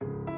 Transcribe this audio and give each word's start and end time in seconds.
Thank 0.00 0.28
you 0.28 0.35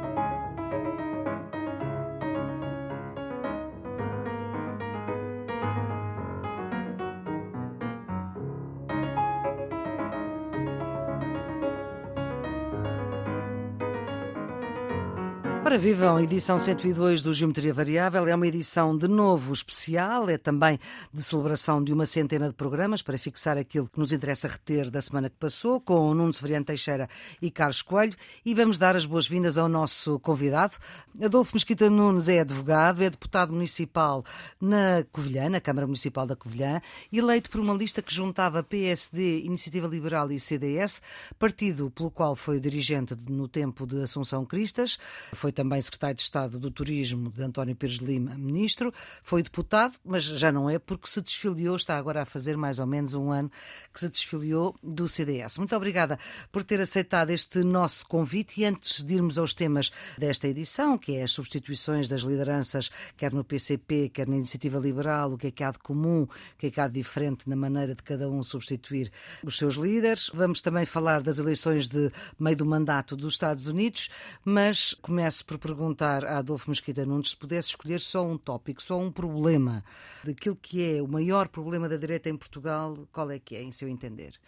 Ora, 15.69 15.77
vivam, 15.77 16.19
edição 16.19 16.59
102 16.59 17.21
do 17.21 17.35
Geometria 17.35 17.75
Variável. 17.75 18.27
É 18.27 18.35
uma 18.35 18.47
edição 18.47 18.97
de 18.97 19.07
novo 19.07 19.53
especial, 19.53 20.27
é 20.31 20.39
também 20.39 20.81
de 21.13 21.23
celebração 21.23 21.85
de 21.85 21.93
uma 21.93 22.07
centena 22.07 22.49
de 22.49 22.55
programas 22.55 23.03
para 23.03 23.19
fixar 23.19 23.59
aquilo 23.59 23.87
que 23.87 23.99
nos 23.99 24.11
interessa 24.11 24.49
reter 24.49 24.91
da 24.91 25.03
semana 25.03 25.29
que 25.29 25.37
passou, 25.37 25.79
com 25.79 26.09
o 26.09 26.15
Nuno 26.15 26.33
Severiano 26.33 26.65
Teixeira 26.65 27.07
e 27.43 27.51
Carlos 27.51 27.83
Coelho. 27.83 28.17
E 28.47 28.55
vamos 28.55 28.79
dar 28.79 28.97
as 28.97 29.05
boas-vindas 29.05 29.59
ao 29.59 29.69
nosso 29.69 30.19
convidado. 30.21 30.79
Adolfo 31.23 31.55
Mesquita 31.55 31.91
Nunes 31.91 32.31
é 32.31 32.41
advogado, 32.41 33.03
é 33.03 33.11
deputado 33.11 33.53
municipal 33.53 34.25
na 34.59 35.05
Covilhã, 35.13 35.51
na 35.51 35.61
Câmara 35.61 35.87
Municipal 35.87 36.27
da 36.27 36.35
Covilhã, 36.35 36.81
eleito 37.13 37.51
por 37.51 37.61
uma 37.61 37.75
lista 37.75 38.01
que 38.01 38.15
juntava 38.15 38.63
PSD, 38.63 39.41
Iniciativa 39.41 39.87
Liberal 39.87 40.33
e 40.33 40.41
CDS, 40.41 41.03
partido 41.39 41.91
pelo 41.91 42.11
qual 42.11 42.35
foi 42.35 42.59
dirigente 42.59 43.15
no 43.29 43.47
tempo 43.47 43.87
de 43.87 44.01
Assunção 44.01 44.47
Cristas. 44.47 44.97
Foi 45.35 45.53
também 45.59 45.83
secretário 45.83 46.15
de 46.15 46.23
Estado 46.23 46.57
do 46.57 46.71
Turismo 46.71 47.33
de 47.33 47.43
António 47.43 47.75
Pires 47.75 47.97
Lima, 47.97 48.39
ministro, 48.39 48.95
foi 49.25 49.43
deputado, 49.43 49.99
mas 50.05 50.23
já 50.23 50.53
não 50.53 50.71
é 50.71 50.79
porque 50.79 51.09
se 51.09 51.21
desfiliou, 51.21 51.75
está 51.75 51.99
agora 51.99 52.23
a 52.23 52.25
fazer 52.25 52.57
mais 52.57 52.79
ou 52.79 52.87
menos 52.87 53.13
um 53.13 53.33
ano 53.33 53.51
que 53.93 53.99
se 53.99 54.09
desfiliou 54.09 54.77
do 54.81 55.09
CDS. 55.09 55.59
Muito 55.59 55.75
obrigada 55.75 56.17
por 56.53 56.63
ter 56.63 56.81
aceitado 56.81 57.31
este 57.31 57.65
nosso 57.65 58.07
convite 58.07 58.61
e 58.61 58.65
antes 58.67 59.03
de 59.03 59.15
irmos 59.17 59.37
aos 59.37 59.53
temas 59.53 59.91
desta 60.17 60.47
edição, 60.47 60.97
que 60.97 61.17
é 61.17 61.25
as 61.25 61.33
substituições 61.33 62.07
das 62.09 62.21
lideranças, 62.21 62.89
quer 63.17 63.33
no 63.33 63.43
PCP, 63.43 64.11
quer 64.11 64.29
na 64.29 64.37
Iniciativa 64.37 64.79
Liberal, 64.79 65.33
o 65.33 65.37
que 65.39 65.49
é 65.49 65.51
que 65.51 65.65
há 65.65 65.73
de 65.73 65.81
comum, 65.81 66.23
o 66.23 66.29
que 66.57 66.69
é 66.69 66.71
que 66.71 66.81
há 66.81 66.87
de 66.87 66.99
diferente 66.99 67.49
na 67.49 67.57
maneira 67.57 67.97
de 67.97 68.03
cada 68.05 68.29
um 68.29 68.45
substituir 68.45 69.11
os 69.43 69.59
seus 69.59 69.75
líderes. 69.75 70.31
Vamos 70.33 70.61
também 70.63 70.87
falar 70.87 71.21
das 71.21 71.41
eleições 71.41 71.89
de 71.89 72.13
meio 72.39 72.57
do 72.57 72.65
mandato 72.65 73.17
dos 73.17 73.33
Estados 73.33 73.67
Unidos, 73.67 74.09
mas 74.45 74.95
começo 74.95 75.48
por 75.49 75.59
perguntar 75.59 76.27
a 76.27 76.39
Adolfo 76.39 76.69
Mesquita 76.69 77.07
Nunes 77.07 77.31
se 77.31 77.37
pudesse 77.37 77.71
escolher 77.71 78.01
só 78.01 78.23
um 78.25 78.37
tópico, 78.37 78.83
só 78.83 79.01
um 79.01 79.11
problema 79.11 79.83
daquilo 80.23 80.55
que 80.55 80.97
é 80.97 81.03
o 81.03 81.09
maior 81.09 81.49
problema 81.49 81.89
da 81.89 81.97
direita 81.97 82.29
em 82.29 82.37
Portugal, 82.37 83.09
qual 83.11 83.31
é 83.31 83.39
que 83.39 83.57
é, 83.57 83.63
em 83.63 83.73
seu 83.73 83.89
entender? 83.89 84.39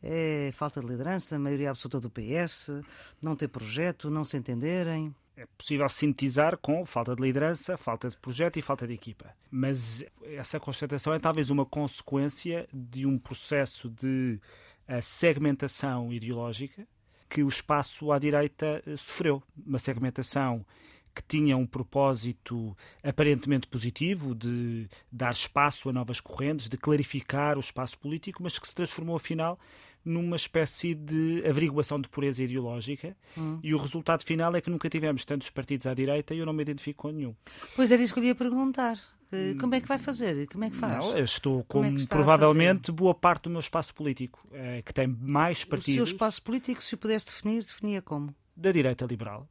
É 0.00 0.52
falta 0.52 0.80
de 0.80 0.86
liderança, 0.86 1.36
maioria 1.40 1.70
absoluta 1.70 1.98
do 1.98 2.08
PS, 2.08 2.70
não 3.20 3.34
ter 3.34 3.48
projeto, 3.48 4.08
não 4.08 4.24
se 4.24 4.36
entenderem? 4.36 5.12
É 5.36 5.44
possível 5.58 5.88
sintetizar 5.88 6.56
com 6.58 6.86
falta 6.86 7.16
de 7.16 7.22
liderança, 7.22 7.76
falta 7.76 8.08
de 8.08 8.16
projeto 8.16 8.56
e 8.56 8.62
falta 8.62 8.86
de 8.86 8.94
equipa. 8.94 9.34
Mas 9.50 10.04
essa 10.22 10.60
constatação 10.60 11.12
é 11.12 11.18
talvez 11.18 11.50
uma 11.50 11.66
consequência 11.66 12.68
de 12.72 13.04
um 13.06 13.18
processo 13.18 13.90
de 13.90 14.38
eh, 14.86 15.00
segmentação 15.00 16.12
ideológica 16.12 16.86
que 17.34 17.42
o 17.42 17.48
espaço 17.48 18.12
à 18.12 18.18
direita 18.20 18.80
eh, 18.86 18.96
sofreu. 18.96 19.42
Uma 19.66 19.80
segmentação 19.80 20.64
que 21.12 21.20
tinha 21.20 21.56
um 21.56 21.66
propósito 21.66 22.76
aparentemente 23.02 23.66
positivo 23.66 24.36
de 24.36 24.88
dar 25.10 25.32
espaço 25.32 25.88
a 25.88 25.92
novas 25.92 26.20
correntes, 26.20 26.68
de 26.68 26.76
clarificar 26.76 27.56
o 27.56 27.60
espaço 27.60 27.98
político, 27.98 28.40
mas 28.40 28.56
que 28.56 28.68
se 28.68 28.74
transformou 28.74 29.16
afinal 29.16 29.58
numa 30.04 30.36
espécie 30.36 30.94
de 30.94 31.42
averiguação 31.44 32.00
de 32.00 32.08
pureza 32.08 32.44
ideológica 32.44 33.16
hum. 33.36 33.58
e 33.62 33.74
o 33.74 33.78
resultado 33.78 34.22
final 34.22 34.54
é 34.54 34.60
que 34.60 34.70
nunca 34.70 34.88
tivemos 34.88 35.24
tantos 35.24 35.50
partidos 35.50 35.86
à 35.86 35.94
direita 35.94 36.34
e 36.34 36.38
eu 36.38 36.46
não 36.46 36.52
me 36.52 36.62
identifico 36.62 37.02
com 37.02 37.10
nenhum. 37.10 37.34
Pois 37.74 37.90
era 37.90 38.02
isso 38.02 38.14
que 38.14 38.20
eu 38.20 38.24
ia 38.24 38.34
perguntar. 38.34 38.96
Como 39.60 39.74
é 39.74 39.80
que 39.80 39.88
vai 39.88 39.98
fazer? 39.98 40.46
Como 40.48 40.64
é 40.64 40.70
que 40.70 40.76
faz? 40.76 41.04
Não, 41.04 41.16
eu 41.16 41.24
estou 41.24 41.64
com 41.64 41.84
é 41.84 41.92
provavelmente 42.08 42.90
boa 42.92 43.14
parte 43.14 43.44
do 43.44 43.50
meu 43.50 43.60
espaço 43.60 43.94
político, 43.94 44.46
é, 44.52 44.82
que 44.82 44.92
tem 44.92 45.06
mais 45.06 45.64
partidos. 45.64 46.02
O 46.02 46.06
seu 46.06 46.14
espaço 46.14 46.42
político, 46.42 46.82
se 46.82 46.94
o 46.94 46.98
pudesse 46.98 47.26
definir, 47.26 47.62
definia 47.62 48.02
como? 48.02 48.34
Da 48.56 48.72
direita 48.72 49.04
liberal. 49.04 49.48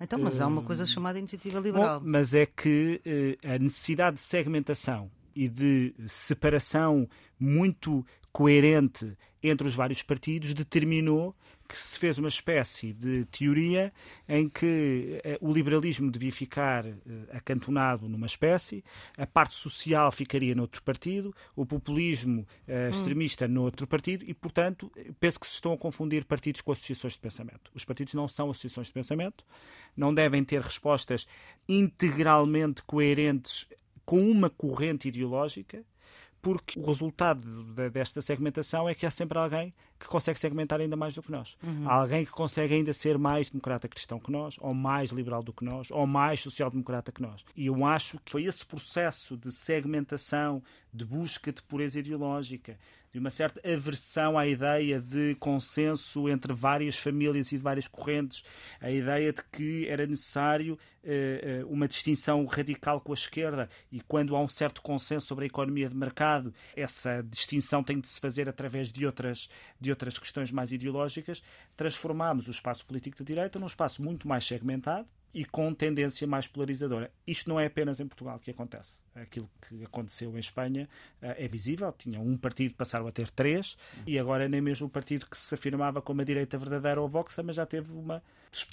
Então, 0.00 0.18
mas 0.18 0.40
há 0.40 0.46
uma 0.46 0.62
coisa 0.62 0.84
hum, 0.84 0.86
chamada 0.86 1.18
iniciativa 1.18 1.60
liberal. 1.60 2.00
Bom, 2.00 2.06
mas 2.08 2.32
é 2.32 2.46
que 2.46 3.00
uh, 3.04 3.54
a 3.54 3.58
necessidade 3.58 4.16
de 4.16 4.22
segmentação 4.22 5.10
e 5.36 5.46
de 5.48 5.94
separação 6.06 7.08
muito 7.38 8.04
coerente 8.32 9.16
entre 9.42 9.68
os 9.68 9.74
vários 9.74 10.02
partidos 10.02 10.54
determinou 10.54 11.34
que 11.70 11.78
se 11.78 11.96
fez 12.00 12.18
uma 12.18 12.26
espécie 12.26 12.92
de 12.92 13.24
teoria 13.26 13.92
em 14.28 14.48
que 14.48 15.20
eh, 15.22 15.38
o 15.40 15.52
liberalismo 15.52 16.10
devia 16.10 16.32
ficar 16.32 16.84
eh, 16.84 16.96
acantonado 17.32 18.08
numa 18.08 18.26
espécie, 18.26 18.84
a 19.16 19.24
parte 19.24 19.54
social 19.54 20.10
ficaria 20.10 20.52
noutro 20.52 20.82
partido, 20.82 21.32
o 21.54 21.64
populismo 21.64 22.44
eh, 22.66 22.86
hum. 22.86 22.90
extremista 22.90 23.44
hum. 23.44 23.50
noutro 23.50 23.86
partido 23.86 24.24
e, 24.26 24.34
portanto, 24.34 24.90
penso 25.20 25.38
que 25.38 25.46
se 25.46 25.54
estão 25.54 25.72
a 25.72 25.78
confundir 25.78 26.24
partidos 26.24 26.60
com 26.60 26.72
associações 26.72 27.12
de 27.12 27.20
pensamento. 27.20 27.70
Os 27.72 27.84
partidos 27.84 28.14
não 28.14 28.26
são 28.26 28.50
associações 28.50 28.88
de 28.88 28.92
pensamento, 28.92 29.44
não 29.96 30.12
devem 30.12 30.42
ter 30.42 30.60
respostas 30.60 31.24
integralmente 31.68 32.82
coerentes 32.82 33.68
com 34.04 34.28
uma 34.28 34.50
corrente 34.50 35.06
ideológica 35.06 35.84
porque 36.42 36.78
o 36.78 36.82
resultado 36.84 37.42
desta 37.90 38.22
segmentação 38.22 38.88
é 38.88 38.94
que 38.94 39.06
há 39.06 39.10
sempre 39.10 39.38
alguém 39.38 39.74
que 39.98 40.06
consegue 40.06 40.40
segmentar 40.40 40.80
ainda 40.80 40.96
mais 40.96 41.14
do 41.14 41.22
que 41.22 41.30
nós. 41.30 41.56
Uhum. 41.62 41.88
Há 41.88 41.94
alguém 41.94 42.24
que 42.24 42.30
consegue 42.30 42.74
ainda 42.74 42.92
ser 42.92 43.18
mais 43.18 43.50
democrata 43.50 43.86
cristão 43.86 44.18
que 44.18 44.32
nós, 44.32 44.56
ou 44.58 44.72
mais 44.72 45.10
liberal 45.10 45.42
do 45.42 45.52
que 45.52 45.64
nós, 45.64 45.90
ou 45.90 46.06
mais 46.06 46.40
social-democrata 46.40 47.12
que 47.12 47.20
nós. 47.20 47.44
E 47.54 47.66
eu 47.66 47.84
acho 47.84 48.18
que 48.20 48.32
foi 48.32 48.44
esse 48.44 48.64
processo 48.64 49.36
de 49.36 49.52
segmentação, 49.52 50.62
de 50.92 51.04
busca 51.04 51.52
de 51.52 51.62
pureza 51.62 51.98
ideológica, 51.98 52.78
de 53.12 53.18
uma 53.18 53.30
certa 53.30 53.60
aversão 53.68 54.38
à 54.38 54.46
ideia 54.46 55.00
de 55.00 55.34
consenso 55.36 56.28
entre 56.28 56.52
várias 56.52 56.96
famílias 56.96 57.50
e 57.52 57.56
de 57.56 57.62
várias 57.62 57.88
correntes, 57.88 58.44
a 58.80 58.90
ideia 58.90 59.32
de 59.32 59.42
que 59.52 59.88
era 59.88 60.06
necessário 60.06 60.78
uh, 61.04 61.66
uma 61.66 61.88
distinção 61.88 62.44
radical 62.46 63.00
com 63.00 63.12
a 63.12 63.14
esquerda. 63.14 63.68
E 63.90 64.00
quando 64.00 64.36
há 64.36 64.40
um 64.40 64.48
certo 64.48 64.80
consenso 64.80 65.26
sobre 65.26 65.44
a 65.44 65.46
economia 65.46 65.88
de 65.88 65.96
mercado, 65.96 66.54
essa 66.76 67.22
distinção 67.22 67.82
tem 67.82 68.00
de 68.00 68.08
se 68.08 68.20
fazer 68.20 68.48
através 68.48 68.92
de 68.92 69.04
outras, 69.04 69.48
de 69.80 69.90
outras 69.90 70.18
questões 70.18 70.52
mais 70.52 70.72
ideológicas, 70.72 71.42
transformámos 71.76 72.46
o 72.46 72.50
espaço 72.50 72.86
político 72.86 73.18
da 73.18 73.24
direita 73.24 73.58
num 73.58 73.66
espaço 73.66 74.02
muito 74.02 74.28
mais 74.28 74.46
segmentado, 74.46 75.08
e 75.32 75.44
com 75.44 75.72
tendência 75.72 76.26
mais 76.26 76.46
polarizadora. 76.46 77.10
Isto 77.26 77.48
não 77.48 77.60
é 77.60 77.66
apenas 77.66 78.00
em 78.00 78.06
Portugal 78.06 78.38
que 78.38 78.50
acontece. 78.50 78.98
Aquilo 79.14 79.48
que 79.68 79.84
aconteceu 79.84 80.34
em 80.36 80.40
Espanha 80.40 80.88
eh, 81.22 81.44
é 81.44 81.48
visível. 81.48 81.92
Tinha 81.92 82.20
um 82.20 82.36
partido, 82.36 82.74
passaram 82.74 83.06
a 83.06 83.12
ter 83.12 83.30
três, 83.30 83.76
e 84.06 84.18
agora 84.18 84.48
nem 84.48 84.60
mesmo 84.60 84.86
o 84.86 84.90
partido 84.90 85.26
que 85.26 85.36
se 85.36 85.54
afirmava 85.54 86.02
como 86.02 86.20
a 86.20 86.24
direita 86.24 86.58
verdadeira 86.58 87.00
ou 87.00 87.08
Vox, 87.08 87.36
mas 87.44 87.56
já 87.56 87.66
teve 87.66 87.92
uma 87.92 88.22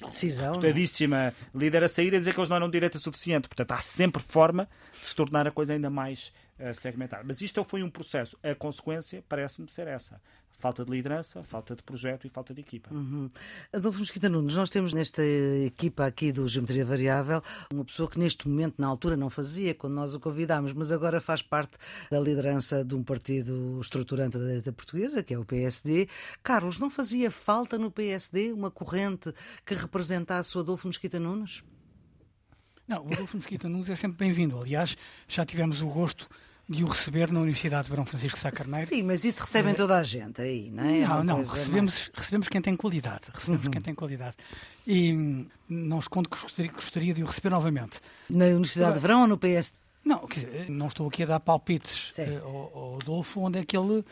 decisão 0.04 0.54
disputadíssima 0.54 1.34
líder 1.54 1.84
a 1.84 1.88
sair 1.88 2.16
a 2.16 2.18
dizer 2.18 2.34
que 2.34 2.40
eles 2.40 2.50
não 2.50 2.56
eram 2.56 2.70
direita 2.70 2.98
suficiente. 2.98 3.48
Portanto, 3.48 3.72
há 3.74 3.80
sempre 3.80 4.22
forma 4.22 4.68
de 5.00 5.06
se 5.06 5.16
tornar 5.16 5.48
a 5.48 5.52
coisa 5.52 5.74
ainda 5.74 5.90
mais 5.90 6.34
uh, 6.60 6.74
segmentada. 6.74 7.24
Mas 7.24 7.42
isto 7.42 7.64
foi 7.64 7.84
um 7.84 7.90
processo. 7.90 8.38
A 8.42 8.56
consequência 8.56 9.24
parece-me 9.30 9.70
ser 9.70 9.88
essa 9.88 10.20
falta 10.58 10.84
de 10.84 10.92
liderança, 10.92 11.44
falta 11.44 11.76
de 11.76 11.84
projeto 11.84 12.26
e 12.26 12.30
falta 12.30 12.54
de 12.54 12.62
equipa. 12.62 12.94
Uhum. 12.94 13.30
Adolfo 13.72 14.00
Mosquita 14.00 14.28
Nunes, 14.28 14.56
nós 14.56 14.70
temos 14.70 14.92
nesta 14.92 15.24
equipa 15.24 16.06
aqui 16.06 16.32
do 16.32 16.48
Geometria 16.48 16.84
Variável 16.84 17.42
uma 17.72 17.86
pessoa 17.86 18.10
que 18.10 18.18
neste 18.18 18.48
momento, 18.50 18.76
na 18.80 18.88
altura, 18.88 19.16
não 19.16 19.30
fazia, 19.30 19.76
quando 19.76 19.94
nós 19.94 20.16
o 20.16 20.20
convidámos, 20.20 20.74
mas 20.74 20.92
agora 20.92 21.22
faz 21.22 21.42
parte 21.42 21.78
da 22.10 22.20
liderança 22.20 22.84
de 22.84 22.96
um 22.96 23.04
partido 23.04 23.80
estruturante 23.80 24.38
da 24.38 24.46
direita 24.46 24.74
portuguesa, 24.74 25.22
que 25.22 25.34
é 25.34 25.38
o 25.38 25.46
PSD. 25.46 26.10
Carlos, 26.42 26.80
não 26.80 26.90
fazia 26.90 27.30
falta 27.30 27.78
no 27.78 27.92
PSD 27.92 28.52
uma 28.52 28.72
corrente 28.72 29.32
que 29.64 29.76
representasse 29.76 30.58
o 30.58 30.62
Adolfo 30.62 30.88
Mosquita 30.88 31.20
Nunes? 31.20 31.64
Não, 32.88 33.06
o 33.06 33.14
Adolfo 33.14 33.38
Mosquita 33.38 33.70
Nunes 33.70 33.90
é 33.90 33.96
sempre 33.96 34.18
bem-vindo. 34.18 34.60
Aliás, 34.60 34.98
já 35.28 35.46
tivemos 35.46 35.82
o 35.82 35.88
gosto 35.88 36.28
de 36.70 36.84
o 36.84 36.88
receber 36.88 37.32
na 37.32 37.40
Universidade 37.40 37.86
de 37.86 37.90
Verão 37.90 38.06
Francisco 38.06 38.38
Sá 38.38 38.52
Carneiro. 38.52 38.88
Sim, 38.88 39.04
mas 39.04 39.24
isso 39.24 39.42
recebem 39.42 39.74
uh, 39.74 39.78
toda 39.78 39.98
a 39.98 40.04
gente 40.04 40.42
aí, 40.42 40.70
não 40.70 40.84
é? 40.84 41.00
Não, 41.00 41.24
não, 41.24 41.44
recebemos, 41.44 42.12
recebemos 42.14 42.50
quem 42.50 42.62
tem 42.62 42.76
qualidade. 42.76 43.22
Recebemos 43.34 43.66
uhum. 43.66 43.72
quem 43.72 43.82
tem 43.82 43.96
qualidade. 43.96 44.36
E 44.86 45.14
hum, 45.14 45.48
não 45.70 46.00
escondo 46.00 46.30
que 46.30 46.38
gostaria, 46.40 46.72
gostaria 46.72 47.14
de 47.14 47.24
o 47.24 47.26
receber 47.26 47.50
novamente. 47.50 48.02
Na 48.30 48.46
Universidade 48.46 48.96
de 48.96 49.00
Verão 49.00 49.22
ou 49.22 49.28
no 49.28 49.38
PS? 49.38 49.74
Não, 50.04 50.26
não 50.70 50.88
estou 50.88 51.08
aqui 51.08 51.24
a 51.24 51.26
dar 51.26 51.40
palpites 51.40 52.14
uh, 52.18 52.46
ao, 52.46 52.78
ao 52.78 53.00
Adolfo 53.02 53.42
onde 53.42 53.60
é 53.60 53.66
que 53.66 53.78
ele 53.78 54.04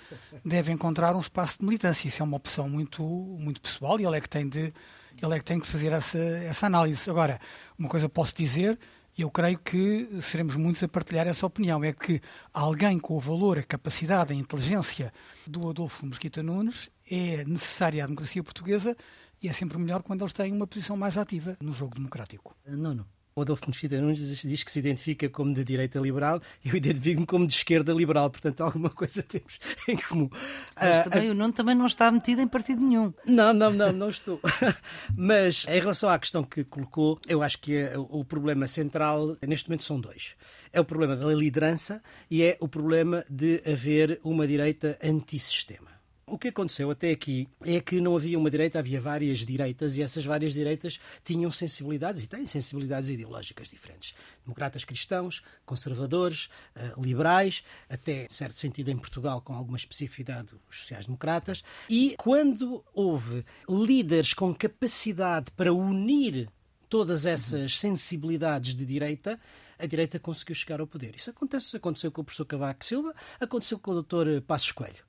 deve 0.44 0.72
encontrar 0.72 1.16
um 1.16 1.20
espaço 1.20 1.60
de 1.60 1.66
militância. 1.66 2.08
Isso 2.08 2.22
é 2.22 2.26
uma 2.26 2.38
opção 2.38 2.70
muito, 2.70 3.04
muito 3.04 3.62
pessoal 3.62 4.00
e 4.00 4.06
ele 4.06 4.18
é 4.18 4.22
que 4.22 4.30
tem 4.30 4.48
de, 4.48 4.74
ele 5.22 5.34
é 5.36 5.40
que 5.40 5.46
tem 5.46 5.60
que 5.60 5.68
fazer 5.68 5.92
essa, 5.92 6.18
essa 6.18 6.66
análise. 6.68 7.10
Agora, 7.10 7.40
uma 7.78 7.90
coisa 7.90 8.08
posso 8.08 8.34
dizer 8.36 8.80
eu 9.22 9.32
creio 9.32 9.58
que 9.60 10.10
seremos 10.22 10.56
muitos 10.56 10.84
a 10.84 10.88
partilhar 10.88 11.28
essa 11.28 11.46
opinião. 11.46 11.84
É 11.84 11.94
que 11.94 12.22
alguém 12.54 13.00
com 13.00 13.16
o 13.16 13.20
valor, 13.20 13.60
a 13.60 13.64
capacidade, 13.64 14.34
a 14.34 14.36
inteligência 14.36 15.14
do 15.48 15.70
Adolfo 15.70 16.06
Mosquita 16.06 16.44
Nunes 16.44 16.90
é 17.10 17.44
necessária 17.46 18.04
à 18.04 18.08
democracia 18.08 18.44
portuguesa 18.44 18.96
e 19.42 19.48
é 19.48 19.54
sempre 19.54 19.78
melhor 19.78 20.04
quando 20.04 20.22
eles 20.22 20.34
têm 20.34 20.52
uma 20.52 20.68
posição 20.68 20.98
mais 20.98 21.18
ativa 21.18 21.56
no 21.62 21.74
jogo 21.74 21.96
democrático. 21.96 22.56
Não, 22.68 23.06
O 23.38 23.42
Adolfo 23.42 23.66
Mesquita 23.68 24.00
Nunes 24.00 24.44
diz 24.44 24.64
que 24.64 24.72
se 24.72 24.80
identifica 24.80 25.28
como 25.28 25.54
de 25.54 25.62
direita 25.62 26.00
liberal 26.00 26.42
e 26.64 26.70
eu 26.70 26.76
identifico-me 26.78 27.26
como 27.26 27.46
de 27.46 27.52
esquerda 27.52 27.92
liberal, 27.92 28.30
portanto 28.30 28.62
alguma 28.62 28.90
coisa 28.90 29.22
temos 29.28 29.60
em 29.90 29.98
comum. 29.98 30.30
Mas 30.74 31.04
também, 31.04 31.28
uh, 31.28 31.32
o 31.34 31.36
Nuno 31.36 31.52
também 31.52 31.76
não 31.76 31.86
está 31.86 32.10
metido 32.10 32.40
em 32.40 32.48
partido 32.48 32.82
nenhum. 32.82 33.14
Não, 33.26 33.54
não, 33.54 33.74
não, 33.74 33.92
não 33.92 34.10
estou. 34.10 34.40
Mas 35.14 35.66
em 35.68 35.82
relação 35.82 36.10
à 36.10 36.18
questão 36.18 36.46
que 36.46 36.64
colocou, 36.64 37.20
eu 37.28 37.44
acho 37.44 37.60
que 37.60 37.76
é 37.76 37.98
o 37.98 38.24
problema 38.24 38.68
central 38.68 39.36
neste 39.46 39.68
momento 39.68 39.84
são 39.84 40.00
dois. 40.00 40.38
É 40.72 40.80
o 40.80 40.86
problema 40.86 41.18
da 41.18 41.26
liderança 41.26 42.02
e 42.32 42.42
é 42.42 42.56
o 42.62 42.70
problema 42.70 43.26
de 43.30 43.62
haver 43.70 44.18
uma 44.24 44.48
direita 44.48 44.98
antissistema. 45.04 45.95
O 46.28 46.40
que 46.40 46.48
aconteceu 46.48 46.90
até 46.90 47.12
aqui 47.12 47.48
é 47.64 47.80
que 47.80 48.02
não 48.02 48.16
havia 48.16 48.40
uma 48.40 48.50
direita, 48.50 48.80
havia 48.80 49.00
várias 49.00 49.46
direitas 49.46 49.96
e 49.96 50.02
essas 50.02 50.26
várias 50.26 50.56
direitas 50.56 51.00
tinham 51.24 51.52
sensibilidades 51.52 52.24
e 52.24 52.28
têm 52.28 52.48
sensibilidades 52.48 53.12
ideológicas 53.12 53.70
diferentes. 53.70 54.16
Democratas 54.44 54.84
cristãos, 54.84 55.44
conservadores, 55.68 56.50
eh, 56.76 56.94
liberais, 56.98 57.64
até 57.88 58.26
certo 58.28 58.56
sentido 58.56 58.90
em 58.90 58.98
Portugal 58.98 59.40
com 59.40 59.54
alguma 59.54 59.78
especificidade 59.78 60.50
os 60.68 60.80
sociais-democratas. 60.80 61.64
E 61.88 62.16
quando 62.18 62.84
houve 62.92 63.46
líderes 63.70 64.34
com 64.34 64.52
capacidade 64.52 65.52
para 65.52 65.72
unir 65.72 66.50
todas 66.90 67.28
essas 67.28 67.78
sensibilidades 67.78 68.74
de 68.74 68.84
direita, 68.84 69.40
a 69.78 69.86
direita 69.86 70.20
conseguiu 70.20 70.56
chegar 70.56 70.80
ao 70.80 70.88
poder. 70.88 71.16
Isso 71.16 71.30
acontece, 71.30 71.76
aconteceu 71.76 72.12
com 72.12 72.22
o 72.22 72.24
professor 72.24 72.46
Cavaco 72.46 72.84
Silva, 72.84 73.14
aconteceu 73.40 73.78
com 73.78 73.92
o 73.92 73.94
doutor 73.96 74.42
Passos 74.42 74.72
Coelho. 74.72 75.04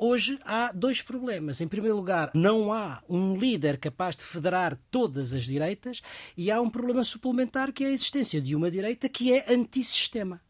Hoje 0.00 0.38
há 0.44 0.70
dois 0.70 1.02
problemas. 1.02 1.60
Em 1.60 1.66
primeiro 1.66 1.96
lugar, 1.96 2.30
não 2.32 2.72
há 2.72 3.02
um 3.08 3.36
líder 3.36 3.78
capaz 3.78 4.14
de 4.14 4.22
federar 4.22 4.78
todas 4.92 5.32
as 5.32 5.42
direitas 5.42 6.00
e 6.36 6.52
há 6.52 6.60
um 6.60 6.70
problema 6.70 7.02
suplementar 7.02 7.72
que 7.72 7.82
é 7.82 7.88
a 7.88 7.90
existência 7.90 8.40
de 8.40 8.54
uma 8.54 8.70
direita 8.70 9.08
que 9.08 9.32
é 9.32 9.52
antissistema. 9.52 10.40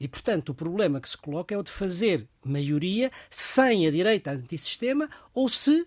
E, 0.00 0.08
portanto, 0.08 0.48
o 0.48 0.54
problema 0.54 1.02
que 1.02 1.08
se 1.08 1.18
coloca 1.18 1.54
é 1.54 1.58
o 1.58 1.62
de 1.62 1.70
fazer 1.70 2.26
maioria 2.42 3.12
sem 3.28 3.86
a 3.86 3.90
direita 3.90 4.30
antissistema 4.30 5.10
ou 5.34 5.50
se 5.50 5.86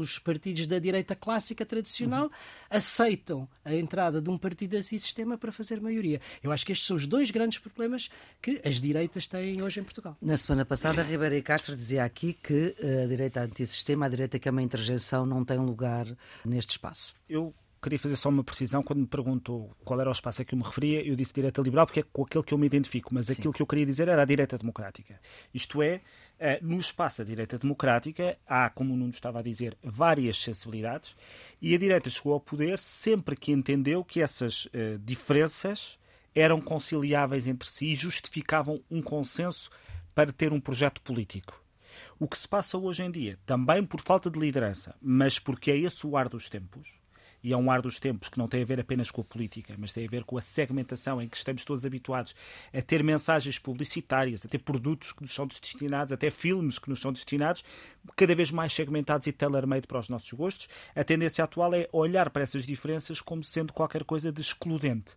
os 0.00 0.18
partidos 0.18 0.66
da 0.66 0.78
direita 0.78 1.14
clássica 1.14 1.64
tradicional 1.64 2.24
uhum. 2.24 2.30
aceitam 2.68 3.48
a 3.64 3.74
entrada 3.74 4.20
de 4.20 4.30
um 4.30 4.38
partido 4.38 4.70
desse 4.70 4.98
sistema 4.98 5.36
para 5.36 5.52
fazer 5.52 5.80
maioria. 5.80 6.20
Eu 6.42 6.52
acho 6.52 6.64
que 6.64 6.72
estes 6.72 6.86
são 6.86 6.96
os 6.96 7.06
dois 7.06 7.30
grandes 7.30 7.58
problemas 7.58 8.10
que 8.40 8.60
as 8.64 8.80
direitas 8.80 9.26
têm 9.26 9.62
hoje 9.62 9.80
em 9.80 9.84
Portugal. 9.84 10.16
Na 10.20 10.36
semana 10.36 10.64
passada, 10.64 11.02
Ribeiro 11.02 11.34
e 11.34 11.42
Castro 11.42 11.76
dizia 11.76 12.04
aqui 12.04 12.32
que 12.32 12.74
a 13.04 13.06
direita 13.06 13.42
antissistema, 13.42 14.06
a 14.06 14.08
direita 14.08 14.38
que 14.38 14.48
é 14.48 14.50
uma 14.52 14.62
interjeição, 14.62 15.24
não 15.26 15.44
tem 15.44 15.58
lugar 15.58 16.06
neste 16.44 16.70
espaço. 16.70 17.14
Eu 17.28 17.54
queria 17.82 17.98
fazer 17.98 18.16
só 18.16 18.28
uma 18.28 18.44
precisão. 18.44 18.82
Quando 18.82 19.00
me 19.00 19.06
perguntou 19.06 19.74
qual 19.84 20.00
era 20.00 20.08
o 20.08 20.12
espaço 20.12 20.42
a 20.42 20.44
que 20.44 20.54
eu 20.54 20.58
me 20.58 20.64
referia, 20.64 21.02
eu 21.06 21.16
disse 21.16 21.32
direita 21.32 21.60
liberal 21.62 21.86
porque 21.86 22.00
é 22.00 22.02
com 22.02 22.22
aquele 22.22 22.44
que 22.44 22.54
eu 22.54 22.58
me 22.58 22.66
identifico, 22.66 23.12
mas 23.12 23.26
Sim. 23.26 23.32
aquilo 23.32 23.52
que 23.52 23.62
eu 23.62 23.66
queria 23.66 23.86
dizer 23.86 24.08
era 24.08 24.22
a 24.22 24.24
direita 24.24 24.58
democrática. 24.58 25.18
Isto 25.52 25.82
é, 25.82 25.94
eh, 25.94 26.00
no 26.62 26.78
espaço 26.78 27.18
da 27.18 27.24
direita 27.24 27.58
democrática 27.58 28.38
há, 28.46 28.70
como 28.70 28.94
o 28.94 28.96
Nuno 28.96 29.12
estava 29.12 29.40
a 29.40 29.42
dizer, 29.42 29.76
várias 29.82 30.40
sensibilidades 30.40 31.14
e 31.60 31.74
a 31.74 31.78
direita 31.78 32.08
chegou 32.08 32.32
ao 32.32 32.40
poder 32.40 32.78
sempre 32.78 33.36
que 33.36 33.52
entendeu 33.52 34.02
que 34.02 34.22
essas 34.22 34.64
uh, 34.66 34.98
diferenças 35.04 35.98
eram 36.34 36.60
conciliáveis 36.60 37.46
entre 37.46 37.68
si 37.68 37.86
e 37.88 37.96
justificavam 37.96 38.80
um 38.90 39.02
consenso 39.02 39.70
para 40.14 40.32
ter 40.32 40.52
um 40.52 40.60
projeto 40.60 41.00
político. 41.02 41.62
O 42.18 42.28
que 42.28 42.38
se 42.38 42.46
passa 42.46 42.78
hoje 42.78 43.02
em 43.02 43.10
dia, 43.10 43.38
também 43.44 43.84
por 43.84 44.00
falta 44.00 44.30
de 44.30 44.38
liderança, 44.38 44.94
mas 45.00 45.38
porque 45.38 45.70
é 45.70 45.76
esse 45.76 46.06
o 46.06 46.16
ar 46.16 46.28
dos 46.28 46.48
tempos, 46.48 46.99
e 47.42 47.52
é 47.52 47.56
um 47.56 47.70
ar 47.70 47.80
dos 47.80 47.98
tempos 47.98 48.28
que 48.28 48.38
não 48.38 48.48
tem 48.48 48.62
a 48.62 48.64
ver 48.64 48.80
apenas 48.80 49.10
com 49.10 49.20
a 49.20 49.24
política, 49.24 49.74
mas 49.78 49.92
tem 49.92 50.06
a 50.06 50.10
ver 50.10 50.24
com 50.24 50.36
a 50.36 50.40
segmentação 50.40 51.20
em 51.20 51.28
que 51.28 51.36
estamos 51.36 51.64
todos 51.64 51.84
habituados 51.84 52.34
a 52.72 52.82
ter 52.82 53.02
mensagens 53.02 53.58
publicitárias, 53.58 54.44
a 54.44 54.48
ter 54.48 54.58
produtos 54.58 55.12
que 55.12 55.22
nos 55.22 55.34
são 55.34 55.46
destinados, 55.46 56.12
até 56.12 56.30
filmes 56.30 56.78
que 56.78 56.88
nos 56.88 57.00
são 57.00 57.12
destinados, 57.12 57.64
cada 58.16 58.34
vez 58.34 58.50
mais 58.50 58.72
segmentados 58.72 59.26
e 59.26 59.32
tailor-made 59.32 59.86
para 59.86 59.98
os 59.98 60.08
nossos 60.08 60.32
gostos. 60.32 60.68
A 60.94 61.04
tendência 61.04 61.44
atual 61.44 61.74
é 61.74 61.88
olhar 61.92 62.30
para 62.30 62.42
essas 62.42 62.64
diferenças 62.64 63.20
como 63.20 63.42
sendo 63.42 63.72
qualquer 63.72 64.04
coisa 64.04 64.30
de 64.30 64.40
excludente. 64.40 65.16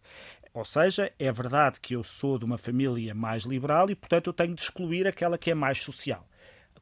Ou 0.54 0.64
seja, 0.64 1.12
é 1.18 1.31
verdade 1.31 1.80
que 1.80 1.96
eu 1.96 2.04
sou 2.04 2.38
de 2.38 2.46
uma 2.46 2.60
família 2.60 3.16
mais 3.16 3.44
liberal 3.44 3.90
e, 3.90 3.96
portanto, 3.96 4.28
eu 4.28 4.34
tenho 4.34 4.54
de 4.54 4.62
excluir 4.62 5.08
aquela 5.08 5.38
que 5.38 5.50
é 5.50 5.56
mais 5.56 5.80
social. 5.80 6.28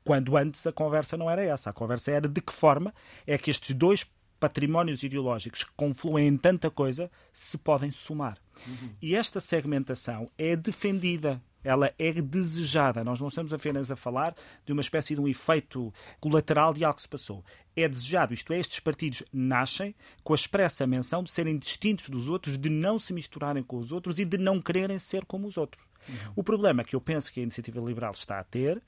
Quando 0.03 0.35
antes 0.35 0.65
a 0.67 0.73
conversa 0.73 1.15
não 1.15 1.29
era 1.29 1.43
essa. 1.43 1.69
A 1.69 1.73
conversa 1.73 2.11
era 2.11 2.27
de 2.27 2.41
que 2.41 2.51
forma 2.51 2.93
é 3.25 3.38
que 3.38 3.49
estes 3.49 3.73
dois 3.73 4.03
patrimónios 4.41 5.03
ideológicos 5.03 5.63
que 5.63 5.71
confluem 5.77 6.27
em 6.27 6.35
tanta 6.35 6.71
coisa 6.71 7.09
se 7.31 7.59
podem 7.59 7.91
somar. 7.91 8.39
Uhum. 8.67 8.89
E 8.99 9.15
esta 9.15 9.39
segmentação 9.39 10.29
é 10.35 10.55
defendida 10.55 11.39
ela 11.63 11.93
é 11.99 12.11
desejada. 12.11 13.03
Nós 13.03 13.19
não 13.19 13.27
estamos 13.27 13.53
apenas 13.53 13.91
a 13.91 13.95
falar 13.95 14.35
de 14.65 14.73
uma 14.73 14.81
espécie 14.81 15.13
de 15.13 15.21
um 15.21 15.27
efeito 15.27 15.93
colateral 16.19 16.73
de 16.73 16.83
algo 16.83 16.95
que 16.95 17.03
se 17.03 17.07
passou. 17.07 17.45
É 17.75 17.88
desejado, 17.88 18.33
isto 18.33 18.51
é, 18.51 18.59
estes 18.59 18.79
partidos 18.79 19.23
nascem 19.31 19.95
com 20.23 20.33
a 20.33 20.35
expressa 20.35 20.88
menção 20.88 21.23
de 21.23 21.29
serem 21.29 21.57
distintos 21.57 22.09
dos 22.09 22.27
outros, 22.27 22.57
de 22.57 22.67
não 22.67 22.97
se 22.97 23.13
misturarem 23.13 23.61
com 23.61 23.77
os 23.77 23.91
outros 23.91 24.17
e 24.17 24.25
de 24.25 24.39
não 24.39 24.59
quererem 24.59 24.97
ser 24.97 25.23
como 25.23 25.47
os 25.47 25.55
outros. 25.55 25.90
Uhum. 26.07 26.15
O 26.38 26.44
problema 26.44 26.83
que 26.83 26.95
eu 26.95 27.01
penso 27.01 27.31
que 27.31 27.39
a 27.39 27.44
iniciativa 27.44 27.80
liberal 27.80 28.12
está 28.12 28.39
a 28.39 28.44
ter 28.44 28.81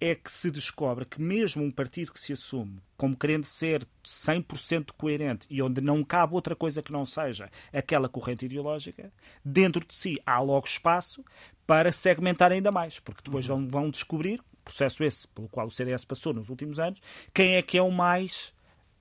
é 0.00 0.14
que 0.14 0.30
se 0.30 0.50
descobre 0.50 1.04
que 1.04 1.20
mesmo 1.20 1.62
um 1.62 1.70
partido 1.70 2.12
que 2.12 2.20
se 2.20 2.32
assume 2.32 2.80
como 2.96 3.16
querendo 3.16 3.44
ser 3.44 3.86
100% 4.04 4.92
coerente 4.96 5.46
e 5.48 5.62
onde 5.62 5.80
não 5.80 6.04
cabe 6.04 6.34
outra 6.34 6.54
coisa 6.54 6.82
que 6.82 6.92
não 6.92 7.06
seja 7.06 7.50
aquela 7.72 8.10
corrente 8.10 8.44
ideológica, 8.44 9.10
dentro 9.42 9.84
de 9.86 9.94
si 9.94 10.20
há 10.26 10.38
logo 10.38 10.66
espaço 10.66 11.24
para 11.66 11.90
segmentar 11.92 12.52
ainda 12.52 12.70
mais, 12.70 12.98
porque 12.98 13.22
depois 13.24 13.48
uhum. 13.48 13.66
vão 13.68 13.88
descobrir, 13.88 14.42
processo 14.62 15.02
esse 15.02 15.26
pelo 15.28 15.48
qual 15.48 15.66
o 15.66 15.70
CDS 15.70 16.04
passou 16.04 16.34
nos 16.34 16.50
últimos 16.50 16.78
anos, 16.78 17.00
quem 17.32 17.54
é 17.54 17.62
que 17.62 17.78
é 17.78 17.82
o 17.82 17.90
mais 17.90 18.52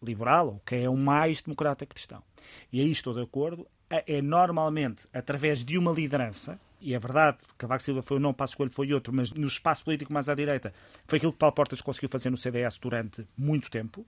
liberal 0.01 0.47
ou 0.47 0.61
quem 0.65 0.83
é 0.83 0.89
o 0.89 0.95
mais 0.95 1.41
democrata 1.41 1.85
cristão. 1.85 2.23
E 2.71 2.79
aí 2.79 2.91
estou 2.91 3.13
de 3.13 3.21
acordo, 3.21 3.67
é, 3.89 4.17
é 4.17 4.21
normalmente 4.21 5.07
através 5.13 5.65
de 5.65 5.77
uma 5.77 5.91
liderança 5.91 6.59
e 6.81 6.93
é 6.93 6.99
verdade, 6.99 7.39
Cavaco 7.57 7.83
Silva 7.83 8.01
foi 8.01 8.17
um 8.17 8.19
não, 8.19 8.33
Passo 8.33 8.51
Escolho 8.51 8.71
foi 8.71 8.93
outro, 8.93 9.13
mas 9.13 9.31
no 9.31 9.47
espaço 9.47 9.83
político 9.83 10.13
mais 10.13 10.29
à 10.29 10.35
direita 10.35 10.73
foi 11.07 11.17
aquilo 11.17 11.33
que 11.33 11.37
Paulo 11.37 11.53
Portas 11.53 11.81
conseguiu 11.81 12.09
fazer 12.09 12.29
no 12.29 12.37
CDS 12.37 12.77
durante 12.77 13.27
muito 13.37 13.69
tempo, 13.69 14.05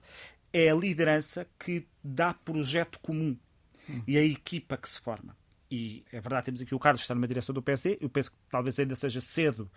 é 0.52 0.70
a 0.70 0.74
liderança 0.74 1.46
que 1.58 1.86
dá 2.02 2.32
projeto 2.32 2.98
comum 3.00 3.36
hum. 3.88 4.02
e 4.06 4.16
a 4.16 4.24
equipa 4.24 4.76
que 4.76 4.88
se 4.88 5.00
forma. 5.00 5.36
E 5.70 6.04
é 6.12 6.20
verdade, 6.20 6.46
temos 6.46 6.60
aqui 6.60 6.74
o 6.74 6.78
Carlos 6.78 7.00
que 7.00 7.04
está 7.04 7.14
numa 7.14 7.26
direção 7.26 7.54
do 7.54 7.62
PSD, 7.62 7.98
eu 8.00 8.10
penso 8.10 8.30
que 8.30 8.36
talvez 8.50 8.78
ainda 8.78 8.94
seja 8.94 9.20
cedo 9.20 9.70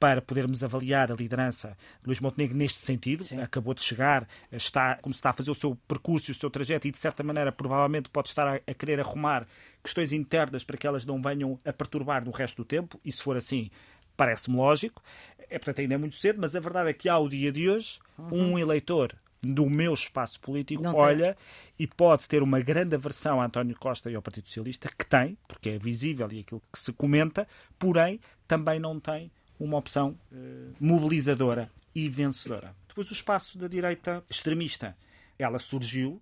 para 0.00 0.22
podermos 0.22 0.64
avaliar 0.64 1.12
a 1.12 1.14
liderança 1.14 1.76
de 2.00 2.06
Luís 2.06 2.18
Montenegro 2.18 2.56
neste 2.56 2.82
sentido. 2.82 3.22
Sim. 3.22 3.40
Acabou 3.42 3.74
de 3.74 3.82
chegar, 3.82 4.26
está, 4.50 4.96
como 4.96 5.14
está 5.14 5.28
a 5.28 5.32
fazer 5.34 5.50
o 5.50 5.54
seu 5.54 5.76
percurso 5.86 6.30
e 6.30 6.32
o 6.32 6.34
seu 6.34 6.48
trajeto 6.48 6.88
e, 6.88 6.90
de 6.90 6.96
certa 6.96 7.22
maneira, 7.22 7.52
provavelmente 7.52 8.08
pode 8.08 8.30
estar 8.30 8.48
a, 8.48 8.54
a 8.54 8.74
querer 8.74 8.98
arrumar 8.98 9.46
questões 9.84 10.10
internas 10.10 10.64
para 10.64 10.78
que 10.78 10.86
elas 10.86 11.04
não 11.04 11.20
venham 11.20 11.60
a 11.66 11.72
perturbar 11.72 12.24
no 12.24 12.30
resto 12.30 12.56
do 12.56 12.64
tempo. 12.64 12.98
E 13.04 13.12
se 13.12 13.22
for 13.22 13.36
assim, 13.36 13.70
parece-me 14.16 14.56
lógico. 14.56 15.02
É, 15.50 15.58
portanto, 15.58 15.82
ainda 15.82 15.94
é 15.94 15.98
muito 15.98 16.16
cedo, 16.16 16.40
mas 16.40 16.56
a 16.56 16.60
verdade 16.60 16.88
é 16.88 16.92
que 16.94 17.06
há 17.06 17.18
o 17.18 17.28
dia 17.28 17.52
de 17.52 17.68
hoje 17.68 17.98
uhum. 18.18 18.52
um 18.54 18.58
eleitor 18.58 19.14
do 19.42 19.68
meu 19.68 19.92
espaço 19.92 20.40
político 20.40 20.82
não 20.82 20.94
olha 20.94 21.34
tem. 21.34 21.34
e 21.78 21.86
pode 21.86 22.28
ter 22.28 22.42
uma 22.42 22.60
grande 22.60 22.94
aversão 22.94 23.40
a 23.40 23.46
António 23.46 23.76
Costa 23.78 24.10
e 24.10 24.14
ao 24.14 24.22
Partido 24.22 24.48
Socialista, 24.48 24.90
que 24.96 25.04
tem, 25.04 25.36
porque 25.48 25.70
é 25.70 25.78
visível 25.78 26.28
e 26.30 26.40
aquilo 26.40 26.62
que 26.72 26.78
se 26.78 26.92
comenta, 26.92 27.46
porém 27.78 28.20
também 28.46 28.78
não 28.78 28.98
tem 29.00 29.30
uma 29.60 29.76
opção 29.76 30.18
uh, 30.32 30.74
mobilizadora 30.80 31.70
e 31.94 32.08
vencedora. 32.08 32.74
Depois, 32.88 33.10
o 33.10 33.12
espaço 33.12 33.58
da 33.58 33.68
direita 33.68 34.24
extremista. 34.28 34.96
Ela 35.38 35.58
surgiu, 35.58 36.20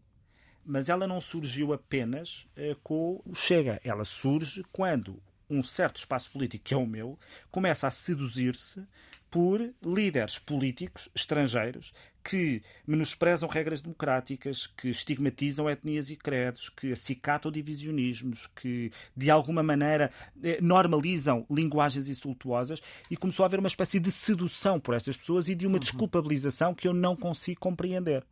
mas 0.66 0.88
ela 0.88 1.07
não 1.07 1.21
surgiu 1.21 1.73
apenas 1.73 2.47
uh, 2.57 2.76
com 2.83 3.23
o 3.25 3.35
Chega. 3.35 3.80
Ela 3.85 4.04
surge 4.04 4.64
quando 4.73 5.23
um 5.49 5.62
certo 5.62 5.97
espaço 5.97 6.30
político, 6.30 6.64
que 6.64 6.75
é 6.75 6.76
o 6.76 6.87
meu, 6.87 7.18
começa 7.50 7.87
a 7.87 7.90
seduzir-se 7.90 8.85
por 9.31 9.75
líderes 9.83 10.39
políticos 10.39 11.09
estrangeiros 11.15 11.93
que 12.29 12.63
menosprezam 12.87 13.49
regras 13.49 13.81
democráticas, 13.81 14.67
que 14.67 14.91
estigmatizam 14.91 15.69
etnias 15.69 16.11
e 16.11 16.17
credos, 16.17 16.69
que 16.69 16.93
acicatam 16.93 17.51
divisionismos, 17.51 18.47
que 18.55 18.93
de 19.17 19.31
alguma 19.31 19.63
maneira 19.63 20.11
eh, 20.43 20.59
normalizam 20.61 21.47
linguagens 21.51 22.07
insultuosas 22.07 22.83
e 23.11 23.17
começou 23.17 23.45
a 23.45 23.47
haver 23.47 23.59
uma 23.59 23.69
espécie 23.69 23.99
de 23.99 24.13
sedução 24.13 24.79
por 24.79 24.95
estas 24.95 25.17
pessoas 25.17 25.49
e 25.49 25.55
de 25.55 25.67
uma 25.67 25.75
uhum. 25.75 25.81
desculpabilização 25.81 26.75
que 26.75 26.87
eu 26.87 26.93
não 26.93 27.17
consigo 27.17 27.61
compreender. 27.61 28.27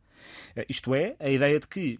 Eh, 0.55 0.65
isto 0.69 0.93
é, 0.93 1.15
a 1.19 1.29
ideia 1.29 1.59
de 1.59 1.67
que 1.67 1.99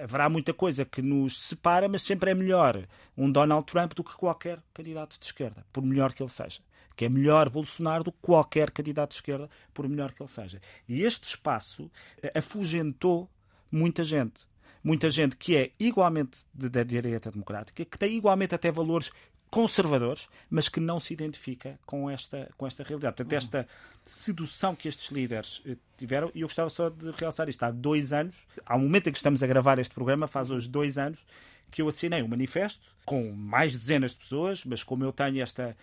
haverá 0.00 0.28
muita 0.28 0.54
coisa 0.54 0.84
que 0.84 1.02
nos 1.02 1.42
separa, 1.42 1.88
mas 1.88 2.02
sempre 2.02 2.30
é 2.30 2.34
melhor 2.34 2.86
um 3.16 3.30
Donald 3.30 3.66
Trump 3.66 3.94
do 3.94 4.04
que 4.04 4.14
qualquer 4.14 4.60
candidato 4.72 5.18
de 5.18 5.26
esquerda, 5.26 5.66
por 5.72 5.82
melhor 5.82 6.14
que 6.14 6.22
ele 6.22 6.30
seja 6.30 6.60
que 6.94 7.04
é 7.04 7.08
melhor 7.08 7.48
Bolsonaro 7.48 8.04
do 8.04 8.12
que 8.12 8.18
qualquer 8.20 8.70
candidato 8.70 9.10
de 9.10 9.16
esquerda, 9.16 9.48
por 9.72 9.88
melhor 9.88 10.12
que 10.12 10.22
ele 10.22 10.30
seja. 10.30 10.60
E 10.88 11.02
este 11.02 11.24
espaço 11.28 11.90
eh, 12.22 12.32
afugentou 12.38 13.28
muita 13.70 14.04
gente. 14.04 14.46
muita 14.84 15.08
gente 15.08 15.36
que 15.36 15.56
é 15.56 15.70
igualmente 15.78 16.44
da 16.52 16.82
direita 16.82 17.30
democrática, 17.30 17.84
que 17.84 17.98
tem 17.98 18.16
igualmente 18.16 18.54
até 18.54 18.70
valores 18.70 19.10
conservadores, 19.48 20.28
mas 20.48 20.66
que 20.66 20.80
não 20.80 20.98
se 20.98 21.12
identifica 21.12 21.78
com 21.84 22.08
esta, 22.08 22.50
com 22.56 22.66
esta 22.66 22.82
realidade. 22.82 23.16
Portanto, 23.16 23.34
esta 23.34 23.68
sedução 24.02 24.74
que 24.74 24.88
estes 24.88 25.10
líderes 25.10 25.62
eh, 25.66 25.76
tiveram, 25.96 26.30
e 26.34 26.40
eu 26.40 26.48
gostava 26.48 26.70
só 26.70 26.88
de 26.88 27.10
realçar 27.10 27.48
isto, 27.50 27.62
há 27.62 27.70
dois 27.70 28.14
anos, 28.14 28.34
ao 28.64 28.78
momento 28.78 29.08
em 29.08 29.12
que 29.12 29.18
estamos 29.18 29.42
a 29.42 29.46
gravar 29.46 29.78
este 29.78 29.92
programa, 29.92 30.26
faz 30.26 30.50
hoje 30.50 30.68
dois 30.68 30.96
anos, 30.96 31.24
que 31.70 31.82
eu 31.82 31.88
assinei 31.88 32.22
um 32.22 32.28
manifesto 32.28 32.94
com 33.04 33.30
mais 33.32 33.76
dezenas 33.76 34.12
de 34.12 34.18
pessoas, 34.18 34.64
mas 34.64 34.82
como 34.82 35.04
eu 35.04 35.12
tenho 35.12 35.42
esta 35.42 35.76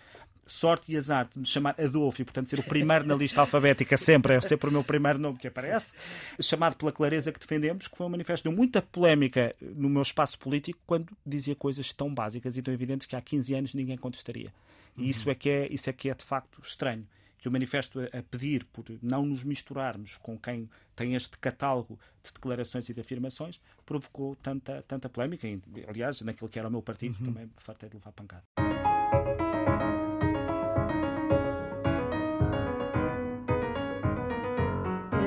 sorte 0.50 0.92
e 0.92 0.96
azar 0.96 1.28
de 1.28 1.38
me 1.38 1.46
chamar 1.46 1.74
Adolfo 1.80 2.20
e, 2.20 2.24
portanto, 2.24 2.48
ser 2.48 2.58
o 2.58 2.62
primeiro 2.62 3.06
na 3.06 3.14
lista 3.14 3.40
alfabética 3.40 3.96
sempre, 3.96 4.34
é 4.34 4.40
sempre 4.40 4.68
o 4.68 4.72
meu 4.72 4.82
primeiro 4.82 5.18
nome 5.18 5.38
que 5.38 5.46
aparece, 5.46 5.94
chamado 6.40 6.76
pela 6.76 6.92
clareza 6.92 7.30
que 7.32 7.38
defendemos, 7.38 7.86
que 7.86 7.96
foi 7.96 8.06
um 8.06 8.10
manifesto 8.10 8.48
de 8.48 8.54
muita 8.54 8.82
polémica 8.82 9.54
no 9.60 9.88
meu 9.88 10.02
espaço 10.02 10.38
político 10.38 10.80
quando 10.86 11.16
dizia 11.24 11.54
coisas 11.54 11.92
tão 11.92 12.12
básicas 12.12 12.56
e 12.56 12.62
tão 12.62 12.74
evidentes 12.74 13.06
que 13.06 13.14
há 13.14 13.20
15 13.20 13.54
anos 13.54 13.74
ninguém 13.74 13.96
contestaria. 13.96 14.52
E 14.96 15.08
isso 15.08 15.30
é 15.30 15.34
que 15.34 15.48
é, 15.48 15.72
isso 15.72 15.88
é, 15.88 15.92
que 15.92 16.10
é 16.10 16.14
de 16.14 16.24
facto 16.24 16.60
estranho. 16.62 17.06
Que 17.38 17.48
o 17.48 17.52
manifesto 17.52 18.00
a 18.00 18.22
pedir 18.22 18.66
por 18.66 18.84
não 19.00 19.24
nos 19.24 19.42
misturarmos 19.42 20.18
com 20.18 20.38
quem 20.38 20.68
tem 20.94 21.14
este 21.14 21.38
catálogo 21.38 21.98
de 22.22 22.30
declarações 22.34 22.86
e 22.90 22.92
de 22.92 23.00
afirmações 23.00 23.58
provocou 23.86 24.36
tanta, 24.36 24.84
tanta 24.86 25.08
polémica. 25.08 25.48
Aliás, 25.88 26.20
naquilo 26.20 26.50
que 26.50 26.58
era 26.58 26.68
o 26.68 26.70
meu 26.70 26.82
partido, 26.82 27.16
uhum. 27.18 27.32
também 27.32 27.50
fartei 27.56 27.88
de 27.88 27.96
levar 27.96 28.12
pancada. 28.12 28.44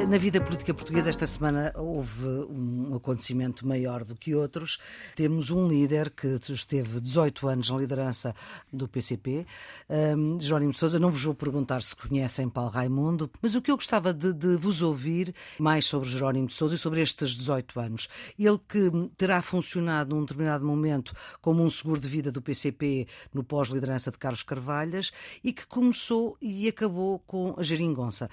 Na 0.07 0.17
vida 0.17 0.41
política 0.41 0.73
portuguesa, 0.73 1.09
esta 1.09 1.25
semana 1.25 1.71
houve 1.77 2.25
um 2.49 2.93
acontecimento 2.95 3.65
maior 3.65 4.03
do 4.03 4.15
que 4.15 4.35
outros. 4.35 4.77
Temos 5.15 5.49
um 5.49 5.65
líder 5.65 6.09
que 6.09 6.39
esteve 6.49 6.99
18 6.99 7.47
anos 7.47 7.69
na 7.69 7.77
liderança 7.77 8.35
do 8.71 8.85
PCP, 8.87 9.45
um, 9.89 10.39
Jerónimo 10.41 10.73
Sousa. 10.73 10.99
Não 10.99 11.09
vos 11.09 11.23
vou 11.23 11.33
perguntar 11.33 11.81
se 11.83 11.95
conhecem 11.95 12.49
Paulo 12.49 12.69
Raimundo, 12.69 13.31
mas 13.41 13.55
o 13.55 13.61
que 13.61 13.71
eu 13.71 13.75
gostava 13.75 14.13
de, 14.13 14.33
de 14.33 14.57
vos 14.57 14.81
ouvir 14.81 15.33
mais 15.57 15.85
sobre 15.85 16.09
Jerónimo 16.09 16.47
de 16.47 16.53
Sousa 16.53 16.75
e 16.75 16.77
sobre 16.77 17.01
estes 17.01 17.31
18 17.31 17.79
anos. 17.79 18.09
Ele 18.37 18.59
que 18.67 18.91
terá 19.15 19.41
funcionado 19.41 20.13
num 20.13 20.21
determinado 20.21 20.65
momento 20.65 21.15
como 21.41 21.63
um 21.63 21.69
seguro 21.69 22.01
de 22.01 22.09
vida 22.09 22.29
do 22.29 22.41
PCP 22.41 23.07
no 23.33 23.43
pós-liderança 23.43 24.11
de 24.11 24.17
Carlos 24.17 24.43
Carvalhas 24.43 25.11
e 25.41 25.53
que 25.53 25.65
começou 25.65 26.37
e 26.41 26.67
acabou 26.67 27.19
com 27.19 27.55
a 27.57 27.63
geringonça. 27.63 28.29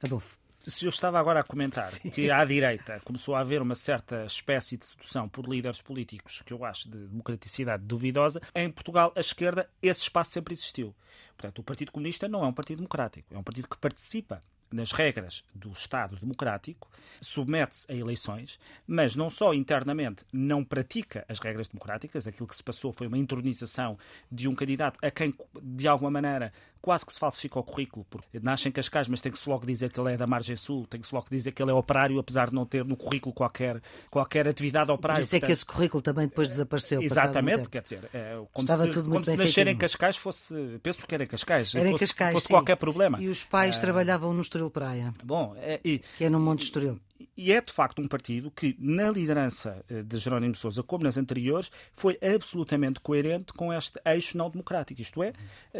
Adolfo 0.00 0.37
se 0.68 0.84
eu 0.84 0.90
estava 0.90 1.18
agora 1.18 1.40
a 1.40 1.44
comentar 1.44 1.84
Sim. 1.84 2.10
que 2.10 2.30
à 2.30 2.44
direita 2.44 3.00
começou 3.04 3.34
a 3.34 3.40
haver 3.40 3.62
uma 3.62 3.74
certa 3.74 4.24
espécie 4.24 4.76
de 4.76 4.84
sedução 4.84 5.28
por 5.28 5.48
líderes 5.48 5.80
políticos, 5.80 6.42
que 6.44 6.52
eu 6.52 6.64
acho 6.64 6.88
de 6.88 6.98
democraticidade 7.06 7.84
duvidosa, 7.84 8.40
em 8.54 8.70
Portugal, 8.70 9.12
a 9.16 9.20
esquerda, 9.20 9.68
esse 9.82 10.02
espaço 10.02 10.32
sempre 10.32 10.54
existiu. 10.54 10.94
Portanto, 11.36 11.60
o 11.60 11.62
Partido 11.62 11.92
Comunista 11.92 12.28
não 12.28 12.44
é 12.44 12.46
um 12.46 12.52
partido 12.52 12.78
democrático, 12.78 13.34
é 13.34 13.38
um 13.38 13.42
partido 13.42 13.68
que 13.68 13.78
participa 13.78 14.40
nas 14.70 14.92
regras 14.92 15.42
do 15.54 15.70
Estado 15.72 16.16
democrático, 16.16 16.90
submete-se 17.20 17.90
a 17.90 17.94
eleições, 17.94 18.58
mas 18.86 19.16
não 19.16 19.30
só 19.30 19.54
internamente 19.54 20.24
não 20.32 20.62
pratica 20.62 21.24
as 21.28 21.38
regras 21.38 21.68
democráticas, 21.68 22.26
aquilo 22.26 22.46
que 22.46 22.56
se 22.56 22.62
passou 22.62 22.92
foi 22.92 23.06
uma 23.06 23.18
intronização 23.18 23.98
de 24.30 24.46
um 24.46 24.54
candidato 24.54 24.98
a 25.02 25.10
quem, 25.10 25.34
de 25.62 25.88
alguma 25.88 26.10
maneira, 26.10 26.52
quase 26.80 27.04
que 27.04 27.12
se 27.12 27.18
falsifica 27.18 27.58
o 27.58 27.62
currículo, 27.62 28.06
porque 28.08 28.40
nasce 28.40 28.68
em 28.68 28.72
Cascais, 28.72 29.08
mas 29.08 29.20
tem 29.20 29.30
que 29.32 29.38
se 29.38 29.48
logo 29.48 29.66
dizer 29.66 29.92
que 29.92 30.00
ele 30.00 30.12
é 30.12 30.16
da 30.16 30.26
margem 30.26 30.56
sul, 30.56 30.86
tem 30.86 31.00
que 31.00 31.06
se 31.06 31.14
logo 31.14 31.26
dizer 31.30 31.52
que 31.52 31.62
ele 31.62 31.70
é 31.70 31.74
operário, 31.74 32.18
apesar 32.18 32.48
de 32.48 32.54
não 32.54 32.64
ter 32.64 32.84
no 32.84 32.96
currículo 32.96 33.34
qualquer, 33.34 33.80
qualquer 34.10 34.48
atividade 34.48 34.90
operária. 34.90 35.20
Por 35.20 35.24
isso 35.24 35.36
é 35.36 35.40
que 35.40 35.52
esse 35.52 35.64
currículo 35.64 36.02
também 36.02 36.26
depois 36.28 36.48
desapareceu. 36.48 37.02
Exatamente, 37.02 37.68
quer 37.68 37.82
dizer, 37.82 38.08
é, 38.12 38.34
como 38.52 38.64
Estava 38.64 38.84
se, 38.84 38.90
tudo 38.90 39.10
como 39.10 39.24
se 39.24 39.36
nascer 39.36 39.66
em 39.66 39.76
Cascais 39.76 40.16
fosse, 40.16 40.54
penso 40.82 41.06
que 41.06 41.14
era 41.14 41.24
em 41.24 41.26
Cascais, 41.26 41.74
era 41.74 41.88
em 41.88 41.92
fosse, 41.92 42.06
Cascais, 42.06 42.32
fosse 42.32 42.48
qualquer 42.48 42.76
problema. 42.76 43.20
E 43.20 43.28
os 43.28 43.44
pais 43.44 43.78
é... 43.78 43.80
trabalhavam 43.80 44.32
no 44.32 44.42
Estoril 44.42 44.70
Praia. 44.70 45.12
Bom, 45.24 45.54
é, 45.58 45.80
e, 45.84 46.00
que 46.16 46.24
é 46.24 46.30
no 46.30 46.40
Monte 46.40 46.64
Estoril 46.64 47.00
e 47.36 47.52
é 47.52 47.60
de 47.60 47.72
facto 47.72 48.00
um 48.00 48.08
partido 48.08 48.50
que, 48.50 48.76
na 48.78 49.10
liderança 49.10 49.84
eh, 49.88 50.02
de 50.02 50.18
Jerónimo 50.18 50.52
de 50.52 50.58
Sousa, 50.58 50.82
como 50.82 51.04
nas 51.04 51.16
anteriores, 51.16 51.70
foi 51.94 52.18
absolutamente 52.22 53.00
coerente 53.00 53.52
com 53.52 53.72
este 53.72 54.00
eixo 54.04 54.36
não 54.36 54.50
democrático. 54.50 55.00
Isto 55.00 55.22
é, 55.22 55.32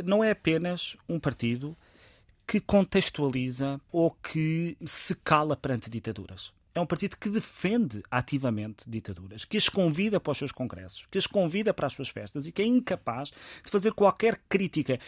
não 0.04 0.22
é 0.22 0.30
apenas 0.30 0.96
um 1.08 1.18
partido 1.18 1.76
que 2.46 2.60
contextualiza 2.60 3.80
ou 3.92 4.10
que 4.10 4.76
se 4.86 5.14
cala 5.16 5.56
perante 5.56 5.90
ditaduras. 5.90 6.52
É 6.74 6.80
um 6.80 6.86
partido 6.86 7.16
que 7.16 7.28
defende 7.28 8.02
ativamente 8.10 8.88
ditaduras, 8.88 9.44
que 9.44 9.56
as 9.56 9.68
convida 9.68 10.20
para 10.20 10.30
os 10.30 10.38
seus 10.38 10.52
congressos, 10.52 11.06
que 11.10 11.18
as 11.18 11.26
convida 11.26 11.74
para 11.74 11.86
as 11.86 11.92
suas 11.92 12.08
festas 12.08 12.46
e 12.46 12.52
que 12.52 12.62
é 12.62 12.64
incapaz 12.64 13.30
de 13.62 13.70
fazer 13.70 13.92
qualquer 13.92 14.40
crítica 14.48 14.98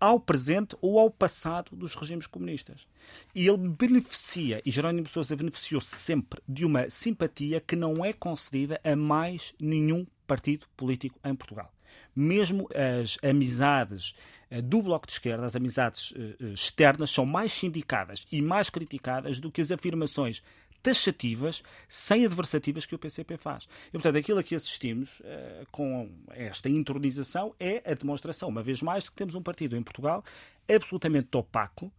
ao 0.00 0.18
presente 0.18 0.74
ou 0.80 0.98
ao 0.98 1.10
passado 1.10 1.76
dos 1.76 1.94
regimes 1.94 2.26
comunistas. 2.26 2.86
E 3.34 3.46
ele 3.46 3.68
beneficia, 3.68 4.62
e 4.64 4.70
Jerónimo 4.70 5.04
de 5.04 5.10
Sousa 5.10 5.36
beneficiou 5.36 5.80
sempre 5.80 6.40
de 6.48 6.64
uma 6.64 6.88
simpatia 6.88 7.60
que 7.60 7.76
não 7.76 8.04
é 8.04 8.12
concedida 8.12 8.80
a 8.82 8.96
mais 8.96 9.54
nenhum 9.60 10.06
partido 10.26 10.66
político 10.76 11.18
em 11.24 11.34
Portugal. 11.34 11.72
Mesmo 12.16 12.68
as 12.74 13.18
amizades 13.22 14.14
eh, 14.50 14.60
do 14.60 14.82
Bloco 14.82 15.06
de 15.06 15.12
Esquerda, 15.12 15.46
as 15.46 15.54
amizades 15.54 16.12
eh, 16.16 16.36
eh, 16.40 16.44
externas, 16.52 17.10
são 17.10 17.24
mais 17.24 17.52
sindicadas 17.52 18.26
e 18.30 18.42
mais 18.42 18.68
criticadas 18.68 19.38
do 19.38 19.50
que 19.50 19.60
as 19.60 19.70
afirmações 19.70 20.42
taxativas, 20.82 21.62
sem 21.88 22.24
adversativas 22.24 22.86
que 22.86 22.94
o 22.94 22.98
PCP 22.98 23.36
faz. 23.36 23.68
E, 23.88 23.92
portanto, 23.92 24.16
aquilo 24.16 24.38
a 24.38 24.42
que 24.42 24.54
assistimos 24.54 25.20
uh, 25.20 25.66
com 25.70 26.10
esta 26.30 26.68
intronização 26.68 27.54
é 27.58 27.82
a 27.84 27.94
demonstração, 27.94 28.48
uma 28.48 28.62
vez 28.62 28.82
mais, 28.82 29.04
de 29.04 29.10
que 29.10 29.16
temos 29.16 29.34
um 29.34 29.42
partido 29.42 29.76
em 29.76 29.82
Portugal 29.82 30.24
absolutamente 30.68 31.36
opaco, 31.36 31.92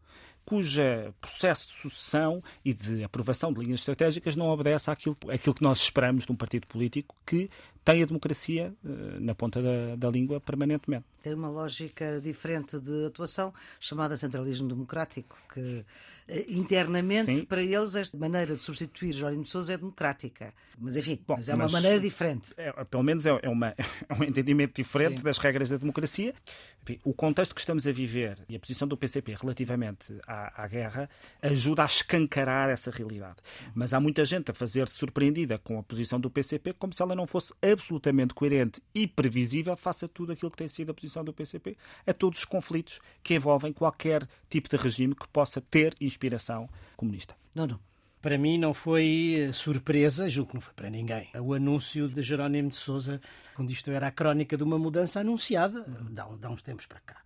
cujo 0.46 0.82
processo 1.20 1.68
de 1.68 1.74
sucessão 1.74 2.44
e 2.66 2.74
de 2.74 3.04
aprovação 3.04 3.54
de 3.54 3.62
linhas 3.62 3.82
estratégicas 3.82 4.36
não 4.36 4.48
obedece 4.48 4.90
àquilo, 4.90 5.18
àquilo 5.30 5.56
que 5.56 5.62
nós 5.62 5.80
esperamos 5.80 6.26
de 6.26 6.32
um 6.32 6.36
partido 6.36 6.68
político 6.68 7.16
que 7.26 7.50
tem 7.84 8.04
a 8.04 8.06
democracia 8.06 8.74
uh, 8.84 9.20
na 9.20 9.34
ponta 9.34 9.62
da, 9.62 9.96
da 9.96 10.10
língua 10.10 10.40
permanentemente. 10.40 11.06
Tem 11.22 11.34
uma 11.34 11.50
lógica 11.50 12.20
diferente 12.20 12.80
de 12.80 13.06
atuação 13.06 13.54
chamada 13.80 14.18
centralismo 14.18 14.68
democrático, 14.68 15.38
que 15.54 15.86
eh, 16.28 16.46
internamente 16.50 17.36
Sim. 17.36 17.46
para 17.46 17.62
eles 17.62 17.94
esta 17.94 18.18
maneira 18.18 18.56
de 18.56 18.62
substituir 18.62 19.12
Jorge 19.12 19.40
de 19.40 19.50
Sousa 19.50 19.74
é 19.74 19.78
democrática. 19.78 20.52
Mas 20.80 20.96
enfim, 20.96 21.20
Bom, 21.28 21.36
mas 21.36 21.48
é 21.48 21.54
uma 21.54 21.66
mas 21.66 21.74
maneira 21.74 22.00
diferente. 22.00 22.54
É, 22.58 22.72
pelo 22.86 23.04
menos 23.04 23.28
é, 23.28 23.40
é, 23.44 23.50
uma, 23.50 23.68
é 24.10 24.14
um 24.20 24.24
entendimento 24.24 24.74
diferente 24.74 25.18
Sim. 25.18 25.24
das 25.24 25.38
regras 25.38 25.70
da 25.70 25.78
democracia. 25.78 26.34
Enfim, 26.82 27.00
o 27.04 27.14
contexto 27.14 27.54
que 27.54 27.62
estamos 27.62 27.86
a 27.86 27.92
viver 27.92 28.40
e 28.50 28.56
a 28.56 28.60
posição 28.60 28.88
do 28.88 28.98
PCP 28.98 29.36
relativamente 29.40 30.18
à, 30.26 30.64
à 30.64 30.68
guerra 30.68 31.08
ajuda 31.40 31.84
a 31.84 31.86
escancarar 31.86 32.70
essa 32.70 32.90
realidade. 32.90 33.38
Mas 33.76 33.94
há 33.94 34.00
muita 34.00 34.26
gente 34.26 34.50
a 34.50 34.54
fazer-se 34.56 34.96
surpreendida 34.96 35.60
com 35.60 35.78
a 35.78 35.84
posição 35.84 36.20
do 36.20 36.32
PCP 36.32 36.74
como 36.74 36.94
se 36.94 37.02
ela 37.04 37.16
não 37.16 37.28
fosse 37.28 37.54
absolutamente 37.72 38.34
coerente 38.34 38.82
e 38.94 39.08
previsível 39.08 39.76
face 39.76 40.06
a 40.06 40.08
tudo 40.08 40.32
aquilo 40.32 40.52
que 40.52 40.58
tem 40.58 40.68
sido 40.68 40.92
a 40.92 40.94
posição 40.94 41.24
do 41.24 41.34
PCP, 41.34 41.78
a 42.06 42.14
todos 42.14 42.40
os 42.40 42.46
conflitos 42.46 43.00
que 43.24 43.36
envolvem 43.36 43.74
qualquer 43.74 44.28
tipo 44.50 44.70
de 44.70 44.78
regime 44.78 45.16
que 45.16 45.28
possa 45.28 45.62
ter 45.62 45.96
inspiração 46.00 46.70
comunista. 46.96 47.36
Não, 47.54 47.68
não. 47.68 47.80
Para 48.22 48.38
mim 48.38 48.58
não 48.58 48.72
foi 48.72 49.50
surpresa, 49.52 50.30
julgo 50.30 50.52
que 50.52 50.56
não 50.56 50.62
foi 50.62 50.74
para 50.76 50.92
ninguém, 50.92 51.30
o 51.40 51.56
anúncio 51.56 52.08
de 52.08 52.22
Jerónimo 52.22 52.70
de 52.70 52.76
Sousa 52.76 53.20
quando 53.56 53.72
isto 53.72 53.92
era 53.92 54.08
a 54.08 54.12
crónica 54.12 54.58
de 54.58 54.64
uma 54.64 54.80
mudança 54.80 55.20
anunciada, 55.20 55.86
dá, 56.10 56.28
dá 56.40 56.50
uns 56.50 56.64
tempos 56.64 56.86
para 56.86 57.00
cá. 57.02 57.22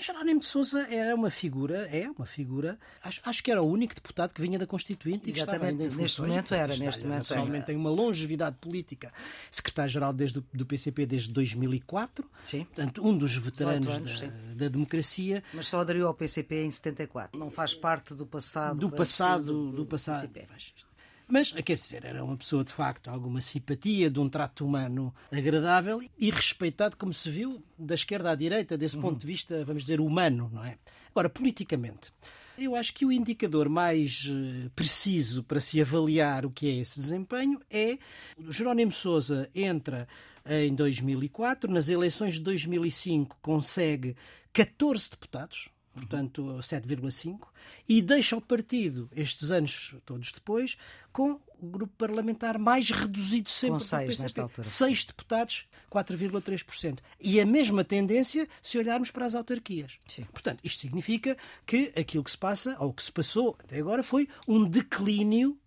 Jerónimo 0.00 0.40
de 0.40 0.46
Sousa 0.46 0.86
era 0.90 1.14
uma 1.14 1.30
figura, 1.30 1.88
é 1.88 2.08
uma 2.10 2.26
figura, 2.26 2.78
acho, 3.02 3.20
acho 3.24 3.42
que 3.42 3.50
era 3.50 3.62
o 3.62 3.66
único 3.66 3.94
deputado 3.94 4.32
que 4.32 4.40
vinha 4.40 4.58
da 4.58 4.66
Constituinte 4.66 5.30
Exatamente, 5.30 5.74
e 5.74 5.76
que 5.76 5.82
estava 5.82 6.02
neste 6.02 6.20
momento 6.20 6.54
era, 6.54 6.76
neste 6.76 7.04
momento 7.04 7.32
era. 7.32 7.62
tem 7.62 7.76
uma 7.76 7.90
longevidade 7.90 8.56
política, 8.60 9.12
secretário-geral 9.50 10.12
desde 10.12 10.40
do 10.52 10.66
PCP 10.66 11.06
desde 11.06 11.32
2004, 11.32 12.28
sim. 12.44 12.64
portanto 12.64 13.06
um 13.06 13.16
dos 13.16 13.36
veteranos 13.36 13.88
anos, 13.88 14.20
da, 14.20 14.26
da, 14.54 14.68
democracia. 14.68 15.42
Mas 15.52 15.68
só 15.68 15.80
aderiu 15.80 16.06
ao 16.06 16.14
PCP 16.14 16.64
em 16.64 16.70
74, 16.70 17.38
não 17.38 17.50
faz 17.50 17.74
parte 17.74 18.14
do 18.14 18.26
passado 18.26 18.78
do 18.78 18.90
passado 18.90 19.44
do, 19.44 19.70
do, 19.70 19.76
do 19.76 19.86
passado. 19.86 20.28
PCP. 20.28 20.46
Mas, 21.28 21.50
quer 21.50 21.74
dizer, 21.74 22.04
era 22.04 22.24
uma 22.24 22.36
pessoa 22.36 22.62
de 22.62 22.72
facto 22.72 23.08
alguma 23.08 23.40
simpatia, 23.40 24.08
de 24.08 24.20
um 24.20 24.28
trato 24.28 24.64
humano 24.64 25.12
agradável 25.30 26.00
e 26.16 26.30
respeitado, 26.30 26.96
como 26.96 27.12
se 27.12 27.28
viu, 27.28 27.60
da 27.76 27.94
esquerda 27.94 28.30
à 28.30 28.34
direita, 28.34 28.78
desse 28.78 28.96
ponto 28.96 29.18
de 29.18 29.26
vista, 29.26 29.64
vamos 29.64 29.82
dizer, 29.82 30.00
humano, 30.00 30.48
não 30.52 30.64
é? 30.64 30.78
Agora, 31.10 31.28
politicamente, 31.28 32.12
eu 32.56 32.76
acho 32.76 32.94
que 32.94 33.04
o 33.04 33.10
indicador 33.10 33.68
mais 33.68 34.28
eh, 34.28 34.70
preciso 34.74 35.42
para 35.42 35.60
se 35.60 35.80
avaliar 35.80 36.46
o 36.46 36.50
que 36.50 36.68
é 36.68 36.76
esse 36.76 36.98
desempenho 36.98 37.60
é 37.70 37.98
Jerónimo 38.48 38.92
Sousa 38.92 39.50
entra 39.54 40.08
em 40.48 40.74
2004, 40.74 41.70
nas 41.70 41.88
eleições 41.88 42.34
de 42.34 42.40
2005 42.40 43.36
consegue 43.42 44.16
14 44.52 45.10
deputados, 45.10 45.68
portanto 45.96 46.58
7,5, 46.60 47.48
e 47.88 48.02
deixa 48.02 48.36
o 48.36 48.40
partido, 48.40 49.08
estes 49.16 49.50
anos 49.50 49.94
todos 50.04 50.30
depois, 50.30 50.76
com 51.12 51.40
o 51.58 51.66
grupo 51.66 51.92
parlamentar 51.96 52.58
mais 52.58 52.90
reduzido 52.90 53.48
sempre 53.48 53.78
Com 53.78 53.80
seis, 53.80 54.18
nesta 54.18 54.42
altura. 54.42 54.68
Seis 54.68 55.04
deputados, 55.04 55.66
4,3%. 55.90 56.98
E 57.18 57.40
a 57.40 57.46
mesma 57.46 57.82
tendência 57.82 58.46
se 58.60 58.78
olharmos 58.78 59.10
para 59.10 59.24
as 59.24 59.34
autarquias. 59.34 59.98
Sim. 60.06 60.24
Portanto, 60.24 60.60
isto 60.62 60.80
significa 60.80 61.36
que 61.64 61.92
aquilo 61.96 62.22
que 62.22 62.30
se 62.30 62.38
passa, 62.38 62.76
ou 62.78 62.92
que 62.92 63.02
se 63.02 63.10
passou 63.10 63.56
até 63.58 63.78
agora, 63.78 64.02
foi 64.02 64.28
um 64.46 64.68
declínio 64.68 65.58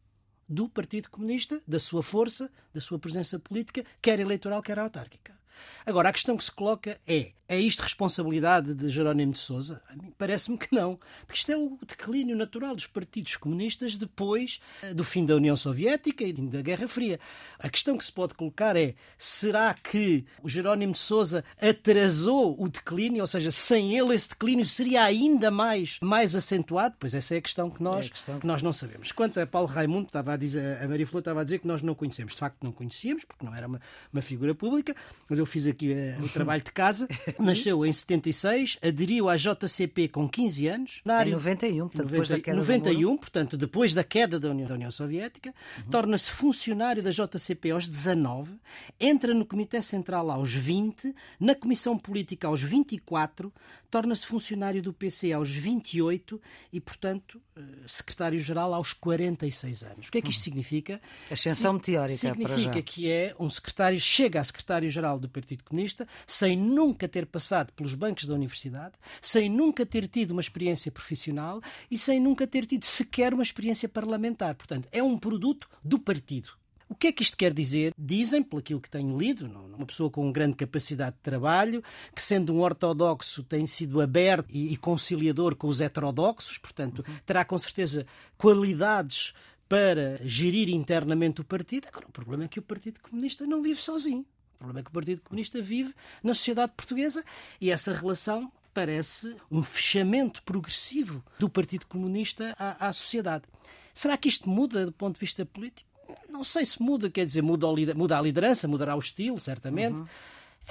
do 0.48 0.70
Partido 0.70 1.10
Comunista, 1.10 1.62
da 1.68 1.80
sua 1.80 2.04
força, 2.04 2.52
da 2.74 2.82
sua 2.82 3.00
presença 3.00 3.40
política, 3.40 3.84
quer 4.02 4.20
eleitoral, 4.20 4.62
quer 4.62 4.78
autárquica. 4.78 5.39
Agora, 5.86 6.10
a 6.10 6.14
questão 6.14 6.38
que 6.38 6.44
se 6.44 6.52
coloca 6.52 7.00
é: 7.08 7.32
é 7.50 7.60
isto 7.60 7.82
responsabilidade 7.82 8.76
de 8.76 8.90
Jerónimo 8.92 9.34
de 9.34 9.40
Souza? 9.40 9.82
Parece-me 10.20 10.56
que 10.56 10.74
não. 10.74 11.00
Porque 11.26 11.40
isto 11.40 11.52
é 11.52 11.58
o 11.58 11.80
declínio 11.86 12.38
natural 12.38 12.76
dos 12.76 12.86
partidos 12.86 13.36
comunistas 13.38 13.96
depois 13.96 14.60
eh, 14.84 14.94
do 14.94 15.04
fim 15.04 15.26
da 15.26 15.36
União 15.36 15.56
Soviética 15.56 16.24
e 16.24 16.32
da 16.32 16.62
Guerra 16.62 16.88
Fria. 16.88 17.20
A 17.58 17.68
questão 17.68 17.98
que 17.98 18.06
se 18.06 18.12
pode 18.12 18.36
colocar 18.36 18.76
é: 18.76 18.94
será 19.18 19.74
que 19.74 20.26
o 20.44 20.48
Jerónimo 20.48 20.94
de 20.94 21.00
Souza 21.00 21.44
atrasou 21.60 22.56
o 22.62 22.70
declínio? 22.70 23.22
Ou 23.22 23.28
seja, 23.28 23.50
sem 23.50 23.98
ele 23.98 24.14
esse 24.14 24.30
declínio 24.30 24.64
seria 24.64 25.04
ainda 25.04 25.50
mais, 25.50 25.98
mais 26.02 26.36
acentuado? 26.36 26.98
Pois 27.00 27.16
essa 27.16 27.34
é 27.34 27.40
a 27.40 27.42
questão 27.42 27.72
que 27.72 27.82
nós, 27.82 28.06
é 28.06 28.10
questão... 28.10 28.40
que 28.40 28.46
nós 28.46 28.62
não 28.62 28.72
sabemos. 28.72 29.12
Quanto 29.12 29.40
a 29.40 29.48
Paulo 29.48 29.68
Raimundo, 29.68 30.06
estava 30.06 30.34
a 30.34 30.38
dizer, 30.38 30.84
a 30.84 30.88
Maria 30.88 31.08
Flor 31.08 31.22
estava 31.22 31.42
a 31.42 31.44
dizer 31.44 31.58
que 31.58 31.68
nós 31.68 31.82
não 31.82 31.96
conhecemos. 31.96 32.34
De 32.34 32.40
facto, 32.40 32.64
não 32.64 32.72
conhecíamos, 32.72 33.26
porque 33.26 33.44
não 33.44 33.56
era 33.56 33.66
uma, 33.66 33.82
uma 34.14 34.22
figura 34.22 34.54
pública, 34.54 34.96
mas 35.28 35.40
eu 35.40 35.48
fiz 35.50 35.68
aqui 35.68 35.92
uh, 35.92 36.24
o 36.24 36.30
trabalho 36.30 36.64
de 36.64 36.72
casa. 36.72 37.08
Nasceu 37.38 37.86
em 37.86 37.92
76, 37.92 38.78
aderiu 38.82 39.28
à 39.28 39.36
JCP 39.36 40.08
com 40.10 40.28
15 40.28 40.68
anos. 40.68 41.02
Na 41.04 41.18
área... 41.18 41.30
Em 41.30 41.34
91, 41.34 41.90
portanto, 41.90 42.04
90, 42.04 42.12
depois 42.12 42.30
da 42.30 42.40
queda 42.40 42.58
91, 42.58 43.18
portanto, 43.18 43.58
depois 43.58 43.94
da 43.94 44.04
queda 44.04 44.40
da 44.40 44.50
União, 44.50 44.68
da 44.68 44.74
União 44.76 44.92
Soviética. 44.92 45.54
Uhum. 45.78 45.92
Torna-se 45.92 46.32
funcionário 46.32 47.04
da 47.04 47.12
JCP 47.12 47.72
aos 47.72 47.88
19, 47.88 48.54
entra 49.00 49.34
no 49.34 49.46
Comitê 49.46 49.82
Central 49.82 50.32
aos 50.32 50.54
20, 50.54 51.14
na 51.40 51.56
Comissão 51.56 51.98
Política 51.98 52.48
aos 52.48 52.62
24, 52.62 53.52
torna-se 53.90 54.26
funcionário 54.26 54.82
do 54.82 54.94
PC 54.94 55.34
aos 55.34 55.50
28 55.50 56.40
e, 56.72 56.80
portanto, 56.80 57.42
eh, 57.56 57.62
secretário-geral 57.88 58.74
aos 58.74 58.94
46 58.94 59.84
anos. 59.84 60.08
O 60.08 60.12
que 60.12 60.20
é 60.20 60.22
que 60.22 60.30
isto 60.30 60.44
significa? 60.44 61.02
Ascensão 61.30 61.74
meteórica. 61.74 62.18
Significa 62.18 62.82
que 62.82 63.10
é 63.10 63.36
um 63.40 63.50
secretário, 63.50 64.00
chega 64.00 64.40
a 64.40 64.44
secretário-geral 64.44 65.20
do 65.20 65.28
Partido 65.40 65.64
Comunista 65.64 66.08
sem 66.28 66.58
nunca 66.58 67.08
ter 67.08 67.26
passado 67.26 67.72
pelos 67.74 67.96
bancos 67.96 68.26
da 68.26 68.34
universidade, 68.34 68.94
sem 69.22 69.50
nunca 69.50 69.86
ter 69.86 70.08
tido 70.08 70.32
uma 70.32 70.42
experiência 70.42 70.92
profissional 70.92 71.62
e 71.90 71.98
sem 71.98 72.20
nunca 72.20 72.46
ter 72.46 72.66
tido 72.66 72.84
sequer 72.84 73.34
uma 73.34 73.44
experiência 73.44 73.88
parlamentar. 73.88 74.56
Portanto, 74.56 74.90
é 74.92 75.02
um 75.02 75.18
produto 75.18 75.70
do 75.84 75.98
partido. 75.98 76.60
O 76.90 76.96
que 76.96 77.08
é 77.08 77.12
que 77.12 77.22
isto 77.22 77.38
quer 77.38 77.54
dizer? 77.54 77.94
Dizem, 77.96 78.42
pelo 78.42 78.60
aquilo 78.60 78.82
que 78.82 78.90
tenho 78.90 79.16
lido, 79.16 79.46
uma 79.46 79.86
pessoa 79.86 80.10
com 80.10 80.32
grande 80.32 80.56
capacidade 80.56 81.16
de 81.18 81.22
trabalho, 81.22 81.84
que 82.16 82.22
sendo 82.22 82.52
um 82.52 82.62
ortodoxo 82.62 83.44
tem 83.44 83.68
sido 83.68 84.02
aberto 84.02 84.50
e 84.50 84.76
conciliador 84.76 85.56
com 85.56 85.68
os 85.68 85.82
heterodoxos, 85.82 86.58
portanto, 86.58 87.06
uhum. 87.08 87.16
terá 87.28 87.46
com 87.46 87.58
certeza 87.60 88.08
qualidades 88.36 89.34
para 89.70 90.20
gerir 90.24 90.68
internamente 90.70 91.42
o 91.42 91.44
partido. 91.44 91.88
Agora, 91.88 92.08
o 92.08 92.12
problema 92.12 92.46
é 92.46 92.48
que 92.48 92.58
o 92.58 92.64
Partido 92.64 93.00
Comunista 93.02 93.46
não 93.46 93.62
vive 93.62 93.80
sozinho. 93.80 94.26
O 94.60 94.64
problema 94.66 94.80
é 94.82 94.84
que 94.84 94.90
o 94.90 94.94
Partido 94.94 95.22
Comunista 95.22 95.62
vive 95.62 95.96
na 96.22 96.34
sociedade 96.34 96.74
portuguesa 96.76 97.24
e 97.62 97.72
essa 97.72 97.94
relação 97.94 98.52
parece 98.74 99.36
um 99.50 99.64
fechamento 99.64 100.44
progressivo 100.44 101.24
do 101.40 101.50
Partido 101.50 101.86
Comunista 101.88 102.54
à, 102.60 102.88
à 102.88 102.94
sociedade. 102.94 103.46
Será 103.94 104.18
que 104.18 104.28
isto 104.28 104.50
muda 104.50 104.86
do 104.86 104.92
ponto 104.92 105.16
de 105.16 105.20
vista 105.22 105.46
político? 105.46 105.90
não 106.30 106.44
sei 106.44 106.66
se 106.66 106.82
muda, 106.82 107.10
quer 107.10 107.26
dizer, 107.26 107.42
muda, 107.42 107.68
muda 107.96 108.18
a 108.18 108.22
liderança, 108.22 108.68
mudará 108.68 108.96
o 108.96 109.00
estilo, 109.00 109.40
certamente. 109.40 110.00
Uhum. 110.00 110.08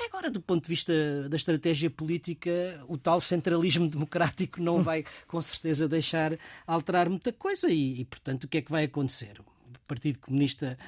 Agora, 0.06 0.30
do 0.30 0.40
ponto 0.40 0.62
de 0.62 0.68
vista 0.68 0.92
da 1.28 1.36
estratégia 1.36 1.90
política, 1.90 2.50
o 2.86 2.96
tal 2.96 3.20
centralismo 3.20 3.86
democrático 3.88 4.62
não 4.62 4.82
vai, 4.82 5.04
com 5.26 5.40
certeza, 5.40 5.88
deixar 5.88 6.38
alterar 6.66 7.08
muita 7.08 7.32
coisa. 7.32 7.68
E, 7.70 8.00
e, 8.00 8.04
portanto, 8.04 8.44
o 8.44 8.48
que 8.48 8.58
é 8.58 8.62
que 8.62 8.70
vai 8.70 8.84
acontecer? 8.84 9.40
O 9.40 9.78
Partido 9.86 10.20
Comunista 10.20 10.78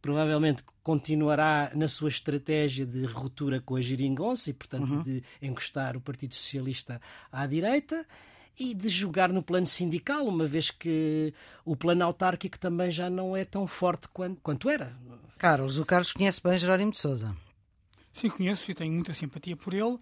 provavelmente 0.00 0.62
continuará 0.82 1.70
na 1.74 1.88
sua 1.88 2.08
estratégia 2.08 2.86
de 2.86 3.04
ruptura 3.04 3.60
com 3.60 3.76
a 3.76 3.80
geringonça 3.80 4.50
e, 4.50 4.52
portanto, 4.52 4.94
uhum. 4.94 5.02
de 5.02 5.22
encostar 5.40 5.96
o 5.96 6.00
Partido 6.00 6.34
Socialista 6.34 7.00
à 7.30 7.46
direita 7.46 8.06
e 8.58 8.74
de 8.74 8.88
jogar 8.88 9.32
no 9.32 9.42
plano 9.42 9.66
sindical, 9.66 10.26
uma 10.26 10.46
vez 10.46 10.70
que 10.70 11.32
o 11.64 11.76
plano 11.76 12.04
autárquico 12.04 12.58
também 12.58 12.90
já 12.90 13.08
não 13.08 13.36
é 13.36 13.44
tão 13.44 13.66
forte 13.66 14.08
quanto, 14.08 14.40
quanto 14.42 14.68
era. 14.68 14.96
Carlos, 15.38 15.78
o 15.78 15.84
Carlos 15.84 16.12
conhece 16.12 16.42
bem 16.42 16.58
Jerónimo 16.58 16.92
de 16.92 16.98
Souza. 16.98 17.34
Sim, 18.12 18.28
conheço 18.28 18.70
e 18.70 18.74
tenho 18.74 18.92
muita 18.92 19.14
simpatia 19.14 19.56
por 19.56 19.72
ele, 19.72 19.98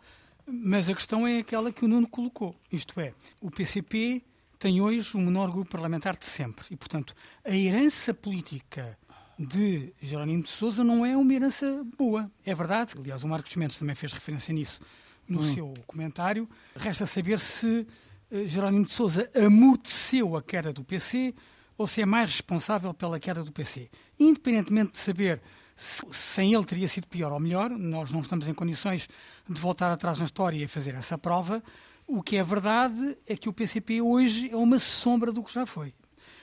mas 0.46 0.88
a 0.88 0.94
questão 0.94 1.26
é 1.26 1.38
aquela 1.38 1.70
que 1.70 1.84
o 1.84 1.88
Nuno 1.88 2.08
colocou. 2.08 2.56
Isto 2.72 2.98
é, 3.00 3.12
o 3.40 3.50
PCP 3.50 4.24
tem 4.58 4.80
hoje 4.80 5.16
o 5.16 5.20
menor 5.20 5.50
grupo 5.50 5.70
parlamentar 5.70 6.16
de 6.16 6.26
sempre 6.26 6.64
e, 6.70 6.76
portanto, 6.76 7.14
a 7.44 7.54
herança 7.54 8.12
política 8.12 8.98
de 9.38 9.92
Jerónimo 10.02 10.42
de 10.42 10.50
Souza 10.50 10.82
não 10.82 11.06
é 11.06 11.16
uma 11.16 11.32
herança 11.32 11.84
boa. 11.96 12.30
É 12.44 12.54
verdade, 12.54 12.94
aliás, 12.98 13.22
o 13.22 13.28
Marcos 13.28 13.54
Mendes 13.54 13.78
também 13.78 13.94
fez 13.94 14.12
referência 14.12 14.52
nisso 14.52 14.80
no 15.28 15.40
hum. 15.40 15.54
seu 15.54 15.74
comentário. 15.86 16.48
Resta 16.74 17.06
saber 17.06 17.38
se 17.38 17.86
eh, 18.30 18.44
Jerónimo 18.46 18.86
de 18.86 18.92
Sousa 18.92 19.30
amorteceu 19.36 20.36
a 20.36 20.42
queda 20.42 20.72
do 20.72 20.82
PC 20.82 21.34
ou 21.76 21.86
se 21.86 22.02
é 22.02 22.06
mais 22.06 22.32
responsável 22.32 22.92
pela 22.92 23.20
queda 23.20 23.44
do 23.44 23.52
PC. 23.52 23.88
Independentemente 24.18 24.92
de 24.92 24.98
saber 24.98 25.40
se 25.76 26.02
sem 26.10 26.52
ele 26.52 26.64
teria 26.64 26.88
sido 26.88 27.06
pior 27.06 27.30
ou 27.30 27.38
melhor, 27.38 27.70
nós 27.70 28.10
não 28.10 28.20
estamos 28.20 28.48
em 28.48 28.54
condições 28.54 29.08
de 29.48 29.60
voltar 29.60 29.92
atrás 29.92 30.18
na 30.18 30.24
história 30.24 30.62
e 30.62 30.66
fazer 30.66 30.94
essa 30.96 31.16
prova. 31.16 31.62
O 32.04 32.20
que 32.20 32.36
é 32.36 32.42
verdade 32.42 33.16
é 33.26 33.36
que 33.36 33.48
o 33.48 33.52
PCP 33.52 34.02
hoje 34.02 34.50
é 34.50 34.56
uma 34.56 34.80
sombra 34.80 35.30
do 35.30 35.44
que 35.44 35.54
já 35.54 35.64
foi. 35.64 35.94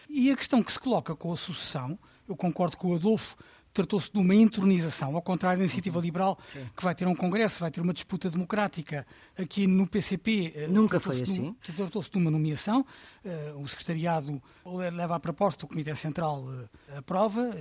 E 0.10 0.32
a 0.32 0.38
questão 0.38 0.64
que 0.64 0.72
se 0.72 0.80
coloca 0.80 1.14
com 1.16 1.34
a 1.34 1.38
sucessão, 1.38 2.00
eu 2.28 2.36
concordo 2.36 2.78
com 2.78 2.90
o 2.90 2.96
Adolfo, 2.96 3.36
tratou-se 3.76 4.10
de 4.10 4.18
uma 4.18 4.34
entronização, 4.34 5.16
ao 5.16 5.22
contrário 5.22 5.60
da 5.60 5.66
iniciativa 5.66 6.00
liberal, 6.00 6.40
Sim. 6.54 6.66
que 6.76 6.84
vai 6.84 6.96
ter 6.96 7.06
um 7.08 7.16
congresso, 7.16 7.60
vai 7.60 7.70
ter 7.70 7.82
uma 7.82 7.94
disputa 7.94 8.30
democrática. 8.32 9.06
Aqui 9.38 9.68
no 9.68 9.86
PCP. 9.86 10.54
Eh, 10.56 10.68
Nunca 10.68 10.98
foi 10.98 11.22
assim. 11.22 11.54
Tratou-se 11.76 12.10
de 12.10 12.18
uma 12.18 12.32
nomeação. 12.32 12.86
Uh, 13.26 13.60
o 13.60 13.68
secretariado 13.68 14.42
leva 14.94 15.16
a 15.16 15.20
proposta, 15.20 15.66
o 15.66 15.68
Comitê 15.68 15.94
Central 15.94 16.44
uh, 16.44 16.98
aprova. 16.98 17.52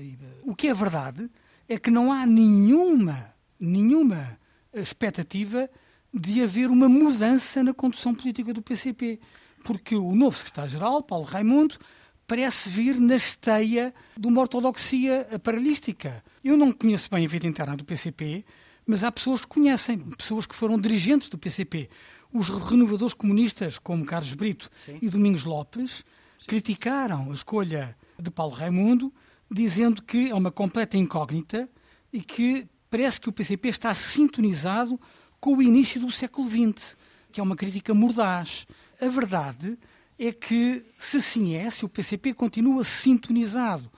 O 0.44 0.54
que 0.54 0.68
é 0.68 0.74
verdade 0.74 1.28
é 1.68 1.78
que 1.78 1.90
não 1.90 2.12
há 2.12 2.24
nenhuma, 2.24 3.34
nenhuma 3.58 4.38
expectativa 4.72 5.68
de 6.12 6.44
haver 6.44 6.70
uma 6.70 6.88
mudança 6.88 7.60
na 7.64 7.74
condução 7.74 8.14
política 8.14 8.52
do 8.52 8.62
PCP. 8.62 9.18
Porque 9.64 9.96
o 9.96 10.14
novo 10.14 10.36
secretário-geral, 10.36 11.02
Paulo 11.02 11.24
Raimundo, 11.24 11.76
parece 12.26 12.68
vir 12.68 12.98
na 12.98 13.16
esteia 13.16 13.94
de 14.16 14.26
uma 14.26 14.40
ortodoxia 14.40 15.28
aparelhística. 15.32 16.22
Eu 16.42 16.56
não 16.56 16.72
conheço 16.72 17.10
bem 17.10 17.24
a 17.24 17.28
vida 17.28 17.46
interna 17.46 17.76
do 17.76 17.84
PCP, 17.84 18.44
mas 18.86 19.04
há 19.04 19.10
pessoas 19.10 19.40
que 19.40 19.46
conhecem, 19.46 19.98
pessoas 19.98 20.46
que 20.46 20.54
foram 20.54 20.78
dirigentes 20.78 21.28
do 21.28 21.38
PCP. 21.38 21.88
Os 22.32 22.48
renovadores 22.48 23.14
comunistas, 23.14 23.78
como 23.78 24.04
Carlos 24.04 24.34
Brito 24.34 24.70
Sim. 24.74 24.98
e 25.00 25.08
Domingos 25.08 25.44
Lopes, 25.44 26.04
Sim. 26.38 26.46
criticaram 26.46 27.30
a 27.30 27.34
escolha 27.34 27.96
de 28.18 28.30
Paulo 28.30 28.54
Raimundo, 28.54 29.12
dizendo 29.50 30.02
que 30.02 30.30
é 30.30 30.34
uma 30.34 30.50
completa 30.50 30.96
incógnita 30.96 31.68
e 32.12 32.20
que 32.20 32.66
parece 32.90 33.20
que 33.20 33.28
o 33.28 33.32
PCP 33.32 33.68
está 33.68 33.94
sintonizado 33.94 35.00
com 35.40 35.56
o 35.56 35.62
início 35.62 36.00
do 36.00 36.10
século 36.10 36.48
XX, 36.48 36.96
que 37.30 37.40
é 37.40 37.42
uma 37.42 37.56
crítica 37.56 37.92
mordaz. 37.92 38.66
A 39.00 39.08
verdade 39.08 39.78
é 40.18 40.32
que, 40.32 40.82
se 40.98 41.18
assim 41.18 41.54
é, 41.54 41.70
se 41.70 41.84
o 41.84 41.88
PCP 41.88 42.34
continua 42.34 42.84
sintonizado 42.84 43.90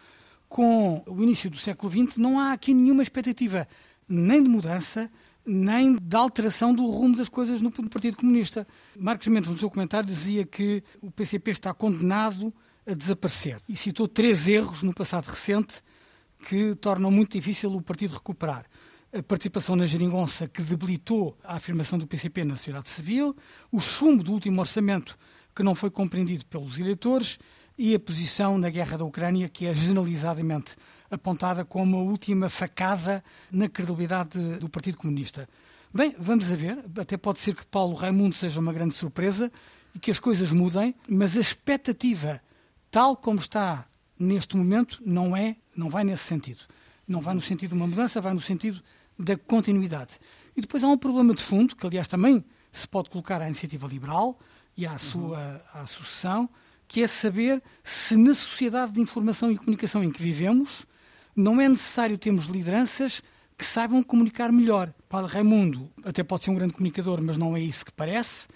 com 0.48 1.02
o 1.06 1.22
início 1.22 1.50
do 1.50 1.58
século 1.58 1.90
XX, 1.90 2.16
não 2.16 2.38
há 2.38 2.52
aqui 2.52 2.72
nenhuma 2.72 3.02
expectativa 3.02 3.68
nem 4.08 4.42
de 4.42 4.48
mudança, 4.48 5.10
nem 5.44 5.96
de 5.96 6.16
alteração 6.16 6.74
do 6.74 6.86
rumo 6.86 7.16
das 7.16 7.28
coisas 7.28 7.60
no 7.60 7.70
Partido 7.70 8.16
Comunista. 8.16 8.66
Marcos 8.96 9.28
Mendes, 9.28 9.50
no 9.50 9.58
seu 9.58 9.70
comentário, 9.70 10.08
dizia 10.08 10.44
que 10.44 10.82
o 11.02 11.10
PCP 11.10 11.50
está 11.50 11.74
condenado 11.74 12.52
a 12.86 12.94
desaparecer 12.94 13.58
e 13.68 13.76
citou 13.76 14.08
três 14.08 14.48
erros 14.48 14.82
no 14.82 14.94
passado 14.94 15.26
recente 15.26 15.82
que 16.48 16.74
tornam 16.76 17.10
muito 17.10 17.32
difícil 17.32 17.74
o 17.74 17.82
partido 17.82 18.14
recuperar. 18.14 18.66
A 19.12 19.22
participação 19.22 19.76
na 19.76 19.86
geringonça 19.86 20.48
que 20.48 20.62
debilitou 20.62 21.36
a 21.42 21.56
afirmação 21.56 21.98
do 21.98 22.06
PCP 22.06 22.44
na 22.44 22.56
sociedade 22.56 22.88
civil, 22.88 23.34
o 23.72 23.80
chumbo 23.80 24.22
do 24.22 24.32
último 24.32 24.60
orçamento 24.60 25.16
que 25.56 25.62
não 25.62 25.74
foi 25.74 25.90
compreendido 25.90 26.44
pelos 26.44 26.78
eleitores 26.78 27.38
e 27.78 27.94
a 27.94 27.98
posição 27.98 28.58
na 28.58 28.68
guerra 28.68 28.98
da 28.98 29.06
Ucrânia, 29.06 29.48
que 29.48 29.64
é 29.64 29.74
generalizadamente 29.74 30.76
apontada 31.10 31.64
como 31.64 31.96
a 31.96 32.02
última 32.02 32.50
facada 32.50 33.24
na 33.50 33.66
credibilidade 33.66 34.38
do 34.58 34.68
Partido 34.68 34.98
Comunista. 34.98 35.48
Bem, 35.94 36.14
vamos 36.18 36.52
a 36.52 36.56
ver. 36.56 36.78
Até 36.98 37.16
pode 37.16 37.40
ser 37.40 37.54
que 37.54 37.64
Paulo 37.66 37.94
Raimundo 37.94 38.34
seja 38.34 38.60
uma 38.60 38.72
grande 38.72 38.94
surpresa 38.94 39.50
e 39.94 39.98
que 39.98 40.10
as 40.10 40.18
coisas 40.18 40.52
mudem, 40.52 40.94
mas 41.08 41.38
a 41.38 41.40
expectativa, 41.40 42.38
tal 42.90 43.16
como 43.16 43.38
está 43.38 43.86
neste 44.18 44.58
momento, 44.58 45.00
não 45.06 45.34
é 45.34 45.56
não 45.74 45.88
vai 45.88 46.04
nesse 46.04 46.24
sentido. 46.24 46.64
Não 47.08 47.22
vai 47.22 47.34
no 47.34 47.40
sentido 47.40 47.70
de 47.70 47.76
uma 47.76 47.86
mudança, 47.86 48.20
vai 48.20 48.34
no 48.34 48.42
sentido 48.42 48.82
da 49.18 49.38
continuidade. 49.38 50.18
E 50.54 50.60
depois 50.60 50.84
há 50.84 50.88
um 50.88 50.98
problema 50.98 51.34
de 51.34 51.42
fundo, 51.42 51.74
que 51.74 51.86
aliás 51.86 52.08
também 52.08 52.44
se 52.70 52.86
pode 52.86 53.08
colocar 53.08 53.40
à 53.40 53.46
iniciativa 53.46 53.86
liberal 53.86 54.38
e 54.76 54.86
à 54.86 54.98
sua 54.98 55.64
à 55.72 55.86
sucessão, 55.86 56.48
que 56.86 57.02
é 57.02 57.06
saber 57.06 57.62
se 57.82 58.16
na 58.16 58.34
sociedade 58.34 58.92
de 58.92 59.00
informação 59.00 59.50
e 59.50 59.56
comunicação 59.56 60.04
em 60.04 60.10
que 60.10 60.22
vivemos 60.22 60.86
não 61.34 61.60
é 61.60 61.68
necessário 61.68 62.16
termos 62.16 62.46
lideranças 62.46 63.22
que 63.58 63.64
saibam 63.64 64.02
comunicar 64.02 64.52
melhor. 64.52 64.92
Padre 65.08 65.32
Raimundo 65.32 65.90
até 66.04 66.22
pode 66.22 66.44
ser 66.44 66.50
um 66.50 66.54
grande 66.54 66.74
comunicador, 66.74 67.22
mas 67.22 67.36
não 67.36 67.56
é 67.56 67.60
isso 67.60 67.84
que 67.84 67.92
parece, 67.92 68.48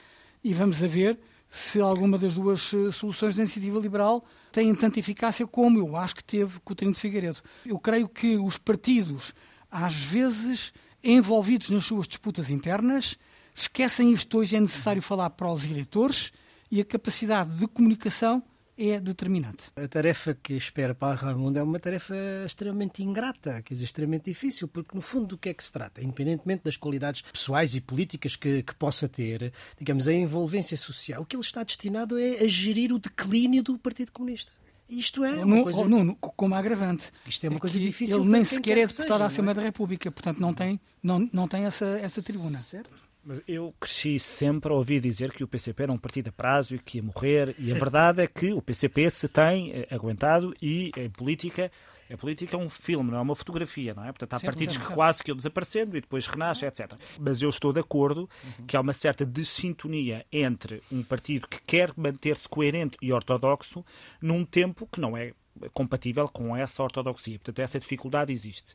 e 0.45 0.53
vamos 0.55 0.83
a 0.83 0.87
ver 0.87 1.19
se 1.49 1.81
alguma 1.81 2.17
das 2.17 2.35
duas 2.35 2.73
eh, 2.73 2.93
soluções 2.93 3.35
da 3.35 3.43
iniciativa 3.43 3.79
liberal 3.81 4.25
têm 4.53 4.73
tanta 4.75 5.01
eficácia 5.01 5.47
como 5.47 5.79
eu 5.79 5.97
acho 5.97 6.15
que 6.15 6.25
teve 6.25 6.61
Coutinho 6.61 6.93
de 6.93 7.01
Figueiredo. 7.01 7.41
Eu 7.67 7.79
creio 7.79 8.09
que 8.09 8.37
os 8.37 8.57
partidos, 8.57 9.35
às 9.71 9.95
vezes, 9.95 10.73
envolvidos 11.03 11.71
nas 11.71 11.85
suas 11.85 12.07
disputas 12.07 12.51
internas, 12.51 13.19
esquecem 13.63 14.13
isto 14.13 14.39
hoje, 14.39 14.57
é 14.57 14.61
necessário 14.61 15.03
falar 15.03 15.31
para 15.31 15.51
os 15.51 15.65
eleitores 15.65 16.33
e 16.71 16.81
a 16.81 16.85
capacidade 16.85 17.51
de 17.57 17.67
comunicação 17.67 18.43
é 18.79 18.99
determinante. 18.99 19.71
A 19.77 19.87
tarefa 19.87 20.35
que 20.35 20.55
espera 20.55 20.95
para 20.95 21.15
Raimundo 21.15 21.59
é 21.59 21.63
uma 21.63 21.79
tarefa 21.79 22.15
extremamente 22.47 23.03
ingrata, 23.03 23.61
quer 23.63 23.75
dizer, 23.75 23.85
extremamente 23.85 24.25
difícil, 24.25 24.67
porque 24.69 24.95
no 24.95 25.03
fundo 25.03 25.27
do 25.27 25.39
que 25.39 25.51
é 25.51 25.55
que 25.55 25.63
se 25.63 25.71
trata? 25.71 26.03
Independentemente 26.03 26.63
das 26.65 26.79
qualidades 26.79 27.21
pessoais 27.21 27.75
e 27.75 27.81
políticas 27.81 28.37
que, 28.37 28.63
que 28.63 28.75
possa 28.75 29.07
ter, 29.07 29.53
digamos, 29.77 30.09
a 30.09 30.15
envolvência 30.15 30.77
social, 30.77 31.23
o 31.23 31.27
que 31.27 31.37
ele 31.37 31.43
está 31.43 31.63
destinado 31.63 32.19
é 32.19 32.39
a 32.39 32.49
gerir 32.49 32.93
o 32.93 32.99
declínio 32.99 33.63
do 33.63 33.79
Partido 33.79 34.13
Comunista. 34.13 34.53
Isto 34.89 35.25
é 35.25 35.45
uma 35.45 35.57
no, 35.57 35.63
coisa... 35.63 35.89
no, 35.89 36.17
como 36.17 36.55
agravante. 36.55 37.13
Isto 37.27 37.45
é 37.47 37.49
uma 37.51 37.61
coisa 37.61 37.79
difícil. 37.79 38.23
Ele 38.23 38.31
nem 38.31 38.45
sequer 38.45 38.79
é 38.79 38.87
deputado 38.87 39.19
da 39.19 39.27
Assembleia 39.27 39.53
é? 39.53 39.57
da 39.57 39.63
República, 39.63 40.11
portanto 40.11 40.41
não 40.41 40.53
tem, 40.53 40.81
não, 41.03 41.29
não 41.33 41.47
tem 41.47 41.65
essa, 41.65 41.87
essa 42.03 42.23
tribuna. 42.23 42.59
Certo. 42.59 43.10
Mas 43.25 43.41
eu 43.47 43.75
cresci 43.79 44.19
sempre 44.19 44.73
a 44.73 44.75
ouvir 44.75 45.01
dizer 45.01 45.33
que 45.33 45.45
o 45.45 45.49
PCP 45.49 45.83
era 45.83 45.93
um 45.93 45.99
partido 45.99 46.29
a 46.29 46.33
prazo 46.33 46.75
e 46.75 46.79
que 46.79 46.99
ia 46.99 47.03
morrer, 47.03 47.55
e 47.59 47.71
a 47.71 47.75
verdade 47.75 48.23
é 48.23 48.27
que 48.27 48.53
o 48.53 48.63
PCP 48.63 49.11
se 49.11 49.29
tem 49.29 49.73
eh, 49.73 49.89
aguentado 49.91 50.55
e 50.61 50.91
em 50.97 51.11
política. 51.11 51.71
A 52.13 52.17
política 52.17 52.57
é 52.57 52.59
um 52.59 52.69
filme, 52.69 53.09
não 53.09 53.19
é 53.19 53.21
uma 53.21 53.37
fotografia, 53.37 53.95
não 53.95 54.05
é? 54.05 54.11
Portanto, 54.11 54.35
há 54.35 54.41
partidos 54.41 54.77
que 54.77 54.93
quase 54.93 55.23
que 55.23 55.31
iam 55.31 55.37
desaparecendo 55.37 55.97
e 55.97 56.01
depois 56.01 56.27
renascem, 56.27 56.67
etc. 56.69 56.95
Mas 57.17 57.41
eu 57.41 57.49
estou 57.49 57.73
de 57.73 57.79
acordo 57.79 58.29
uhum. 58.43 58.67
que 58.67 58.77
há 58.77 58.81
uma 58.81 58.93
certa 58.93 59.25
desintonia 59.25 60.27
entre 60.33 60.83
um 60.91 61.05
partido 61.05 61.47
que 61.47 61.63
quer 61.63 61.93
manter-se 61.97 62.49
coerente 62.49 62.99
e 63.01 63.13
ortodoxo 63.13 63.85
num 64.21 64.45
tempo 64.45 64.89
que 64.91 65.01
não 65.01 65.17
é 65.17 65.33
compatível 65.73 66.29
com 66.29 66.57
essa 66.57 66.83
ortodoxia. 66.83 67.39
Portanto, 67.39 67.61
essa 67.61 67.79
dificuldade 67.79 68.33
existe. 68.33 68.75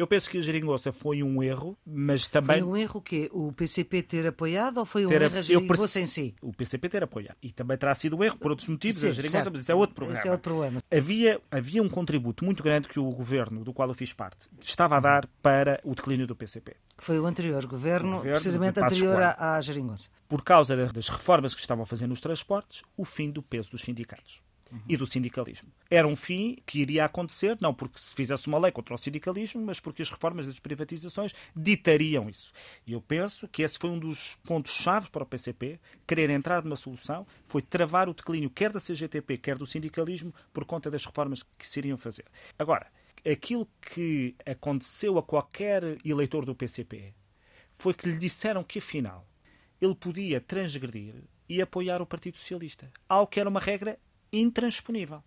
Eu 0.00 0.06
penso 0.06 0.30
que 0.30 0.38
a 0.38 0.40
geringonça 0.40 0.90
foi 0.92 1.22
um 1.22 1.42
erro, 1.42 1.76
mas 1.86 2.26
também. 2.26 2.62
Foi 2.62 2.70
um 2.70 2.74
erro 2.74 3.00
o 3.00 3.02
quê? 3.02 3.28
O 3.34 3.52
PCP 3.52 4.02
ter 4.02 4.26
apoiado 4.26 4.78
ou 4.78 4.86
foi 4.86 5.04
um 5.04 5.12
erro 5.12 5.36
a 5.36 5.42
geringonça 5.42 6.00
em 6.00 6.06
si? 6.06 6.34
O 6.40 6.54
PCP 6.54 6.88
ter 6.88 7.02
apoiado. 7.02 7.36
E 7.42 7.52
também 7.52 7.76
terá 7.76 7.94
sido 7.94 8.16
um 8.16 8.24
erro 8.24 8.38
por 8.38 8.50
outros 8.50 8.66
motivos, 8.66 9.02
Sim, 9.02 9.08
a 9.08 9.12
geringonça, 9.12 9.42
certo. 9.42 9.52
mas 9.52 9.60
isso 9.60 9.72
é 9.72 9.74
outro 9.74 9.94
problema. 9.94 10.18
Esse 10.18 10.26
é 10.26 10.30
outro 10.30 10.54
problema. 10.54 10.80
Havia, 10.90 11.38
havia 11.50 11.82
um 11.82 11.88
contributo 11.90 12.46
muito 12.46 12.62
grande 12.62 12.88
que 12.88 12.98
o 12.98 13.10
governo, 13.10 13.62
do 13.62 13.74
qual 13.74 13.90
eu 13.90 13.94
fiz 13.94 14.14
parte, 14.14 14.48
estava 14.62 14.96
a 14.96 15.00
dar 15.00 15.26
para 15.42 15.78
o 15.84 15.94
declínio 15.94 16.26
do 16.26 16.34
PCP. 16.34 16.76
Que 16.96 17.04
foi 17.04 17.20
o 17.20 17.26
anterior 17.26 17.66
governo, 17.66 18.12
o 18.12 18.16
governo 18.16 18.36
precisamente 18.36 18.80
anterior 18.80 19.20
à, 19.20 19.56
à 19.56 19.60
geringonça. 19.60 20.08
Por 20.26 20.42
causa 20.42 20.74
das 20.90 21.10
reformas 21.10 21.54
que 21.54 21.60
estavam 21.60 21.82
a 21.82 21.86
fazer 21.86 22.06
nos 22.06 22.22
transportes, 22.22 22.82
o 22.96 23.04
fim 23.04 23.30
do 23.30 23.42
peso 23.42 23.70
dos 23.72 23.82
sindicatos 23.82 24.40
uhum. 24.70 24.80
e 24.88 24.96
do 24.96 25.06
sindicalismo. 25.06 25.70
Era 25.90 26.06
um 26.06 26.16
fim 26.16 26.58
que 26.64 26.80
iria 26.80 27.04
acontecer, 27.04 27.56
não 27.60 27.74
porque 27.74 27.98
se 27.98 28.14
fizesse 28.14 28.46
uma 28.46 28.58
lei 28.58 28.72
contra 28.72 28.94
o 28.94 28.98
sindicalismo, 28.98 29.62
mas 29.64 29.80
porque 29.80 30.02
as 30.02 30.10
reformas 30.10 30.46
das 30.46 30.58
privatizações 30.58 31.34
ditariam 31.54 32.28
isso. 32.28 32.52
E 32.86 32.92
eu 32.92 33.00
penso 33.00 33.48
que 33.48 33.62
esse 33.62 33.78
foi 33.78 33.90
um 33.90 33.98
dos 33.98 34.36
pontos-chave 34.44 35.10
para 35.10 35.22
o 35.22 35.26
PCP, 35.26 35.80
querer 36.06 36.30
entrar 36.30 36.62
numa 36.62 36.76
solução, 36.76 37.26
foi 37.46 37.62
travar 37.62 38.08
o 38.08 38.14
declínio 38.14 38.50
quer 38.50 38.72
da 38.72 38.80
CGTP, 38.80 39.38
quer 39.38 39.58
do 39.58 39.66
sindicalismo, 39.66 40.34
por 40.52 40.64
conta 40.64 40.90
das 40.90 41.04
reformas 41.04 41.42
que 41.42 41.66
se 41.66 41.80
iriam 41.80 41.98
fazer. 41.98 42.24
Agora, 42.58 42.86
aquilo 43.28 43.68
que 43.80 44.34
aconteceu 44.46 45.18
a 45.18 45.22
qualquer 45.22 45.98
eleitor 46.04 46.44
do 46.44 46.54
PCP 46.54 47.14
foi 47.74 47.94
que 47.94 48.08
lhe 48.08 48.16
disseram 48.16 48.62
que, 48.62 48.78
afinal, 48.78 49.26
ele 49.80 49.94
podia 49.94 50.40
transgredir 50.40 51.14
e 51.48 51.60
apoiar 51.60 52.00
o 52.00 52.06
Partido 52.06 52.36
Socialista. 52.36 52.90
Algo 53.08 53.30
que 53.30 53.40
era 53.40 53.48
uma 53.48 53.60
regra 53.60 53.98
intransponível. 54.32 55.22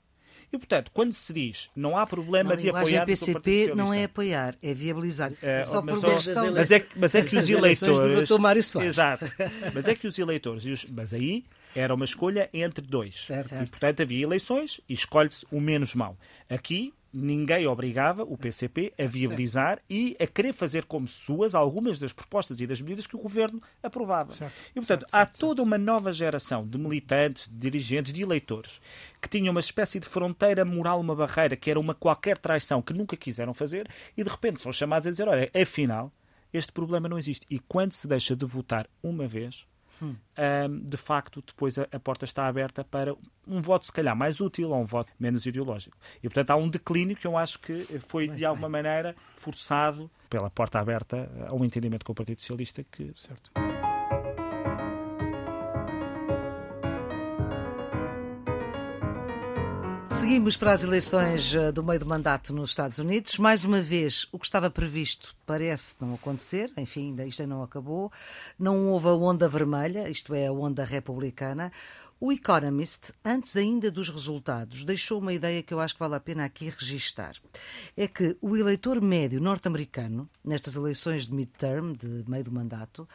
E, 0.52 0.58
portanto, 0.58 0.92
quando 0.94 1.14
se 1.14 1.34
diz 1.34 1.70
não 1.76 1.98
há 1.98 2.06
problema 2.06 2.52
não, 2.52 2.62
de 2.62 2.70
apoiar... 2.70 3.06
PCP 3.06 3.74
não 3.76 3.92
é 3.92 4.04
apoiar, 4.04 4.56
é 4.62 4.72
viabilizar. 4.72 5.34
É, 5.42 5.64
só 5.64 5.82
mas, 5.82 6.00
por 6.00 6.14
questão... 6.14 6.52
mas, 6.52 6.70
é, 6.70 6.86
mas 6.96 7.16
é 7.16 7.24
que 7.24 7.36
os 7.36 7.50
eleitores... 7.50 8.30
Do 8.30 8.38
Mário 8.38 8.64
Soares. 8.64 8.94
Exato. 8.94 9.26
Mas 9.74 9.88
é 9.88 9.96
que 9.96 10.08
os 10.08 10.20
eleitores... 10.20 10.66
Os... 10.66 10.90
Mas 10.90 11.12
aí 11.12 11.44
era 11.76 11.94
uma 11.94 12.06
escolha 12.06 12.50
entre 12.54 12.86
dois. 12.86 13.26
Certo. 13.26 13.56
E, 13.56 13.66
portanto, 13.66 14.02
havia 14.04 14.24
eleições 14.24 14.80
e 14.88 14.94
escolhe-se 14.94 15.44
o 15.52 15.60
menos 15.60 15.96
mau. 15.96 16.16
Aqui 16.48 16.94
ninguém 17.14 17.68
obrigava 17.68 18.24
o 18.24 18.38
PCP 18.38 18.94
a 19.00 19.06
viabilizar 19.06 19.78
certo. 19.78 19.86
e 19.90 20.18
a 20.20 20.26
querer 20.26 20.54
fazer 20.54 20.86
como 20.86 21.08
suas 21.08 21.54
algumas 21.54 22.00
das 22.00 22.12
propostas 22.12 22.60
e 22.60 22.66
das 22.66 22.82
medidas 22.82 23.06
que 23.06 23.16
o 23.16 23.20
governo 23.20 23.62
aprovava. 23.82 24.32
Certo. 24.32 24.56
E, 24.72 24.74
portanto, 24.76 25.02
certo, 25.02 25.14
há 25.14 25.26
toda 25.26 25.62
uma 25.62 25.78
nova 25.78 26.12
geração 26.12 26.68
de 26.68 26.78
militantes, 26.78 27.48
de 27.48 27.56
dirigentes, 27.56 28.12
de 28.12 28.24
eleitores 28.24 28.82
que 29.22 29.30
tinham 29.30 29.52
uma 29.52 29.60
espécie 29.60 30.00
de 30.00 30.08
fronteira 30.08 30.66
moral, 30.66 31.00
uma 31.00 31.16
barreira, 31.16 31.56
que 31.56 31.72
era 31.72 31.80
uma 31.80 31.96
qualquer 31.96 32.38
traição 32.38 32.82
que 32.82 32.94
nunca 32.94 33.16
quiseram 33.16 33.54
fazer 33.54 33.88
e, 34.18 34.24
de 34.24 34.30
repente, 34.30 34.60
são 34.60 34.72
chamados 34.72 35.08
a 35.08 35.12
dizer: 35.12 35.28
olha, 35.28 35.50
afinal, 35.54 36.12
este 36.52 36.72
problema 36.72 37.08
não 37.08 37.18
existe. 37.18 37.46
E 37.50 37.60
quando 37.60 37.94
se 37.94 38.08
deixa 38.08 38.36
de 38.36 38.46
votar 38.46 38.88
uma 39.02 39.28
vez, 39.28 39.66
hum. 40.04 40.16
um, 40.38 40.80
de 40.86 40.98
facto, 40.98 41.44
depois 41.46 41.78
a, 41.78 41.88
a, 41.92 42.00
porta 42.00 42.26
está 42.26 42.48
aberta 42.48 42.84
para 42.84 43.16
um 43.48 43.62
voto, 43.62 43.86
se 43.86 43.92
calhar, 43.92 44.16
mais 44.16 44.40
útil 44.40 44.72
ou 44.72 44.82
um 44.82 44.86
voto 44.86 45.12
menos 45.20 45.46
ideológico. 45.46 45.98
E, 46.18 46.28
portanto, 46.28 46.52
há 46.52 46.56
um 46.56 46.70
declínio 46.70 47.16
que 47.16 47.28
eu 47.28 47.38
acho 47.38 47.60
que 47.60 47.84
foi, 48.08 48.28
de 48.28 48.46
alguma 48.46 48.70
maneira, 48.70 49.16
forçado 49.36 50.10
pela 50.30 50.50
porta 50.50 50.80
aberta 50.80 51.30
a 51.48 51.54
um 51.54 51.64
entendimento 51.64 52.06
com 52.06 52.12
o 52.12 52.16
Partido 52.16 52.42
Socialista 52.42 52.84
que. 52.84 53.12
Certo. 53.16 53.52
Seguimos 60.34 60.58
para 60.58 60.72
as 60.72 60.84
eleições 60.84 61.54
eh, 61.54 61.72
do 61.72 61.84
meio 61.84 62.00
do 62.00 62.08
mandato 62.08 62.52
nos 62.56 62.72
Estados 62.72 62.98
Unidos. 62.98 63.38
Mais 63.38 63.64
uma 63.64 63.84
vez, 63.84 64.26
o 64.32 64.40
que 64.40 64.48
estava 64.48 64.68
previsto 64.68 65.36
parece 65.46 65.96
não 66.02 66.16
acontecer. 66.16 66.74
Enfim, 66.76 67.10
ainda 67.10 67.24
isto 67.24 67.46
não 67.46 67.62
acabou. 67.62 68.12
Não 68.58 68.88
houve 68.88 69.10
a 69.10 69.14
onda 69.14 69.48
vermelha, 69.48 70.10
isto 70.10 70.34
é, 70.34 70.48
a 70.48 70.52
onda 70.52 70.84
republicana. 70.84 71.72
O 72.20 72.32
Economist, 72.32 73.14
antes 73.24 73.56
ainda 73.56 73.92
dos 73.92 74.10
resultados, 74.10 74.84
deixou 74.84 75.20
uma 75.20 75.34
ideia 75.34 75.62
que 75.62 75.72
eu 75.72 75.80
acho 75.80 75.94
que 75.94 76.00
vale 76.00 76.16
a 76.16 76.20
pena 76.20 76.46
aqui 76.46 76.68
registar. 76.68 77.36
É 77.96 78.08
que 78.08 78.36
o 78.42 78.58
eleitor 78.58 79.00
médio 79.00 79.40
norte-americano, 79.40 80.28
nestas 80.44 80.76
eleições 80.76 81.28
de 81.28 81.34
midterm, 81.36 81.94
de 81.94 82.28
meio 82.28 82.44
do 82.44 82.52
mandato, 82.52 83.08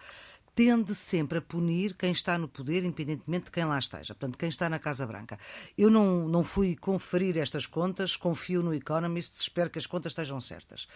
tende 0.58 0.92
sempre 0.92 1.38
a 1.38 1.40
punir 1.40 1.94
quem 1.94 2.10
está 2.10 2.36
no 2.36 2.48
poder, 2.48 2.82
independentemente 2.82 3.44
de 3.44 3.52
quem 3.52 3.64
lá 3.64 3.78
esteja, 3.78 4.12
portanto, 4.12 4.36
quem 4.36 4.48
está 4.48 4.68
na 4.68 4.80
Casa 4.80 5.06
Branca. 5.06 5.38
Eu 5.78 5.88
não, 5.88 6.26
não 6.26 6.42
fui 6.42 6.74
conferir 6.74 7.38
estas 7.38 7.64
contas, 7.64 8.16
confio 8.16 8.60
no 8.60 8.74
Economist, 8.74 9.36
espero 9.40 9.70
que 9.70 9.78
as 9.78 9.86
contas 9.86 10.10
estejam 10.10 10.40
certas. 10.40 10.88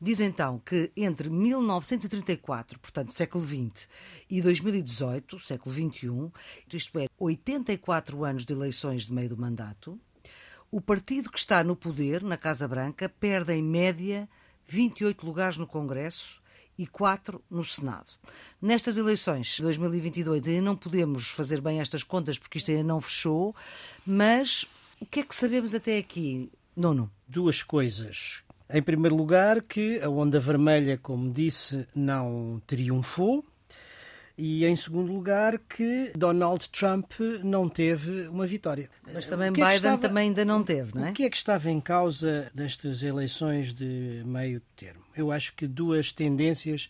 Diz 0.00 0.20
então 0.20 0.60
que 0.60 0.92
entre 0.96 1.28
1934, 1.28 2.78
portanto, 2.78 3.12
século 3.12 3.44
XX, 3.44 3.88
e 4.30 4.40
2018, 4.40 5.40
século 5.40 5.74
XXI, 5.74 6.32
isto 6.72 6.96
é, 7.00 7.08
84 7.18 8.24
anos 8.24 8.44
de 8.44 8.52
eleições 8.52 9.06
de 9.06 9.12
meio 9.12 9.30
do 9.30 9.36
mandato, 9.36 10.00
o 10.70 10.80
partido 10.80 11.28
que 11.28 11.40
está 11.40 11.64
no 11.64 11.74
poder, 11.74 12.22
na 12.22 12.36
Casa 12.36 12.68
Branca, 12.68 13.08
perde 13.08 13.52
em 13.52 13.64
média 13.64 14.28
28 14.68 15.26
lugares 15.26 15.58
no 15.58 15.66
Congresso 15.66 16.40
e 16.78 16.86
quatro 16.86 17.42
no 17.50 17.64
Senado. 17.64 18.10
Nestas 18.62 18.96
eleições 18.96 19.48
de 19.56 19.62
2022 19.62 20.46
ainda 20.46 20.62
não 20.62 20.76
podemos 20.76 21.28
fazer 21.30 21.60
bem 21.60 21.80
estas 21.80 22.04
contas 22.04 22.38
porque 22.38 22.58
isto 22.58 22.70
ainda 22.70 22.84
não 22.84 23.00
fechou, 23.00 23.54
mas 24.06 24.64
o 25.00 25.06
que 25.06 25.20
é 25.20 25.22
que 25.24 25.34
sabemos 25.34 25.74
até 25.74 25.98
aqui, 25.98 26.50
Nono? 26.76 27.10
Duas 27.26 27.62
coisas. 27.62 28.42
Em 28.70 28.82
primeiro 28.82 29.16
lugar, 29.16 29.62
que 29.62 30.00
a 30.00 30.08
onda 30.08 30.38
vermelha, 30.38 30.98
como 30.98 31.32
disse, 31.32 31.86
não 31.94 32.62
triunfou. 32.66 33.44
E 34.36 34.64
em 34.64 34.76
segundo 34.76 35.12
lugar, 35.12 35.58
que 35.58 36.12
Donald 36.16 36.68
Trump 36.68 37.12
não 37.42 37.68
teve 37.68 38.28
uma 38.28 38.46
vitória. 38.46 38.88
Mas 39.12 39.26
também 39.26 39.48
é 39.48 39.50
Biden 39.50 39.68
estava, 39.70 39.98
também 40.00 40.28
ainda 40.28 40.44
não 40.44 40.62
teve, 40.62 40.94
não 40.94 41.06
é? 41.06 41.10
O 41.10 41.12
que 41.12 41.24
é 41.24 41.30
que 41.30 41.36
estava 41.36 41.68
em 41.68 41.80
causa 41.80 42.48
nestas 42.54 43.02
eleições 43.02 43.74
de 43.74 44.22
meio 44.24 44.62
termo? 44.76 45.02
Eu 45.18 45.32
acho 45.32 45.52
que 45.54 45.66
duas 45.66 46.12
tendências 46.12 46.88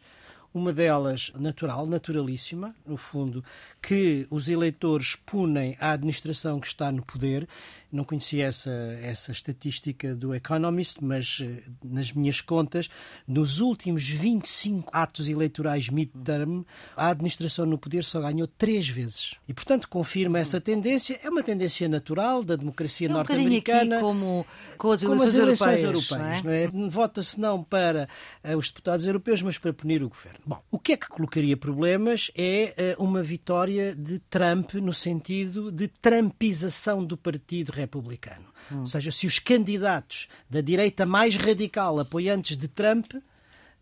uma 0.53 0.73
delas 0.73 1.33
natural, 1.39 1.87
naturalíssima, 1.87 2.75
no 2.87 2.97
fundo, 2.97 3.45
que 3.83 4.27
os 4.31 4.49
eleitores 4.49 5.15
punem 5.15 5.77
a 5.79 5.93
administração 5.93 6.59
que 6.59 6.67
está 6.67 6.91
no 6.91 7.03
poder 7.03 7.47
não 7.91 8.05
conhecia 8.05 8.47
essa, 8.47 8.71
essa 9.03 9.33
estatística 9.33 10.15
do 10.15 10.35
Economist, 10.35 11.03
mas 11.03 11.39
eh, 11.43 11.63
nas 11.83 12.13
minhas 12.13 12.41
contas, 12.41 12.89
nos 13.27 13.61
últimos 13.61 14.09
25 14.09 14.91
atos 14.93 15.29
eleitorais 15.29 15.89
midterm, 15.89 16.65
a 16.97 17.09
administração 17.09 17.65
no 17.65 17.79
poder 17.79 18.05
só 18.05 18.21
ganhou 18.21 18.47
três 18.47 18.89
vezes. 18.89 19.35
E, 19.49 19.55
portanto, 19.55 19.89
confirma 19.89 20.39
essa 20.39 20.61
tendência. 20.61 21.19
É 21.23 21.31
uma 21.31 21.43
tendência 21.43 21.89
natural 21.89 22.45
da 22.45 22.57
democracia 22.57 23.09
é 23.09 23.11
um 23.11 23.15
norte-americana. 23.15 24.01
como 24.01 24.47
com 24.77 24.93
as 24.93 25.03
eleições, 25.03 25.21
como 25.21 25.29
as 25.29 25.35
eleições 25.35 25.83
europeias. 25.83 26.43
europeias 26.43 26.43
não 26.43 26.53
é? 26.53 26.65
é? 26.65 26.91
Vota-se 26.91 27.41
não 27.41 27.65
para 27.65 28.09
uh, 28.45 28.57
os 28.57 28.69
deputados 28.69 29.07
europeus, 29.07 29.43
mas 29.43 29.57
para 29.57 29.73
punir 29.73 30.03
o 30.03 30.09
governo. 30.09 30.41
Bom, 30.45 30.63
o 30.71 30.79
que 30.79 30.93
é 30.93 30.97
que 30.97 31.09
colocaria 31.09 31.57
problemas 31.57 32.31
é 32.37 32.95
uh, 32.99 33.03
uma 33.03 33.23
vitória 33.23 33.95
de 33.95 34.19
Trump 34.19 34.75
no 34.75 34.93
sentido 34.93 35.73
de 35.73 35.89
trumpização 35.89 37.05
do 37.05 37.17
Partido 37.17 37.78
Republicano. 37.79 38.47
Hum. 38.71 38.81
Ou 38.81 38.87
seja, 38.87 39.11
se 39.11 39.27
os 39.27 39.39
candidatos 39.39 40.29
da 40.51 40.61
direita 40.61 41.07
mais 41.07 41.37
radical, 41.37 41.99
apoiantes 41.99 42.57
de 42.57 42.69
Trump, 42.69 43.15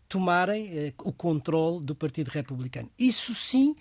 tomarem 0.07 0.89
uh, 0.89 0.93
o 1.03 1.11
controle 1.11 1.83
do 1.83 1.95
Partido 1.95 2.29
Republicano. 2.29 2.89
Isso 2.97 3.33
sim 3.33 3.75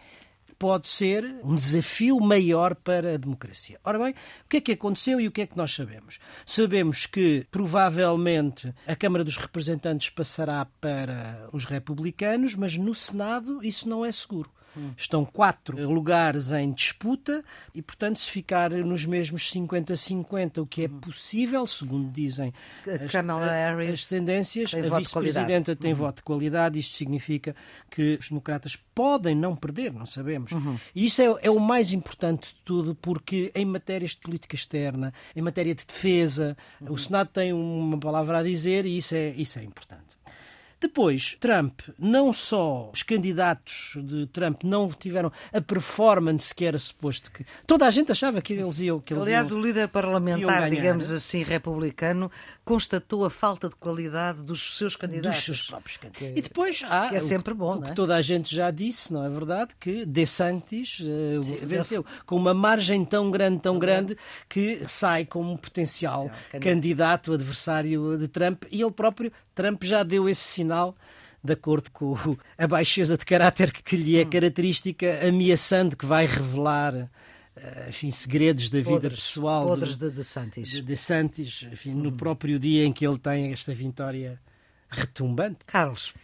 pode 0.58 0.88
ser 0.88 1.22
um 1.44 1.54
desafio 1.54 2.18
maior 2.18 2.74
para 2.74 3.14
a 3.14 3.16
democracia. 3.16 3.78
Ora 3.84 3.98
bem, 3.98 4.12
o 4.12 4.48
que 4.48 4.56
é 4.56 4.60
que 4.60 4.72
aconteceu 4.72 5.20
e 5.20 5.28
o 5.28 5.30
que 5.30 5.42
é 5.42 5.46
que 5.46 5.56
nós 5.56 5.74
sabemos? 5.74 6.18
Sabemos 6.46 7.06
que 7.06 7.46
provavelmente 7.50 8.72
a 8.86 8.96
Câmara 8.96 9.22
dos 9.22 9.36
Representantes 9.36 10.08
passará 10.10 10.66
para 10.80 11.48
os 11.52 11.64
republicanos, 11.66 12.54
mas 12.54 12.76
no 12.76 12.94
Senado 12.94 13.60
isso 13.62 13.88
não 13.88 14.04
é 14.04 14.10
seguro. 14.10 14.50
Estão 14.96 15.24
quatro 15.24 15.76
lugares 15.92 16.52
em 16.52 16.72
disputa 16.72 17.44
e, 17.74 17.82
portanto, 17.82 18.18
se 18.18 18.30
ficar 18.30 18.70
nos 18.70 19.04
mesmos 19.04 19.50
50-50, 19.52 20.62
o 20.62 20.66
que 20.66 20.84
é 20.84 20.88
possível, 20.88 21.66
segundo 21.66 22.10
dizem 22.10 22.52
as, 22.86 23.10
Harris 23.38 23.90
as 23.90 24.08
tendências, 24.08 24.74
a 24.74 24.98
vice-presidenta 24.98 25.76
tem 25.76 25.92
uhum. 25.92 25.98
voto 25.98 26.16
de 26.16 26.22
qualidade. 26.22 26.78
Isto 26.78 26.96
significa 26.96 27.54
que 27.90 28.18
os 28.20 28.28
democratas 28.28 28.76
podem 28.94 29.34
não 29.34 29.54
perder, 29.54 29.92
não 29.92 30.06
sabemos. 30.06 30.52
Uhum. 30.52 30.76
E 30.94 31.06
isso 31.06 31.22
é, 31.22 31.26
é, 31.42 31.50
o 31.50 31.60
mais 31.60 31.92
importante 31.92 32.48
de 32.48 32.60
tudo, 32.64 32.94
porque 32.94 33.50
em 33.54 33.64
matérias 33.64 34.12
de 34.12 34.18
política 34.18 34.54
externa, 34.54 35.12
em 35.34 35.42
matéria 35.42 35.74
de 35.74 35.84
defesa, 35.84 36.56
uhum. 36.80 36.92
o 36.92 36.98
Senado 36.98 37.28
tem 37.28 37.52
uma 37.52 37.98
palavra 37.98 38.38
a 38.38 38.42
dizer 38.42 38.86
e 38.86 38.96
isso 38.96 39.14
é, 39.14 39.28
isso 39.30 39.58
é 39.58 39.64
importante. 39.64 40.15
Depois, 40.78 41.36
Trump, 41.40 41.80
não 41.98 42.32
só 42.32 42.90
os 42.92 43.02
candidatos 43.02 43.94
de 43.96 44.26
Trump 44.26 44.62
não 44.62 44.88
tiveram 44.90 45.32
a 45.52 45.60
performance 45.60 46.54
que 46.54 46.66
era 46.66 46.78
suposto 46.78 47.30
que. 47.30 47.46
Toda 47.66 47.86
a 47.86 47.90
gente 47.90 48.12
achava 48.12 48.42
que 48.42 48.52
eles 48.52 48.80
iam. 48.80 49.00
Que 49.00 49.14
eles 49.14 49.22
Aliás, 49.22 49.50
iam, 49.50 49.58
o 49.58 49.62
líder 49.62 49.88
parlamentar, 49.88 50.68
digamos 50.68 51.10
assim, 51.10 51.42
republicano, 51.42 52.30
constatou 52.62 53.24
a 53.24 53.30
falta 53.30 53.70
de 53.70 53.76
qualidade 53.76 54.42
dos 54.42 54.76
seus 54.76 54.96
candidatos. 54.96 55.36
Dos 55.36 55.44
seus 55.44 55.62
próprios 55.62 55.96
candidatos. 55.96 56.36
E 56.36 56.42
depois 56.42 56.84
há. 56.86 57.14
é 57.14 57.20
sempre 57.20 57.54
bom. 57.54 57.78
O, 57.78 57.84
é? 57.84 57.88
que 57.88 57.94
toda 57.94 58.14
a 58.14 58.20
gente 58.20 58.54
já 58.54 58.70
disse, 58.70 59.12
não 59.12 59.24
é 59.24 59.30
verdade? 59.30 59.74
Que 59.80 60.04
DeSantis 60.04 61.00
uh, 61.00 61.42
Sim, 61.42 61.56
venceu 61.62 62.04
com 62.26 62.36
uma 62.36 62.52
margem 62.52 63.02
tão 63.02 63.30
grande, 63.30 63.60
tão 63.60 63.78
grande, 63.78 64.16
que 64.46 64.82
sai 64.86 65.24
como 65.24 65.52
um 65.52 65.56
potencial 65.56 66.28
candidato. 66.50 66.60
candidato 66.60 67.32
adversário 67.32 68.18
de 68.18 68.28
Trump 68.28 68.64
e 68.70 68.82
ele 68.82 68.90
próprio 68.90 69.32
Trump 69.54 69.84
já 69.84 70.02
deu 70.02 70.28
esse 70.28 70.42
sinal 70.42 70.75
de 71.42 71.52
acordo 71.52 71.90
com 71.90 72.16
a 72.58 72.66
baixeza 72.66 73.16
de 73.16 73.24
caráter 73.24 73.72
que 73.72 73.96
lhe 73.96 74.18
é 74.18 74.24
hum. 74.24 74.30
característica, 74.30 75.26
ameaçando 75.26 75.96
que 75.96 76.06
vai 76.06 76.26
revelar 76.26 77.08
eh, 77.56 77.86
enfim, 77.88 78.10
segredos 78.10 78.68
da 78.68 78.78
vida 78.78 78.90
podres, 78.90 79.14
pessoal 79.14 79.66
podres 79.66 79.96
de, 79.96 80.10
de 80.10 80.24
Santis, 80.24 80.68
de, 80.68 80.82
de 80.82 80.96
Santis 80.96 81.66
enfim, 81.72 81.92
no 81.94 82.10
hum. 82.10 82.16
próprio 82.16 82.58
dia 82.58 82.84
em 82.84 82.92
que 82.92 83.06
ele 83.06 83.18
tem 83.18 83.52
esta 83.52 83.74
vitória 83.74 84.40
retumbante. 84.90 85.58
Carlos. 85.66 86.14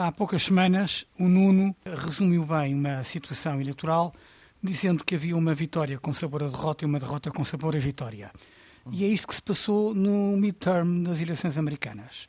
Há 0.00 0.12
poucas 0.12 0.44
semanas, 0.44 1.04
o 1.18 1.24
Nuno 1.24 1.74
resumiu 1.84 2.44
bem 2.44 2.74
uma 2.74 3.02
situação 3.02 3.60
eleitoral 3.60 4.14
dizendo 4.62 5.04
que 5.04 5.16
havia 5.16 5.36
uma 5.36 5.52
vitória 5.52 5.98
com 5.98 6.12
sabor 6.12 6.44
a 6.44 6.48
derrota 6.48 6.84
e 6.84 6.86
uma 6.86 6.98
derrota 7.00 7.30
com 7.30 7.44
sabor 7.44 7.74
a 7.76 7.78
vitória. 7.78 8.30
E 8.90 9.04
é 9.04 9.08
isto 9.08 9.28
que 9.28 9.34
se 9.34 9.42
passou 9.42 9.94
no 9.94 10.36
midterm 10.36 11.02
das 11.02 11.20
eleições 11.20 11.58
americanas. 11.58 12.26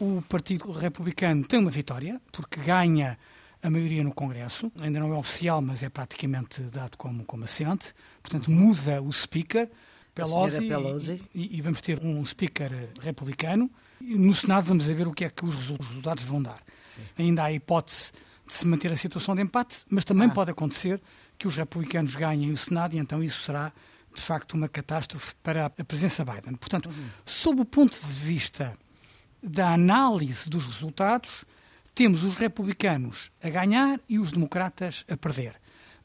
O 0.00 0.22
Partido 0.22 0.70
Republicano 0.72 1.44
tem 1.44 1.60
uma 1.60 1.70
vitória, 1.70 2.20
porque 2.32 2.60
ganha 2.60 3.18
a 3.62 3.70
maioria 3.70 4.04
no 4.04 4.12
Congresso, 4.12 4.70
ainda 4.80 5.00
não 5.00 5.14
é 5.14 5.16
oficial, 5.16 5.62
mas 5.62 5.82
é 5.82 5.88
praticamente 5.88 6.62
dado 6.62 6.98
como, 6.98 7.24
como 7.24 7.44
assente, 7.44 7.94
portanto 8.22 8.50
muda 8.50 9.00
o 9.00 9.10
speaker, 9.12 9.70
Pelosi, 10.14 10.68
Pelosi. 10.68 11.22
E, 11.34 11.58
e, 11.58 11.60
vamos 11.60 11.80
ter 11.80 11.98
um 12.00 12.24
speaker 12.24 12.70
republicano. 13.00 13.68
E 14.00 14.16
no 14.16 14.34
Senado 14.34 14.66
vamos 14.66 14.86
ver 14.86 15.08
o 15.08 15.12
que 15.12 15.24
é 15.24 15.30
que 15.30 15.44
os 15.44 15.56
resultados 15.56 16.22
vão 16.22 16.40
dar. 16.40 16.62
Sim. 16.94 17.24
Ainda 17.24 17.42
há 17.42 17.46
a 17.46 17.52
hipótese 17.52 18.12
de 18.46 18.54
se 18.54 18.66
manter 18.66 18.92
a 18.92 18.96
situação 18.96 19.34
de 19.34 19.42
empate, 19.42 19.78
mas 19.90 20.04
também 20.04 20.28
ah. 20.28 20.32
pode 20.32 20.50
acontecer 20.50 21.00
que 21.36 21.48
os 21.48 21.56
republicanos 21.56 22.14
ganhem 22.14 22.52
o 22.52 22.56
Senado 22.56 22.94
e 22.94 22.98
então 22.98 23.24
isso 23.24 23.42
será 23.42 23.72
de 24.14 24.20
facto 24.20 24.54
uma 24.54 24.68
catástrofe 24.68 25.34
para 25.42 25.66
a 25.66 25.84
presença 25.84 26.24
Biden. 26.24 26.54
Portanto, 26.54 26.86
uhum. 26.86 27.08
sob 27.24 27.62
o 27.62 27.64
ponto 27.64 27.98
de 27.98 28.12
vista 28.12 28.72
da 29.44 29.74
análise 29.74 30.48
dos 30.48 30.64
resultados, 30.64 31.44
temos 31.94 32.24
os 32.24 32.36
republicanos 32.36 33.30
a 33.42 33.50
ganhar 33.50 34.00
e 34.08 34.18
os 34.18 34.32
democratas 34.32 35.04
a 35.08 35.16
perder. 35.16 35.54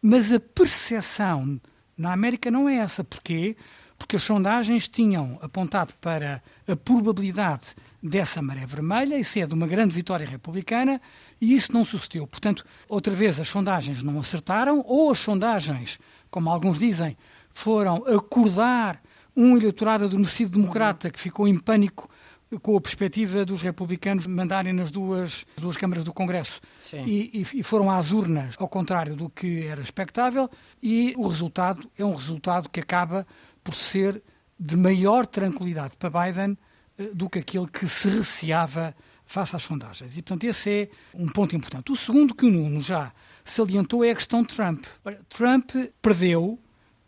Mas 0.02 0.32
a 0.32 0.40
percepção 0.40 1.60
na 1.98 2.12
América 2.12 2.52
não 2.52 2.68
é 2.68 2.76
essa. 2.76 3.04
Porquê? 3.04 3.56
Porque 3.98 4.18
as 4.18 4.24
sondagens 4.24 4.88
tinham 4.88 5.40
apontado 5.42 5.94
para 6.00 6.44
a 6.68 6.76
probabilidade 6.76 7.76
dessa 8.02 8.42
maré 8.42 8.66
vermelha, 8.66 9.18
isso 9.18 9.40
é 9.40 9.46
de 9.46 9.54
uma 9.54 9.68
grande 9.68 9.94
vitória 9.94 10.26
republicana, 10.26 11.02
e 11.42 11.54
isso 11.54 11.74
não 11.74 11.84
sucedeu. 11.84 12.26
Portanto, 12.28 12.66
outra 12.88 13.14
vez 13.14 13.40
as 13.40 13.48
sondagens 13.48 14.02
não 14.02 14.20
acertaram, 14.20 14.84
ou 14.88 15.12
as 15.12 15.20
sondagens, 15.20 16.00
como 16.30 16.50
alguns 16.50 16.80
dizem, 16.80 17.18
foram 17.52 17.98
acordar 18.06 19.02
um 19.36 19.58
eleitorado 19.58 20.06
adormecido 20.06 20.58
democrata 20.58 21.10
que 21.10 21.20
ficou 21.20 21.48
em 21.48 21.58
pânico 21.58 22.10
com 22.58 22.76
a 22.76 22.82
perspectiva 22.82 23.46
dos 23.46 23.62
republicanos 23.62 24.26
mandarem 24.26 24.74
nas 24.74 24.90
duas, 24.90 25.46
duas 25.58 25.78
câmaras 25.78 26.04
do 26.04 26.12
Congresso 26.12 26.60
e, 27.06 27.46
e, 27.54 27.64
foram 27.64 27.92
às 27.92 28.12
urnas, 28.12 28.56
ao 28.58 28.68
contrário 28.68 29.16
do 29.16 29.30
que 29.30 29.68
era 29.68 29.82
expectável, 29.82 30.50
e 30.82 31.14
o 31.16 31.28
resultado 31.28 31.90
é 31.98 32.04
um 32.04 32.16
resultado 32.16 32.68
que 32.70 32.80
acaba 32.80 33.28
por 33.64 33.76
ser 33.76 34.22
de 34.60 34.76
maior 34.76 35.26
tranquilidade 35.26 35.94
para 35.98 36.10
Biden 36.10 36.58
eh, 36.98 37.12
do 37.14 37.30
que 37.30 37.40
aquele 37.40 37.68
que 37.68 37.88
se 37.88 38.10
receava 38.10 38.96
face 39.26 39.56
às 39.56 39.62
sondagens. 39.62 40.18
E, 40.18 40.22
portanto, 40.24 40.44
esse 40.46 40.70
é 40.70 40.90
um 41.14 41.30
ponto 41.30 41.56
importante. 41.56 41.92
O 41.92 41.96
segundo 41.96 42.34
que 42.34 42.46
o 42.46 42.52
Nuno 42.52 42.82
já 42.82 43.14
salientou 43.46 44.04
é 44.04 44.10
a 44.10 44.16
questão 44.16 44.42
de 44.42 44.50
Trump. 44.50 44.86
Trump 45.30 45.72
perdeu 46.02 46.60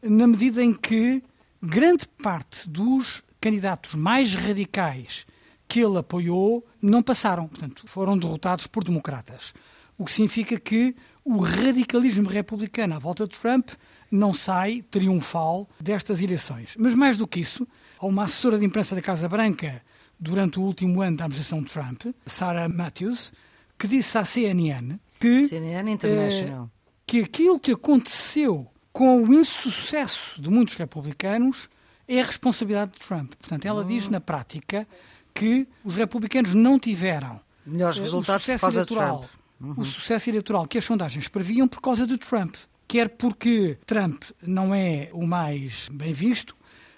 na 0.03 0.27
medida 0.27 0.63
em 0.63 0.73
que 0.73 1.23
grande 1.61 2.07
parte 2.21 2.69
dos 2.69 3.23
candidatos 3.41 3.95
mais 3.95 4.35
radicais 4.35 5.25
que 5.67 5.79
ele 5.79 5.97
apoiou 5.97 6.65
não 6.81 7.01
passaram, 7.01 7.47
portanto, 7.47 7.83
foram 7.87 8.17
derrotados 8.17 8.67
por 8.67 8.83
democratas. 8.83 9.53
O 9.97 10.05
que 10.05 10.11
significa 10.11 10.59
que 10.59 10.95
o 11.23 11.37
radicalismo 11.37 12.29
republicano 12.29 12.95
à 12.95 12.99
volta 12.99 13.27
de 13.27 13.37
Trump 13.37 13.69
não 14.11 14.33
sai 14.33 14.83
triunfal 14.91 15.69
destas 15.79 16.19
eleições. 16.19 16.75
Mas 16.77 16.93
mais 16.93 17.17
do 17.17 17.27
que 17.27 17.39
isso, 17.39 17.67
há 17.99 18.05
uma 18.05 18.25
assessora 18.25 18.59
de 18.59 18.65
imprensa 18.65 18.95
da 18.95 19.01
Casa 19.01 19.29
Branca 19.29 19.81
durante 20.19 20.59
o 20.59 20.63
último 20.63 21.01
ano 21.01 21.17
da 21.17 21.25
administração 21.25 21.63
de 21.63 21.71
Trump, 21.71 22.15
Sarah 22.25 22.67
Matthews, 22.67 23.33
que 23.79 23.87
disse 23.87 24.17
à 24.17 24.25
CNN 24.25 24.99
que, 25.19 25.47
CNN 25.47 25.91
International. 25.91 26.65
Eh, 26.65 26.81
que 27.07 27.21
aquilo 27.21 27.59
que 27.59 27.71
aconteceu 27.71 28.67
com 28.91 29.23
o 29.23 29.33
insucesso 29.33 30.41
de 30.41 30.49
muitos 30.49 30.75
republicanos 30.75 31.69
é 32.17 32.21
a 32.21 32.25
responsabilidade 32.25 32.91
de 32.91 32.99
Trump. 32.99 33.33
Portanto, 33.35 33.65
ela 33.65 33.85
diz 33.85 34.07
hum. 34.07 34.11
na 34.11 34.19
prática 34.19 34.87
que 35.33 35.67
os 35.83 35.95
republicanos 35.95 36.53
não 36.53 36.77
tiveram 36.77 37.39
melhores 37.65 37.97
resultados 37.97 38.43
o 38.43 38.51
sucesso 38.51 38.65
eleitoral, 38.67 39.29
uhum. 39.59 39.73
o 39.77 39.85
sucesso 39.85 40.29
eleitoral 40.29 40.67
que 40.67 40.77
as 40.77 40.83
sondagens 40.83 41.27
previam 41.29 41.67
por 41.67 41.81
causa 41.81 42.05
de 42.05 42.17
Trump. 42.17 42.55
Quer 42.87 43.09
porque 43.09 43.77
Trump 43.85 44.23
não 44.41 44.75
é 44.75 45.09
o 45.13 45.25
mais 45.25 45.87
bem 45.89 46.11
visto, 46.11 46.53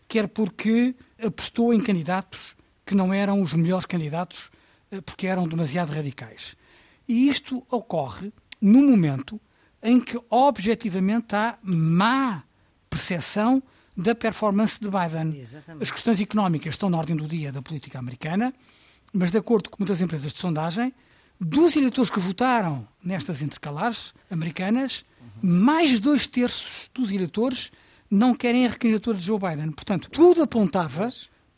quer 0.07 0.27
porque 0.27 0.95
apostou 1.23 1.71
em 1.71 1.79
candidatos 1.79 2.55
que 2.83 2.95
não 2.95 3.13
eram 3.13 3.41
os 3.41 3.53
melhores 3.53 3.85
candidatos 3.85 4.49
uh, 4.91 5.01
porque 5.03 5.27
eram 5.27 5.47
demasiado 5.47 5.91
radicais. 5.91 6.55
E 7.07 7.29
isto 7.29 7.63
ocorre 7.69 8.31
no 8.59 8.81
momento 8.81 9.39
em 9.83 9.99
que 9.99 10.19
objetivamente 10.29 11.35
há 11.35 11.57
má 11.61 12.43
percepção 12.89 13.61
da 13.95 14.15
performance 14.15 14.79
de 14.79 14.89
Biden. 14.89 15.39
Exatamente. 15.39 15.83
As 15.83 15.91
questões 15.91 16.19
económicas 16.19 16.73
estão 16.73 16.89
na 16.89 16.97
ordem 16.97 17.15
do 17.15 17.27
dia 17.27 17.51
da 17.51 17.61
política 17.61 17.99
americana, 17.99 18.53
mas 19.13 19.31
de 19.31 19.37
acordo 19.37 19.69
com 19.69 19.77
muitas 19.79 20.01
empresas 20.01 20.33
de 20.33 20.39
sondagem, 20.39 20.93
dos 21.39 21.75
eleitores 21.75 22.09
que 22.09 22.19
votaram 22.19 22.87
nestas 23.03 23.41
intercalares 23.41 24.13
americanas, 24.31 25.05
uhum. 25.21 25.49
mais 25.49 25.99
dois 25.99 26.25
terços 26.25 26.89
dos 26.93 27.11
eleitores 27.11 27.71
não 28.09 28.35
querem 28.35 28.65
a 28.65 28.69
recandidatura 28.69 29.17
de 29.17 29.25
Joe 29.25 29.39
Biden. 29.39 29.71
Portanto, 29.71 30.09
tudo 30.09 30.43
apontava 30.43 31.11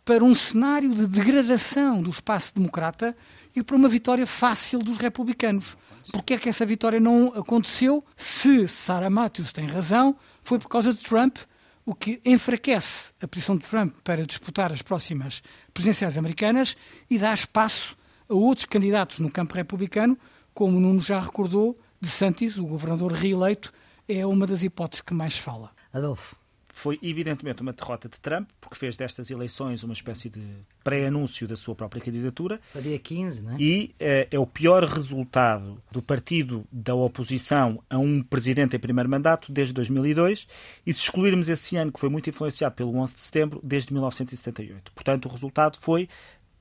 para 0.04 0.24
um 0.24 0.36
cenário 0.36 0.94
de 0.94 1.08
degradação 1.08 2.02
do 2.02 2.10
espaço 2.10 2.54
democrata 2.56 3.16
e 3.56 3.64
para 3.64 3.76
uma 3.76 3.90
vitória 3.90 4.28
fácil 4.28 4.80
dos 4.80 4.98
republicanos. 4.98 5.78
Porquê 6.12 6.36
é 6.36 6.38
que 6.38 6.48
essa 6.48 6.66
vitória 6.66 7.00
não 7.00 7.34
aconteceu? 7.36 8.04
Se 8.16 8.68
Sarah 8.68 9.10
Matthews 9.10 9.52
tem 9.52 9.66
razão, 9.66 10.16
foi 10.44 10.60
por 10.60 10.70
causa 10.70 10.94
de 10.94 11.02
Trump, 11.02 11.38
o 11.86 11.94
que 11.94 12.20
enfraquece 12.26 13.14
a 13.22 13.28
posição 13.28 13.58
de 13.58 13.68
Trump 13.68 13.96
para 14.04 14.26
disputar 14.26 14.72
as 14.72 14.82
próximas 14.82 15.44
presidenciais 15.74 16.18
americanas 16.18 16.76
e 17.10 17.20
dá 17.20 17.34
espaço 17.34 17.96
a 18.28 18.34
outros 18.34 18.66
candidatos 18.66 19.20
no 19.20 19.30
campo 19.30 19.54
republicano, 19.54 20.18
como 20.54 20.80
Nuno 20.80 21.00
já 21.00 21.20
recordou, 21.20 21.78
de 22.02 22.10
Santis, 22.10 22.58
o 22.58 22.66
governador 22.66 23.12
reeleito, 23.12 23.72
é 24.08 24.26
uma 24.26 24.48
das 24.48 24.64
hipóteses 24.64 25.02
que 25.02 25.14
mais 25.14 25.38
fala. 25.38 25.72
Adolfo 25.94 26.45
foi 26.76 27.00
evidentemente 27.02 27.62
uma 27.62 27.72
derrota 27.72 28.10
de 28.10 28.20
Trump, 28.20 28.50
porque 28.60 28.76
fez 28.76 28.98
destas 28.98 29.32
eleições 29.32 29.82
uma 29.82 29.94
espécie 29.94 30.30
de 30.30 30.42
pré-anúncio 30.84 31.48
da 31.48 31.56
sua 31.56 31.74
própria 31.74 32.02
candidatura. 32.02 32.60
Para 32.74 32.82
dia 32.82 33.00
15, 33.00 33.46
não 33.46 33.54
é? 33.54 33.56
E 33.58 33.96
é, 33.98 34.28
é 34.30 34.38
o 34.38 34.46
pior 34.46 34.84
resultado 34.84 35.82
do 35.90 36.02
partido 36.02 36.68
da 36.70 36.94
oposição 36.94 37.82
a 37.90 37.98
um 37.98 38.22
presidente 38.22 38.76
em 38.76 38.80
primeiro 38.80 39.10
mandato 39.10 39.54
desde 39.54 39.74
2002, 39.74 40.48
e 40.86 40.94
se 40.94 41.00
excluirmos 41.00 41.48
esse 41.48 41.78
ano, 41.78 41.94
que 41.94 42.00
foi 42.00 42.10
muito 42.10 42.30
influenciado 42.30 42.76
pelo 42.76 42.94
11 42.98 43.16
de 43.16 43.22
setembro, 43.22 43.62
desde 43.64 43.94
1978. 43.94 44.92
Portanto, 44.92 45.28
o 45.28 45.32
resultado 45.32 45.78
foi 45.78 46.10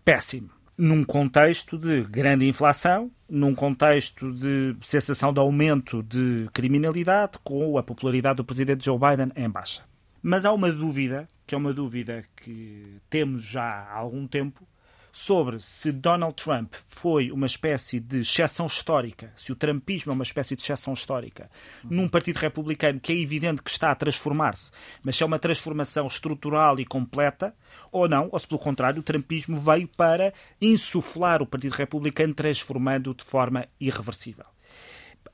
péssimo 0.04 0.48
num 0.78 1.04
contexto 1.04 1.76
de 1.76 2.04
grande 2.04 2.46
inflação, 2.46 3.10
num 3.28 3.52
contexto 3.54 4.32
de 4.32 4.76
sensação 4.80 5.32
de 5.32 5.40
aumento 5.40 6.04
de 6.04 6.48
criminalidade, 6.52 7.32
com 7.42 7.76
a 7.76 7.82
popularidade 7.82 8.36
do 8.36 8.44
presidente 8.44 8.84
Joe 8.84 8.98
Biden 8.98 9.32
em 9.34 9.50
baixa. 9.50 9.82
Mas 10.26 10.46
há 10.46 10.52
uma 10.54 10.72
dúvida, 10.72 11.28
que 11.46 11.54
é 11.54 11.58
uma 11.58 11.74
dúvida 11.74 12.24
que 12.34 12.98
temos 13.10 13.42
já 13.42 13.62
há 13.62 13.98
algum 13.98 14.26
tempo, 14.26 14.66
sobre 15.12 15.60
se 15.60 15.92
Donald 15.92 16.34
Trump 16.34 16.72
foi 16.88 17.30
uma 17.30 17.44
espécie 17.44 18.00
de 18.00 18.20
exceção 18.20 18.64
histórica, 18.64 19.34
se 19.36 19.52
o 19.52 19.54
Trumpismo 19.54 20.12
é 20.12 20.14
uma 20.14 20.24
espécie 20.24 20.56
de 20.56 20.62
exceção 20.62 20.94
histórica, 20.94 21.50
num 21.84 22.08
partido 22.08 22.38
republicano 22.38 22.98
que 22.98 23.12
é 23.12 23.20
evidente 23.20 23.60
que 23.60 23.68
está 23.68 23.90
a 23.90 23.94
transformar-se, 23.94 24.70
mas 25.04 25.14
se 25.14 25.22
é 25.22 25.26
uma 25.26 25.38
transformação 25.38 26.06
estrutural 26.06 26.80
e 26.80 26.86
completa, 26.86 27.54
ou 27.92 28.08
não, 28.08 28.30
ou 28.32 28.38
se 28.38 28.48
pelo 28.48 28.58
contrário 28.58 29.00
o 29.00 29.04
Trumpismo 29.04 29.58
veio 29.58 29.86
para 29.88 30.32
insuflar 30.58 31.42
o 31.42 31.46
Partido 31.46 31.74
Republicano, 31.74 32.32
transformando-o 32.32 33.14
de 33.14 33.24
forma 33.24 33.68
irreversível 33.78 34.53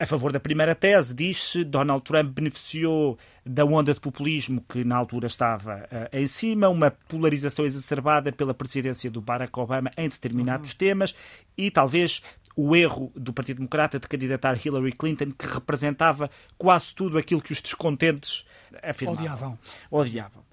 a 0.01 0.05
favor 0.07 0.31
da 0.31 0.39
primeira 0.39 0.73
tese, 0.73 1.13
diz-se 1.13 1.63
Donald 1.63 2.03
Trump 2.03 2.33
beneficiou 2.33 3.19
da 3.45 3.63
onda 3.63 3.93
de 3.93 3.99
populismo 3.99 4.65
que 4.67 4.83
na 4.83 4.95
altura 4.95 5.27
estava 5.27 5.87
uh, 5.91 6.17
em 6.17 6.25
cima, 6.25 6.67
uma 6.69 6.89
polarização 6.89 7.65
exacerbada 7.65 8.31
pela 8.31 8.51
presidência 8.51 9.11
do 9.11 9.21
Barack 9.21 9.59
Obama 9.59 9.91
em 9.95 10.09
determinados 10.09 10.71
uhum. 10.71 10.77
temas 10.77 11.15
e 11.55 11.69
talvez 11.69 12.23
o 12.55 12.75
erro 12.75 13.11
do 13.15 13.31
Partido 13.31 13.57
Democrata 13.57 13.99
de 13.99 14.07
candidatar 14.07 14.59
Hillary 14.65 14.91
Clinton, 14.91 15.33
que 15.37 15.45
representava 15.45 16.31
quase 16.57 16.95
tudo 16.95 17.19
aquilo 17.19 17.39
que 17.39 17.53
os 17.53 17.61
descontentes 17.61 18.43
afirmavam. 18.81 19.21
Odiavam. 19.21 19.59
Odiavam. 19.91 20.43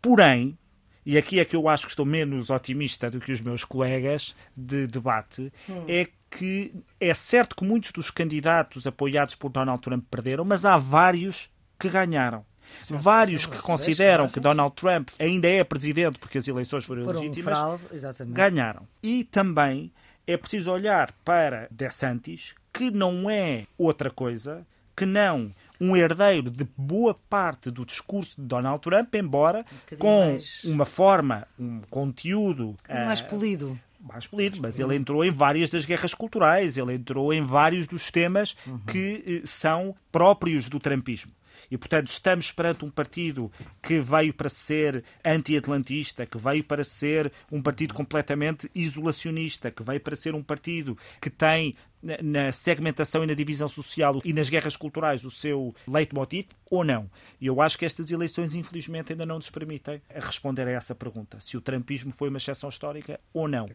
Porém, 0.00 0.56
e 1.04 1.18
aqui 1.18 1.38
é 1.38 1.44
que 1.44 1.56
eu 1.56 1.68
acho 1.68 1.84
que 1.84 1.92
estou 1.92 2.06
menos 2.06 2.50
otimista 2.50 3.10
do 3.10 3.20
que 3.20 3.32
os 3.32 3.40
meus 3.40 3.64
colegas 3.64 4.34
de 4.56 4.86
debate, 4.86 5.52
hum. 5.68 5.84
é 5.88 6.08
que 6.30 6.74
é 7.00 7.14
certo 7.14 7.54
que 7.54 7.64
muitos 7.64 7.92
dos 7.92 8.10
candidatos 8.10 8.86
apoiados 8.86 9.34
por 9.34 9.50
Donald 9.50 9.80
Trump 9.80 10.04
perderam, 10.10 10.44
mas 10.44 10.64
há 10.64 10.76
vários 10.76 11.48
que 11.78 11.88
ganharam. 11.88 12.44
Sim, 12.82 12.96
vários 12.96 13.46
que 13.46 13.58
consideram 13.58 14.28
que 14.28 14.40
Donald 14.40 14.74
Trump 14.74 15.10
ainda 15.18 15.46
é 15.46 15.62
presidente 15.62 16.18
porque 16.18 16.38
as 16.38 16.48
eleições 16.48 16.84
foram, 16.84 17.04
foram 17.04 17.20
legítimas, 17.20 17.56
fraude, 17.56 17.84
ganharam. 18.28 18.88
E 19.02 19.24
também 19.24 19.92
é 20.26 20.36
preciso 20.36 20.72
olhar 20.72 21.12
para 21.24 21.68
DeSantis, 21.70 22.54
que 22.72 22.90
não 22.90 23.28
é 23.28 23.66
outra 23.78 24.10
coisa 24.10 24.66
que 24.96 25.04
não 25.04 25.52
um 25.80 25.96
herdeiro 25.96 26.50
de 26.50 26.64
boa 26.76 27.14
parte 27.14 27.70
do 27.70 27.84
discurso 27.84 28.40
de 28.40 28.46
Donald 28.46 28.80
Trump, 28.80 29.14
embora 29.14 29.64
um 29.92 29.96
com 29.96 30.32
mais... 30.32 30.64
uma 30.64 30.84
forma, 30.84 31.46
um 31.58 31.80
conteúdo 31.90 32.76
um 32.88 33.04
mais 33.04 33.20
uh, 33.20 33.26
polido. 33.26 33.80
Mais 34.00 34.26
polido, 34.26 34.58
mas 34.60 34.78
ele 34.78 34.94
entrou 34.94 35.24
em 35.24 35.30
várias 35.30 35.70
das 35.70 35.86
guerras 35.86 36.12
culturais, 36.12 36.76
ele 36.76 36.94
entrou 36.94 37.32
em 37.32 37.42
vários 37.42 37.86
dos 37.86 38.10
temas 38.10 38.54
uhum. 38.66 38.78
que 38.80 39.42
uh, 39.42 39.46
são 39.46 39.94
próprios 40.12 40.68
do 40.68 40.78
trumpismo. 40.78 41.32
E, 41.70 41.78
portanto, 41.78 42.08
estamos 42.08 42.52
perante 42.52 42.84
um 42.84 42.90
partido 42.90 43.50
que 43.82 44.00
veio 44.00 44.32
para 44.34 44.48
ser 44.48 45.02
anti-atlantista, 45.24 46.26
que 46.26 46.38
veio 46.38 46.62
para 46.62 46.84
ser 46.84 47.32
um 47.50 47.62
partido 47.62 47.94
completamente 47.94 48.70
isolacionista, 48.74 49.70
que 49.70 49.82
veio 49.82 50.00
para 50.00 50.16
ser 50.16 50.34
um 50.34 50.42
partido 50.42 50.96
que 51.20 51.30
tem 51.30 51.74
na 52.22 52.52
segmentação 52.52 53.24
e 53.24 53.26
na 53.26 53.34
divisão 53.34 53.68
social 53.68 54.20
e 54.24 54.32
nas 54.32 54.48
guerras 54.48 54.76
culturais 54.76 55.24
o 55.24 55.30
seu 55.30 55.74
leitmotiv 55.86 56.46
ou 56.70 56.84
não? 56.84 57.10
E 57.40 57.46
eu 57.46 57.60
acho 57.60 57.78
que 57.78 57.84
estas 57.84 58.10
eleições, 58.10 58.54
infelizmente, 58.54 59.12
ainda 59.12 59.24
não 59.24 59.36
nos 59.36 59.50
permitem 59.50 60.00
responder 60.14 60.68
a 60.68 60.72
essa 60.72 60.94
pergunta: 60.94 61.40
se 61.40 61.56
o 61.56 61.60
trumpismo 61.60 62.12
foi 62.12 62.28
uma 62.28 62.38
exceção 62.38 62.68
histórica 62.68 63.18
ou 63.32 63.48
não 63.48 63.66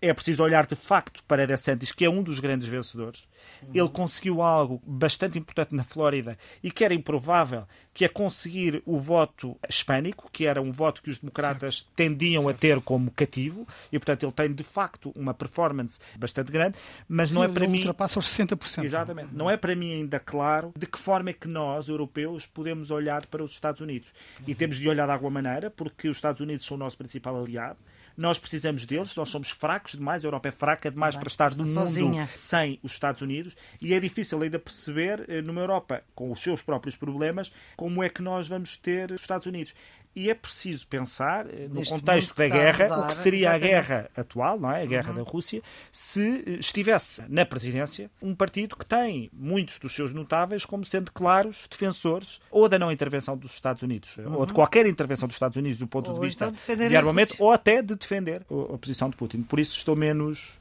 é 0.00 0.12
preciso 0.12 0.42
olhar 0.42 0.66
de 0.66 0.76
facto 0.76 1.22
para 1.24 1.46
DeSantis, 1.46 1.92
que 1.92 2.04
é 2.04 2.10
um 2.10 2.22
dos 2.22 2.40
grandes 2.40 2.68
vencedores. 2.68 3.26
Ele 3.72 3.88
conseguiu 3.88 4.42
algo 4.42 4.82
bastante 4.86 5.38
importante 5.38 5.74
na 5.74 5.84
Flórida 5.84 6.38
e 6.62 6.70
que 6.70 6.84
era 6.84 6.92
improvável, 6.92 7.66
que 7.94 8.04
é 8.04 8.08
conseguir 8.08 8.82
o 8.84 8.98
voto 8.98 9.56
hispânico, 9.68 10.28
que 10.30 10.46
era 10.46 10.60
um 10.60 10.70
voto 10.70 11.02
que 11.02 11.10
os 11.10 11.18
democratas 11.18 11.76
certo. 11.76 11.90
tendiam 11.96 12.44
certo. 12.44 12.56
a 12.56 12.58
ter 12.58 12.80
como 12.82 13.10
cativo, 13.10 13.66
e 13.90 13.98
portanto 13.98 14.24
ele 14.24 14.32
tem 14.32 14.52
de 14.52 14.62
facto 14.62 15.12
uma 15.16 15.32
performance 15.32 15.98
bastante 16.18 16.52
grande, 16.52 16.78
mas 17.08 17.30
Sim, 17.30 17.36
não 17.36 17.44
é 17.44 17.48
para 17.48 17.66
mim. 17.66 17.78
ultrapassa 17.78 18.18
os 18.18 18.26
60%. 18.26 18.84
Exatamente. 18.84 19.30
Não 19.32 19.50
é 19.50 19.56
para 19.56 19.74
mim 19.74 19.94
ainda 19.94 20.20
claro 20.20 20.72
de 20.76 20.86
que 20.86 20.98
forma 20.98 21.30
é 21.30 21.32
que 21.32 21.48
nós, 21.48 21.88
europeus, 21.88 22.44
podemos 22.44 22.90
olhar 22.90 23.24
para 23.26 23.42
os 23.42 23.52
Estados 23.52 23.80
Unidos. 23.80 24.12
E 24.46 24.54
temos 24.54 24.76
de 24.76 24.88
olhar 24.88 25.06
de 25.06 25.12
alguma 25.12 25.42
maneira, 25.42 25.70
porque 25.70 26.08
os 26.08 26.18
Estados 26.18 26.40
Unidos 26.40 26.66
são 26.66 26.76
o 26.76 26.80
nosso 26.80 26.98
principal 26.98 27.40
aliado 27.40 27.78
nós 28.16 28.38
precisamos 28.38 28.86
deles, 28.86 29.14
nós 29.14 29.28
somos 29.28 29.50
fracos 29.50 29.92
demais, 29.92 30.24
a 30.24 30.28
Europa 30.28 30.48
é 30.48 30.52
fraca 30.52 30.90
demais 30.90 31.16
para 31.16 31.28
estar 31.28 31.54
no 31.54 31.64
sozinha. 31.66 32.22
mundo 32.22 32.30
sem 32.34 32.78
os 32.82 32.92
Estados 32.92 33.22
Unidos 33.22 33.56
e 33.80 33.92
é 33.92 34.00
difícil 34.00 34.40
ainda 34.42 34.58
perceber, 34.58 35.24
eh, 35.28 35.42
numa 35.42 35.60
Europa 35.60 36.02
com 36.14 36.30
os 36.30 36.40
seus 36.40 36.62
próprios 36.62 36.96
problemas, 36.96 37.52
como 37.76 38.02
é 38.02 38.08
que 38.08 38.22
nós 38.22 38.48
vamos 38.48 38.76
ter 38.76 39.10
os 39.10 39.20
Estados 39.20 39.46
Unidos. 39.46 39.74
E 40.16 40.30
é 40.30 40.34
preciso 40.34 40.86
pensar, 40.86 41.46
eh, 41.46 41.68
no 41.70 41.84
contexto 41.84 42.34
da 42.34 42.48
guerra, 42.48 43.00
o 43.00 43.08
que 43.08 43.14
seria 43.14 43.50
exatamente. 43.50 43.64
a 43.64 43.68
guerra 43.68 44.10
atual, 44.16 44.58
não 44.58 44.72
é? 44.72 44.82
a 44.82 44.86
guerra 44.86 45.10
uhum. 45.10 45.22
da 45.22 45.30
Rússia, 45.30 45.62
se 45.92 46.42
eh, 46.46 46.52
estivesse 46.52 47.22
na 47.28 47.44
presidência 47.44 48.10
um 48.22 48.34
partido 48.34 48.76
que 48.76 48.86
tem 48.86 49.30
muitos 49.30 49.78
dos 49.78 49.94
seus 49.94 50.14
notáveis 50.14 50.64
como 50.64 50.86
sendo 50.86 51.12
claros 51.12 51.66
defensores 51.70 52.40
ou 52.50 52.66
da 52.66 52.78
não 52.78 52.90
intervenção 52.90 53.36
dos 53.36 53.52
Estados 53.52 53.82
Unidos, 53.82 54.16
uhum. 54.16 54.36
ou 54.36 54.46
de 54.46 54.54
qualquer 54.54 54.86
intervenção 54.86 55.28
dos 55.28 55.36
Estados 55.36 55.58
Unidos 55.58 55.78
do 55.78 55.86
ponto 55.86 56.10
ou 56.10 56.14
de 56.14 56.26
vista 56.26 56.46
então 56.46 56.88
de 56.88 56.96
armamento, 56.96 57.36
ou 57.38 57.52
até 57.52 57.82
de 57.82 57.94
defender 57.94 58.40
a 58.72 58.78
posição 58.78 59.10
de 59.10 59.16
Putin. 59.16 59.42
Por 59.42 59.60
isso 59.60 59.76
estou 59.76 59.94
menos. 59.94 60.58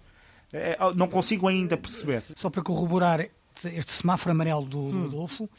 Não 0.96 1.08
consigo 1.08 1.48
ainda 1.48 1.78
perceber. 1.78 2.20
Só 2.20 2.50
para 2.50 2.62
corroborar 2.62 3.26
este 3.64 3.92
semáforo 3.92 4.32
amarelo 4.32 4.66
do, 4.66 4.92
do 4.92 4.98
hum. 4.98 5.06
Adolfo, 5.06 5.50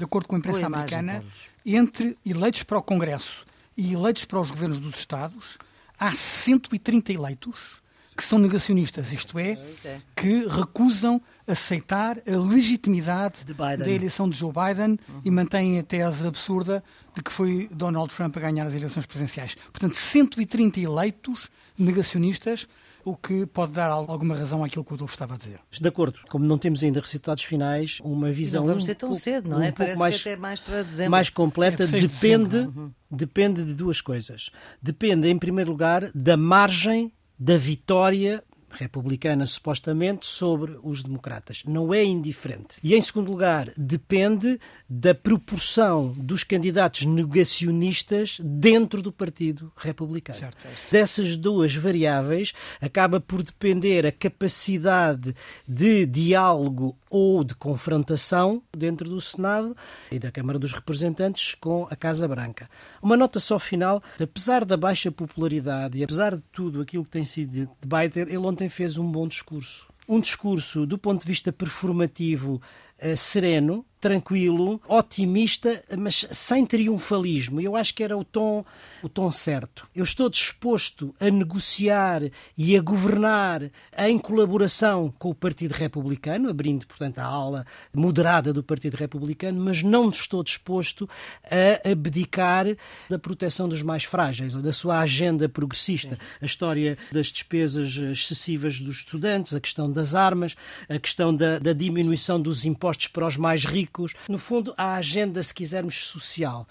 de 0.00 0.04
acordo 0.04 0.26
com 0.26 0.34
a 0.34 0.38
imprensa 0.38 0.64
americana, 0.64 1.22
entre 1.64 2.16
eleitos 2.24 2.62
para 2.62 2.78
o 2.78 2.82
Congresso 2.82 3.44
e 3.76 3.92
eleitos 3.92 4.24
para 4.24 4.40
os 4.40 4.50
governos 4.50 4.80
dos 4.80 4.98
Estados, 4.98 5.58
há 5.98 6.10
130 6.10 7.12
eleitos 7.12 7.82
que 8.16 8.24
são 8.24 8.38
negacionistas, 8.38 9.12
isto 9.12 9.38
é, 9.38 9.58
é, 9.84 10.00
que 10.16 10.46
recusam 10.46 11.20
aceitar 11.46 12.18
a 12.18 12.36
legitimidade 12.36 13.44
da 13.44 13.90
eleição 13.90 14.28
de 14.28 14.36
Joe 14.36 14.52
Biden 14.52 14.98
uhum. 15.08 15.20
e 15.24 15.30
mantêm 15.30 15.78
a 15.78 15.82
tese 15.82 16.26
absurda 16.26 16.82
de 17.14 17.22
que 17.22 17.32
foi 17.32 17.68
Donald 17.70 18.14
Trump 18.14 18.36
a 18.36 18.40
ganhar 18.40 18.66
as 18.66 18.74
eleições 18.74 19.06
presidenciais. 19.06 19.54
Portanto, 19.54 19.96
130 19.96 20.80
eleitos 20.80 21.48
negacionistas 21.78 22.66
o 23.04 23.16
que 23.16 23.46
pode 23.46 23.72
dar 23.72 23.90
alguma 23.90 24.34
razão 24.34 24.62
àquilo 24.64 24.84
que 24.84 24.92
o 24.92 24.94
Adolfo 24.94 25.14
estava 25.14 25.34
a 25.34 25.36
dizer. 25.36 25.60
De 25.70 25.88
acordo, 25.88 26.18
como 26.28 26.44
não 26.44 26.58
temos 26.58 26.82
ainda 26.82 27.00
resultados 27.00 27.44
finais, 27.44 27.98
uma 28.02 28.30
visão. 28.30 28.62
Não 28.62 28.68
vamos 28.68 28.84
ter 28.84 28.94
tão 28.94 29.14
cedo, 29.14 29.48
não 29.48 29.62
é? 29.62 29.70
Um 29.70 29.72
Parece 29.72 29.98
mais, 29.98 30.22
que 30.22 30.28
até 30.28 30.40
mais 30.40 30.60
para 30.60 30.82
dezembro. 30.82 31.10
Mais 31.10 31.30
completa, 31.30 31.84
é 31.84 31.86
depende, 31.86 32.66
de 32.66 32.90
depende 33.10 33.64
de 33.64 33.74
duas 33.74 34.00
coisas. 34.00 34.50
Depende, 34.82 35.28
em 35.28 35.38
primeiro 35.38 35.70
lugar, 35.70 36.10
da 36.14 36.36
margem 36.36 37.12
da 37.38 37.56
vitória 37.56 38.44
republicana, 38.70 39.46
supostamente, 39.46 40.26
sobre 40.26 40.78
os 40.82 41.02
democratas. 41.02 41.62
Não 41.66 41.92
é 41.92 42.04
indiferente. 42.04 42.78
E, 42.82 42.94
em 42.94 43.00
segundo 43.00 43.30
lugar, 43.30 43.72
depende 43.76 44.58
da 44.88 45.14
proporção 45.14 46.12
dos 46.16 46.44
candidatos 46.44 47.04
negacionistas 47.04 48.40
dentro 48.42 49.02
do 49.02 49.12
Partido 49.12 49.72
Republicano. 49.76 50.38
Certo. 50.38 50.56
Dessas 50.90 51.36
duas 51.36 51.74
variáveis, 51.74 52.52
acaba 52.80 53.20
por 53.20 53.42
depender 53.42 54.06
a 54.06 54.12
capacidade 54.12 55.34
de 55.66 56.06
diálogo 56.06 56.96
ou 57.08 57.42
de 57.42 57.54
confrontação 57.54 58.62
dentro 58.76 59.08
do 59.08 59.20
Senado 59.20 59.76
e 60.10 60.18
da 60.18 60.30
Câmara 60.30 60.58
dos 60.58 60.72
Representantes 60.72 61.54
com 61.54 61.86
a 61.90 61.96
Casa 61.96 62.26
Branca. 62.28 62.70
Uma 63.02 63.16
nota 63.16 63.40
só 63.40 63.58
final, 63.58 64.02
apesar 64.20 64.64
da 64.64 64.76
baixa 64.76 65.10
popularidade 65.10 65.98
e 65.98 66.04
apesar 66.04 66.36
de 66.36 66.42
tudo 66.52 66.80
aquilo 66.80 67.04
que 67.04 67.10
tem 67.10 67.24
sido 67.24 67.50
de 67.50 67.68
Biden, 67.84 68.22
ele 68.22 68.38
ontem 68.38 68.59
fez 68.68 68.96
um 68.98 69.10
bom 69.10 69.26
discurso. 69.26 69.88
Um 70.08 70.20
discurso, 70.20 70.86
do 70.86 70.98
ponto 70.98 71.22
de 71.22 71.26
vista 71.26 71.52
performativo, 71.52 72.60
eh, 72.98 73.16
sereno, 73.16 73.84
tranquilo, 74.00 74.80
otimista, 74.88 75.82
mas 75.96 76.26
sem 76.30 76.64
triunfalismo. 76.64 77.60
Eu 77.60 77.76
acho 77.76 77.94
que 77.94 78.02
era 78.02 78.16
o 78.16 78.24
tom, 78.24 78.64
o 79.02 79.08
tom 79.08 79.30
certo. 79.30 79.86
Eu 79.94 80.04
estou 80.04 80.30
disposto 80.30 81.14
a 81.20 81.30
negociar 81.30 82.22
e 82.56 82.76
a 82.76 82.80
governar 82.80 83.70
em 83.98 84.18
colaboração 84.18 85.12
com 85.18 85.28
o 85.28 85.34
Partido 85.34 85.72
Republicano, 85.72 86.48
abrindo, 86.48 86.86
portanto, 86.86 87.18
a 87.18 87.24
ala 87.24 87.66
moderada 87.92 88.52
do 88.52 88.62
Partido 88.62 88.96
Republicano, 88.96 89.62
mas 89.62 89.82
não 89.82 90.08
estou 90.08 90.42
disposto 90.42 91.08
a 91.44 91.90
abdicar 91.90 92.66
da 93.08 93.18
proteção 93.18 93.68
dos 93.68 93.82
mais 93.82 94.04
frágeis, 94.04 94.54
ou 94.54 94.62
da 94.62 94.72
sua 94.72 95.00
agenda 95.00 95.46
progressista. 95.46 96.18
A 96.40 96.46
história 96.46 96.96
das 97.12 97.26
despesas 97.26 97.96
excessivas 97.96 98.80
dos 98.80 98.98
estudantes, 98.98 99.52
a 99.52 99.60
questão 99.60 99.92
das 99.92 100.14
armas, 100.14 100.56
a 100.88 100.98
questão 100.98 101.34
da, 101.34 101.58
da 101.58 101.74
diminuição 101.74 102.40
dos 102.40 102.64
impostos 102.64 103.08
para 103.08 103.26
os 103.26 103.36
mais 103.36 103.66
ricos 103.66 103.89
ricos. 103.90 104.14
No 104.28 104.38
fundo, 104.38 104.72
a 104.76 104.96
agenda, 104.96 105.42
se 105.42 105.52
quisermos, 105.52 106.06
social. 106.06 106.66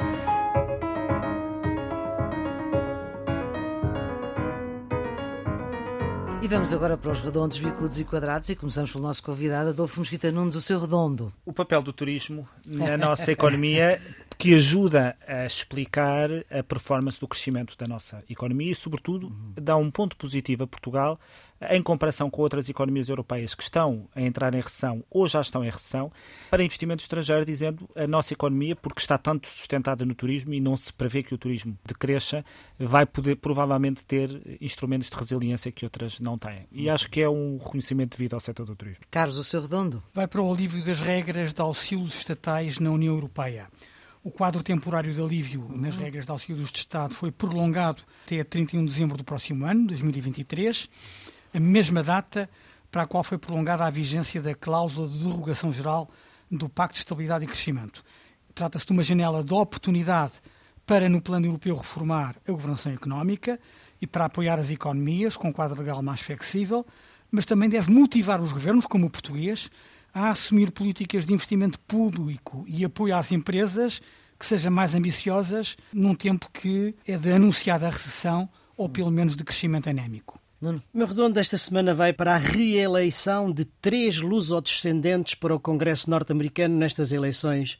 E 6.41 6.47
vamos 6.47 6.73
agora 6.73 6.97
para 6.97 7.11
os 7.11 7.19
redondos, 7.19 7.59
bicudos 7.59 7.99
e 7.99 8.05
quadrados 8.05 8.47
e 8.47 8.55
começamos 8.55 8.93
pelo 8.93 9.03
nosso 9.03 9.21
convidado, 9.21 9.71
Adolfo 9.71 9.99
Mosquita 9.99 10.31
Nunes, 10.31 10.55
o 10.55 10.61
seu 10.61 10.79
redondo. 10.79 11.33
O 11.45 11.51
papel 11.51 11.81
do 11.81 11.91
turismo 11.91 12.47
na 12.65 12.95
nossa 12.95 13.29
economia 13.29 14.01
que 14.37 14.55
ajuda 14.55 15.17
a 15.27 15.45
explicar 15.45 16.29
a 16.49 16.63
performance 16.63 17.19
do 17.19 17.27
crescimento 17.27 17.77
da 17.77 17.85
nossa 17.85 18.23
economia 18.29 18.71
e, 18.71 18.75
sobretudo, 18.75 19.29
dá 19.61 19.75
um 19.75 19.91
ponto 19.91 20.15
positivo 20.15 20.63
a 20.63 20.67
Portugal 20.67 21.19
em 21.69 21.81
comparação 21.81 22.29
com 22.29 22.41
outras 22.41 22.69
economias 22.69 23.09
europeias 23.09 23.53
que 23.53 23.63
estão 23.63 24.07
a 24.15 24.21
entrar 24.21 24.53
em 24.55 24.61
recessão 24.61 25.03
ou 25.09 25.27
já 25.27 25.41
estão 25.41 25.63
em 25.63 25.69
recessão, 25.69 26.11
para 26.49 26.63
investimento 26.63 27.01
estrangeiro, 27.01 27.45
dizendo 27.45 27.89
a 27.95 28.07
nossa 28.07 28.33
economia, 28.33 28.75
porque 28.75 29.01
está 29.01 29.17
tanto 29.17 29.47
sustentada 29.47 30.05
no 30.05 30.15
turismo 30.15 30.53
e 30.53 30.61
não 30.61 30.77
se 30.77 30.93
prevê 30.93 31.21
que 31.21 31.33
o 31.33 31.37
turismo 31.37 31.77
decresça, 31.85 32.45
vai 32.79 33.05
poder 33.05 33.35
provavelmente 33.35 34.05
ter 34.05 34.57
instrumentos 34.61 35.09
de 35.09 35.17
resiliência 35.17 35.71
que 35.71 35.85
outras 35.85 36.19
não 36.19 36.28
têm. 36.38 36.67
E 36.71 36.89
acho 36.89 37.09
que 37.09 37.21
é 37.21 37.30
um 37.30 37.57
reconhecimento 37.57 38.17
devido 38.17 38.34
ao 38.34 38.39
setor 38.39 38.65
do 38.65 38.75
turismo. 38.75 39.03
Carlos, 39.09 39.38
o 39.38 39.43
seu 39.43 39.61
redondo? 39.61 40.03
Vai 40.13 40.27
para 40.27 40.41
o 40.41 40.53
alívio 40.53 40.84
das 40.84 41.01
regras 41.01 41.53
de 41.53 41.61
auxílios 41.61 42.15
estatais 42.15 42.80
na 42.80 42.91
União 42.91 43.13
Europeia. 43.13 43.67
O 44.23 44.30
quadro 44.30 44.61
temporário 44.61 45.13
de 45.13 45.21
alívio 45.21 45.67
nas 45.73 45.95
regras 45.95 46.25
de 46.25 46.32
auxílios 46.32 46.71
de 46.71 46.80
Estado 46.80 47.13
foi 47.13 47.32
prolongado 47.32 48.03
até 48.25 48.43
31 48.43 48.84
de 48.84 48.91
dezembro 48.91 49.17
do 49.17 49.23
próximo 49.23 49.65
ano, 49.65 49.88
2023 49.88 50.89
a 51.53 51.59
mesma 51.59 52.03
data 52.03 52.49
para 52.91 53.03
a 53.03 53.07
qual 53.07 53.23
foi 53.23 53.38
prolongada 53.38 53.86
a 53.86 53.89
vigência 53.89 54.41
da 54.41 54.55
cláusula 54.55 55.07
de 55.07 55.19
derrogação 55.19 55.71
geral 55.71 56.09
do 56.49 56.67
Pacto 56.67 56.93
de 56.93 56.99
Estabilidade 56.99 57.45
e 57.45 57.47
Crescimento. 57.47 58.03
Trata-se 58.53 58.86
de 58.86 58.91
uma 58.91 59.03
janela 59.03 59.43
de 59.43 59.53
oportunidade 59.53 60.34
para, 60.86 61.07
no 61.07 61.21
plano 61.21 61.45
europeu, 61.45 61.75
reformar 61.75 62.36
a 62.47 62.51
governação 62.51 62.91
económica 62.91 63.59
e 64.02 64.08
para 64.08 64.26
apoiar 64.26 64.60
as 64.60 64.72
economias 64.72 65.36
com 65.36 65.50
um 65.50 65.54
quadro 65.54 65.80
legal 65.80 66.02
mais 66.02 66.22
flexível, 66.22 66.86
mas 67.32 67.45
também 67.45 67.70
deve 67.70 67.91
motivar 67.91 68.41
os 68.41 68.52
governos, 68.52 68.86
como 68.86 69.08
o 69.08 69.10
português, 69.10 69.70
a 70.14 70.30
assumir 70.30 70.72
políticas 70.72 71.26
de 71.26 71.34
investimento 71.34 71.80
público 71.82 72.66
e 72.68 72.84
apoio 72.84 73.16
às 73.16 73.32
empresas 73.32 74.02
que 74.38 74.45
sejam 74.45 74.72
mais 74.72 74.95
ambiciosas 74.95 75.76
num 75.93 76.16
tempo 76.16 76.50
que 76.52 76.95
é 77.06 77.18
de 77.18 77.32
anunciada 77.32 77.89
recessão 77.89 78.50
ou 78.76 78.88
pelo 78.88 79.12
menos 79.12 79.36
de 79.36 79.43
crescimento 79.43 79.89
anémico. 79.89 80.39
Nuno. 80.62 80.82
O 80.93 80.97
meu 80.97 81.08
redondo 81.08 81.36
desta 81.36 81.58
semana 81.58 81.93
vai 81.93 82.12
para 82.12 82.34
a 82.34 82.38
reeleição 82.38 83.52
de 83.52 83.64
três 83.64 84.18
lusodescendentes 84.18 85.36
para 85.36 85.56
o 85.56 85.60
Congresso 85.60 86.10
norte-americano 86.10 86.76
nestas 86.76 87.12
eleições 87.12 87.78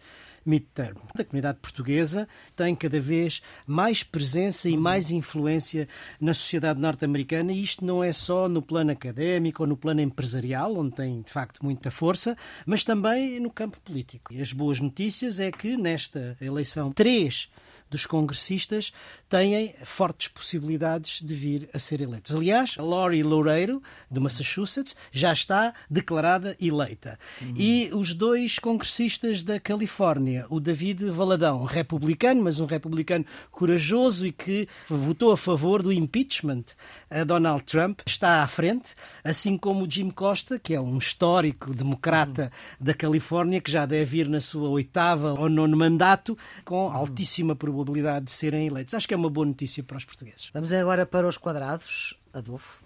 midterm. 0.50 0.98
A 1.18 1.24
comunidade 1.24 1.60
portuguesa 1.62 2.28
tem 2.56 2.76
cada 2.76 3.00
vez 3.00 3.42
mais 3.68 4.02
presença 4.02 4.68
e 4.68 4.76
mais 4.76 5.12
influência 5.12 5.88
na 6.20 6.34
sociedade 6.34 6.80
norte-americana 6.80 7.52
e 7.52 7.62
isto 7.62 7.86
não 7.86 8.04
é 8.04 8.12
só 8.12 8.50
no 8.50 8.62
plano 8.62 8.92
académico 8.92 9.64
ou 9.64 9.68
no 9.68 9.78
plano 9.78 10.02
empresarial, 10.02 10.76
onde 10.76 10.96
tem 10.96 11.22
de 11.22 11.32
facto 11.32 11.64
muita 11.64 11.92
força, 11.92 12.36
mas 12.66 12.84
também 12.84 13.40
no 13.40 13.52
campo 13.52 13.80
político. 13.82 14.34
E 14.34 14.42
as 14.42 14.52
boas 14.52 14.80
notícias 14.80 15.40
é 15.40 15.52
que 15.52 15.78
nesta 15.78 16.36
eleição 16.42 16.92
três 16.92 17.50
dos 17.90 18.06
congressistas 18.06 18.94
têm 19.28 19.74
fortes 19.84 20.28
possibilidades 20.28 21.22
de 21.22 21.34
vir 21.34 21.70
a 21.74 21.80
ser 21.80 22.02
eleitos. 22.02 22.36
Aliás, 22.36 22.78
Lori 22.78 23.24
Loureiro, 23.24 23.82
de 24.10 24.20
Massachusetts, 24.20 24.96
já 25.12 25.34
está 25.34 25.74
declarada 25.90 26.56
eleita. 26.62 27.20
Uhum. 27.42 27.54
E 27.56 27.90
os 27.94 28.14
dois 28.14 28.60
congressistas 28.60 29.44
da 29.44 29.60
Califórnia, 29.60 30.46
o 30.50 30.60
David 30.60 31.10
Valadão, 31.10 31.64
republicano, 31.64 32.44
mas 32.44 32.60
um 32.60 32.66
republicano 32.66 33.26
corajoso 33.52 34.28
e 34.28 34.32
que 34.32 34.68
votou 34.88 35.32
a 35.32 35.38
favor 35.38 35.82
do 35.82 35.92
impeachment 35.92 36.64
a 37.10 37.24
Donald 37.24 37.64
Trump, 37.64 38.02
está 38.06 38.44
à 38.44 38.48
frente, 38.48 38.94
assim 39.24 39.58
como 39.58 39.86
o 39.86 39.90
Jim 39.90 40.10
Costa, 40.10 40.60
que 40.60 40.74
é 40.74 40.82
um 40.82 40.98
histórico 40.98 41.74
democrata 41.74 42.44
uhum. 42.44 42.86
da 42.86 42.94
Califórnia, 42.94 43.62
que 43.62 43.72
já 43.72 43.86
deve 43.86 44.20
ir 44.20 44.30
na 44.30 44.40
sua 44.40 44.70
oitava 44.70 45.34
ou 45.40 45.50
nono 45.50 45.76
mandato, 45.76 46.38
com 46.64 46.92
altíssima 46.92 47.56
probabilidade 47.56 47.79
probabilidade 47.84 48.26
de 48.26 48.32
serem 48.32 48.68
eleitos. 48.68 48.94
Acho 48.94 49.08
que 49.08 49.14
é 49.14 49.18
uma 49.18 49.30
boa 49.30 49.46
notícia 49.46 49.84
para 49.84 49.98
os 49.98 50.06
portugueses. 50.06 50.50
Vamos 50.54 50.74
agora 50.74 51.06
para 51.06 51.28
os 51.28 51.38
quadrados. 51.38 52.16
Adolfo. 52.34 52.84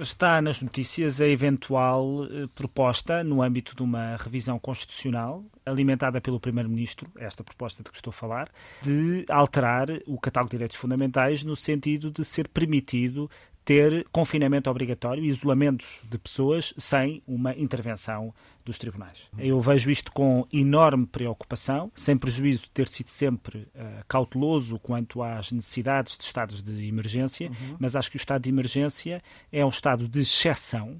Está 0.00 0.42
nas 0.42 0.60
notícias 0.60 1.20
a 1.20 1.26
eventual 1.28 2.24
eh, 2.24 2.48
proposta, 2.52 3.22
no 3.22 3.42
âmbito 3.42 3.76
de 3.76 3.82
uma 3.82 4.16
revisão 4.16 4.58
constitucional, 4.58 5.44
alimentada 5.64 6.20
pelo 6.20 6.40
Primeiro-Ministro, 6.40 7.08
esta 7.16 7.44
proposta 7.44 7.84
de 7.84 7.90
que 7.90 7.96
estou 7.96 8.10
a 8.10 8.12
falar, 8.12 8.50
de 8.82 9.24
alterar 9.28 9.88
o 10.04 10.18
catálogo 10.18 10.50
de 10.50 10.56
direitos 10.56 10.76
fundamentais 10.76 11.44
no 11.44 11.54
sentido 11.54 12.10
de 12.10 12.24
ser 12.24 12.48
permitido 12.48 13.30
ter 13.68 14.06
confinamento 14.10 14.70
obrigatório 14.70 15.22
e 15.22 15.28
isolamentos 15.28 16.00
de 16.02 16.16
pessoas 16.16 16.72
sem 16.78 17.22
uma 17.28 17.54
intervenção 17.54 18.32
dos 18.64 18.78
tribunais. 18.78 19.26
Eu 19.36 19.60
vejo 19.60 19.90
isto 19.90 20.10
com 20.10 20.46
enorme 20.50 21.04
preocupação, 21.04 21.92
sem 21.94 22.16
prejuízo 22.16 22.62
de 22.62 22.70
ter 22.70 22.88
sido 22.88 23.10
sempre 23.10 23.68
uh, 23.74 24.02
cauteloso 24.08 24.78
quanto 24.78 25.22
às 25.22 25.52
necessidades 25.52 26.16
de 26.16 26.24
estados 26.24 26.62
de 26.62 26.88
emergência, 26.88 27.50
uhum. 27.50 27.76
mas 27.78 27.94
acho 27.94 28.10
que 28.10 28.16
o 28.16 28.18
estado 28.18 28.40
de 28.40 28.48
emergência 28.48 29.22
é 29.52 29.62
um 29.62 29.68
estado 29.68 30.08
de 30.08 30.20
exceção 30.20 30.98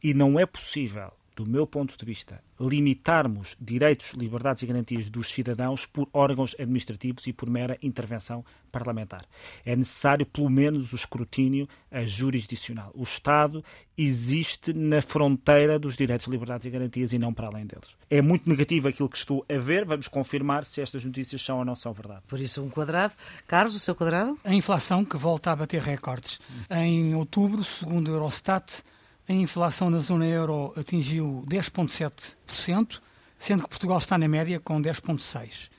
e 0.00 0.14
não 0.14 0.38
é 0.38 0.46
possível 0.46 1.10
do 1.36 1.48
meu 1.48 1.66
ponto 1.66 1.96
de 1.96 2.04
vista, 2.04 2.42
limitarmos 2.60 3.56
direitos, 3.60 4.12
liberdades 4.12 4.62
e 4.62 4.66
garantias 4.66 5.10
dos 5.10 5.28
cidadãos 5.28 5.86
por 5.86 6.08
órgãos 6.12 6.54
administrativos 6.58 7.26
e 7.26 7.32
por 7.32 7.50
mera 7.50 7.76
intervenção 7.82 8.44
parlamentar. 8.70 9.24
É 9.64 9.74
necessário, 9.74 10.26
pelo 10.26 10.50
menos, 10.50 10.92
o 10.92 10.96
escrutínio 10.96 11.68
jurisdicional. 12.04 12.90
O 12.94 13.02
Estado 13.02 13.64
existe 13.96 14.72
na 14.72 15.00
fronteira 15.00 15.78
dos 15.78 15.96
direitos, 15.96 16.26
liberdades 16.26 16.66
e 16.66 16.70
garantias 16.70 17.12
e 17.12 17.18
não 17.18 17.32
para 17.32 17.46
além 17.46 17.66
deles. 17.66 17.96
É 18.10 18.20
muito 18.20 18.48
negativo 18.48 18.88
aquilo 18.88 19.08
que 19.08 19.16
estou 19.16 19.44
a 19.48 19.58
ver. 19.58 19.84
Vamos 19.84 20.08
confirmar 20.08 20.64
se 20.64 20.80
estas 20.80 21.04
notícias 21.04 21.42
são 21.42 21.58
ou 21.58 21.64
não 21.64 21.76
são 21.76 21.92
verdade. 21.92 22.22
Por 22.26 22.40
isso, 22.40 22.62
um 22.62 22.70
quadrado. 22.70 23.14
Carlos, 23.46 23.74
o 23.74 23.80
seu 23.80 23.94
quadrado? 23.94 24.38
A 24.44 24.54
inflação 24.54 25.04
que 25.04 25.16
volta 25.16 25.52
a 25.52 25.56
bater 25.56 25.80
recordes. 25.80 26.40
Em 26.70 27.14
outubro, 27.14 27.62
segundo 27.62 28.08
o 28.08 28.14
Eurostat, 28.14 28.82
a 29.28 29.32
inflação 29.32 29.88
na 29.88 29.98
zona 29.98 30.26
euro 30.26 30.72
atingiu 30.76 31.44
10,7%, 31.48 33.00
sendo 33.38 33.62
que 33.62 33.68
Portugal 33.68 33.98
está 33.98 34.18
na 34.18 34.28
média 34.28 34.60
com 34.60 34.80
10,6%. 34.80 35.70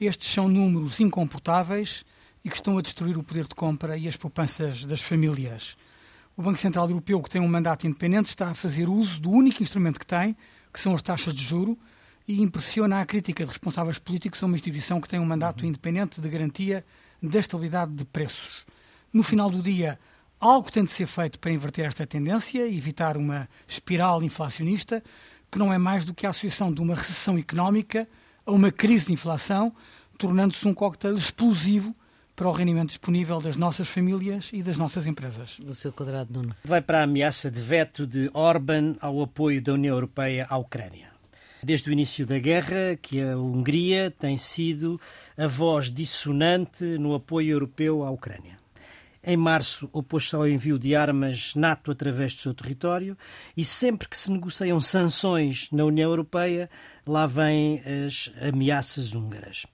Estes 0.00 0.28
são 0.28 0.48
números 0.48 1.00
incomportáveis 1.00 2.04
e 2.44 2.48
que 2.48 2.56
estão 2.56 2.76
a 2.76 2.82
destruir 2.82 3.16
o 3.16 3.22
poder 3.22 3.46
de 3.46 3.54
compra 3.54 3.96
e 3.96 4.08
as 4.08 4.16
poupanças 4.16 4.84
das 4.84 5.00
famílias. 5.00 5.76
O 6.36 6.42
Banco 6.42 6.58
Central 6.58 6.88
Europeu, 6.88 7.20
que 7.22 7.30
tem 7.30 7.40
um 7.40 7.48
mandato 7.48 7.86
independente, 7.86 8.28
está 8.28 8.48
a 8.48 8.54
fazer 8.54 8.88
uso 8.88 9.20
do 9.20 9.30
único 9.30 9.62
instrumento 9.62 10.00
que 10.00 10.06
tem, 10.06 10.36
que 10.72 10.80
são 10.80 10.94
as 10.94 11.02
taxas 11.02 11.34
de 11.34 11.42
juro, 11.42 11.78
e 12.26 12.40
impressiona 12.40 13.00
a 13.00 13.06
crítica 13.06 13.44
de 13.44 13.50
responsáveis 13.50 13.98
políticos 13.98 14.42
a 14.42 14.46
uma 14.46 14.54
instituição 14.54 15.00
que 15.00 15.08
tem 15.08 15.20
um 15.20 15.24
mandato 15.26 15.66
independente 15.66 16.20
de 16.20 16.28
garantia 16.28 16.84
da 17.22 17.38
estabilidade 17.38 17.92
de 17.92 18.04
preços. 18.04 18.64
No 19.12 19.22
final 19.22 19.50
do 19.50 19.62
dia, 19.62 19.98
Algo 20.42 20.72
tem 20.72 20.84
de 20.84 20.90
ser 20.90 21.06
feito 21.06 21.38
para 21.38 21.52
inverter 21.52 21.84
esta 21.84 22.04
tendência 22.04 22.66
e 22.66 22.76
evitar 22.76 23.16
uma 23.16 23.48
espiral 23.64 24.24
inflacionista, 24.24 25.00
que 25.48 25.56
não 25.56 25.72
é 25.72 25.78
mais 25.78 26.04
do 26.04 26.12
que 26.12 26.26
a 26.26 26.30
associação 26.30 26.74
de 26.74 26.80
uma 26.80 26.96
recessão 26.96 27.38
económica 27.38 28.08
a 28.44 28.50
uma 28.50 28.72
crise 28.72 29.06
de 29.06 29.12
inflação, 29.12 29.72
tornando-se 30.18 30.66
um 30.66 30.74
coquetel 30.74 31.16
explosivo 31.16 31.94
para 32.34 32.48
o 32.48 32.52
rendimento 32.52 32.88
disponível 32.88 33.40
das 33.40 33.54
nossas 33.54 33.86
famílias 33.86 34.50
e 34.52 34.64
das 34.64 34.76
nossas 34.76 35.06
empresas. 35.06 35.60
O 35.60 35.76
seu 35.76 35.92
quadrado, 35.92 36.32
Nuno. 36.32 36.56
Vai 36.64 36.82
para 36.82 36.98
a 36.98 37.04
ameaça 37.04 37.48
de 37.48 37.62
veto 37.62 38.04
de 38.04 38.28
Orban 38.34 38.96
ao 39.00 39.22
apoio 39.22 39.62
da 39.62 39.74
União 39.74 39.94
Europeia 39.94 40.44
à 40.50 40.56
Ucrânia. 40.56 41.12
Desde 41.62 41.88
o 41.88 41.92
início 41.92 42.26
da 42.26 42.40
guerra, 42.40 42.98
que 43.00 43.22
a 43.22 43.38
Hungria 43.38 44.10
tem 44.10 44.36
sido 44.36 45.00
a 45.38 45.46
voz 45.46 45.88
dissonante 45.88 46.82
no 46.98 47.14
apoio 47.14 47.52
europeu 47.52 48.02
à 48.02 48.10
Ucrânia. 48.10 48.60
Em 49.24 49.36
março, 49.36 49.88
opôs-se 49.92 50.34
ao 50.34 50.48
envio 50.48 50.76
de 50.76 50.96
armas 50.96 51.54
NATO 51.54 51.92
através 51.92 52.34
do 52.34 52.40
seu 52.40 52.52
território 52.52 53.16
e 53.56 53.64
sempre 53.64 54.08
que 54.08 54.16
se 54.16 54.28
negociam 54.32 54.80
sanções 54.80 55.68
na 55.70 55.84
União 55.84 56.10
Europeia, 56.10 56.68
lá 57.06 57.24
vêm 57.24 57.80
as 58.06 58.32
ameaças 58.40 59.14
húngaras. 59.14 59.64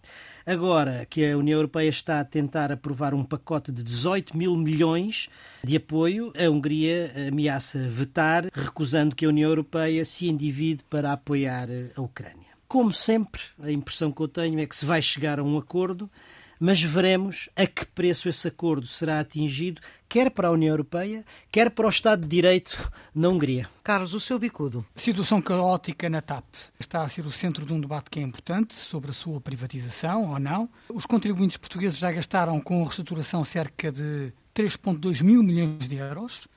Agora 0.44 1.07
que 1.09 1.24
a 1.24 1.36
União 1.36 1.59
Europeia 1.59 1.88
está 1.88 2.20
a 2.20 2.24
tentar 2.24 2.70
aprovar 2.70 3.14
um 3.14 3.24
pacote 3.24 3.72
de 3.72 3.82
18 3.82 4.36
mil 4.36 4.55
milhões 4.55 5.30
de 5.64 5.76
apoio, 5.76 6.30
a 6.38 6.51
Hungria 6.51 7.11
ameaça 7.28 7.78
vetar, 7.88 8.46
recusando 8.53 9.16
que 9.16 9.24
a 9.24 9.28
União 9.30 9.49
Europeia 9.49 10.05
se 10.05 10.28
endivide 10.28 10.84
para 10.90 11.12
apoiar 11.12 11.68
a 11.96 12.01
Ucrânia. 12.03 12.49
Como 12.66 12.92
sempre, 12.92 13.40
a 13.62 13.70
impressão 13.72 14.12
que 14.12 14.20
eu 14.20 14.28
tenho 14.28 14.61
é 14.61 14.66
que 14.66 14.76
se 14.76 14.84
vai 14.84 15.01
chegar 15.01 15.38
a 15.38 15.42
um 15.42 15.57
acordo, 15.57 16.11
mas 16.59 16.83
veremos 16.83 17.49
a 17.55 17.67
que 17.67 17.87
preço 17.87 18.29
esse 18.29 18.49
acordo 18.49 18.87
será 18.87 19.21
atingido, 19.21 19.81
quer 20.09 20.31
para 20.31 20.49
a 20.49 20.51
União 20.51 20.71
Europeia, 20.71 21.25
quer 21.51 21.71
para 21.71 21.87
o 21.87 21.91
Estado 21.91 22.23
de 22.23 22.29
Direito 22.29 22.91
na 23.15 23.29
Hungria. 23.29 23.69
Carlos, 23.85 24.15
o 24.15 24.21
seu 24.21 24.39
bicudo. 24.39 24.85
Situação 24.95 25.41
caótica 25.41 26.09
na 26.09 26.21
TAP 26.21 26.45
está 26.79 27.03
a 27.03 27.09
ser 27.09 27.27
o 27.27 27.31
centro 27.31 27.65
de 27.65 27.73
um 27.73 27.81
debate 27.81 28.11
que 28.11 28.19
é 28.19 28.23
importante 28.23 28.75
sobre 28.75 29.11
a 29.11 29.15
sua 29.15 29.41
privatização 29.41 30.33
ou 30.33 30.39
não. 30.39 30.69
Os 30.89 31.07
contribuintes 31.07 31.57
portugueses 31.57 31.99
já 31.99 32.11
gastaram 32.11 32.61
com 32.61 32.81
a 32.81 32.85
reestruturação 32.85 33.45
cerca 33.45 33.93
de 33.93 34.33
3,2 34.55 35.23
mil 35.23 35.43
milhões 35.43 35.87
de 35.87 35.97
euros. 35.97 36.49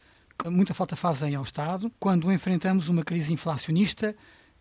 Muita 0.45 0.73
falta 0.73 0.95
fazem 0.95 1.35
ao 1.35 1.43
Estado 1.43 1.91
quando 1.99 2.31
enfrentamos 2.31 2.87
uma 2.87 3.03
crise 3.03 3.31
inflacionista 3.31 4.15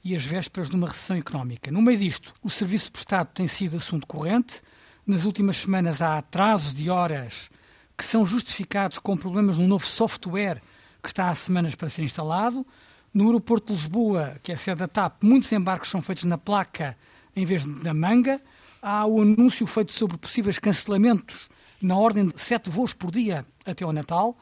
e 0.05 0.15
as 0.15 0.25
vésperas 0.25 0.69
de 0.69 0.77
uma 0.77 0.89
recessão 0.89 1.17
económica. 1.17 1.71
No 1.71 1.81
meio 1.81 1.99
disto, 1.99 2.35
o 2.43 2.51
serviço 2.51 2.93
prestado 2.93 3.29
tem 3.33 3.47
sido 3.47 3.77
assunto 3.77 4.07
corrente 4.07 4.63
nas 5.07 5.25
últimas 5.25 5.57
semanas 5.57 6.01
há 6.01 6.19
atrasos 6.19 6.75
de 6.75 6.91
horas 6.91 7.51
que 7.97 8.05
são 8.05 8.27
justificados 8.27 8.99
com 8.99 9.17
problemas 9.17 9.59
no 9.59 9.67
novo 9.67 9.87
software 9.87 10.63
que 11.03 11.09
está 11.09 11.31
há 11.31 11.35
semanas 11.35 11.75
para 11.75 11.89
ser 11.89 12.03
instalado. 12.03 12.67
No 13.13 13.27
aeroporto 13.27 13.73
de 13.73 13.81
Lisboa, 13.81 14.37
que 14.43 14.53
é 14.53 14.55
a 14.55 14.59
sede 14.59 14.79
da 14.79 14.89
TAP, 14.89 15.23
muitos 15.23 15.51
embarques 15.53 15.91
são 15.91 16.01
feitos 16.01 16.25
na 16.25 16.39
placa 16.39 16.97
em 17.35 17.45
vez 17.45 17.63
de 17.65 17.69
na 17.69 17.93
manga. 17.93 18.41
Há 18.81 19.05
o 19.07 19.21
anúncio 19.21 19.67
feito 19.67 19.93
sobre 19.93 20.17
possíveis 20.17 20.59
cancelamentos 20.59 21.49
na 21.83 21.97
ordem 21.97 22.29
de 22.29 22.41
sete 22.41 22.71
voos 22.71 22.93
por 22.93 23.11
dia 23.11 23.45
até 23.67 23.85
ao 23.85 23.93
Natal. 23.93 24.37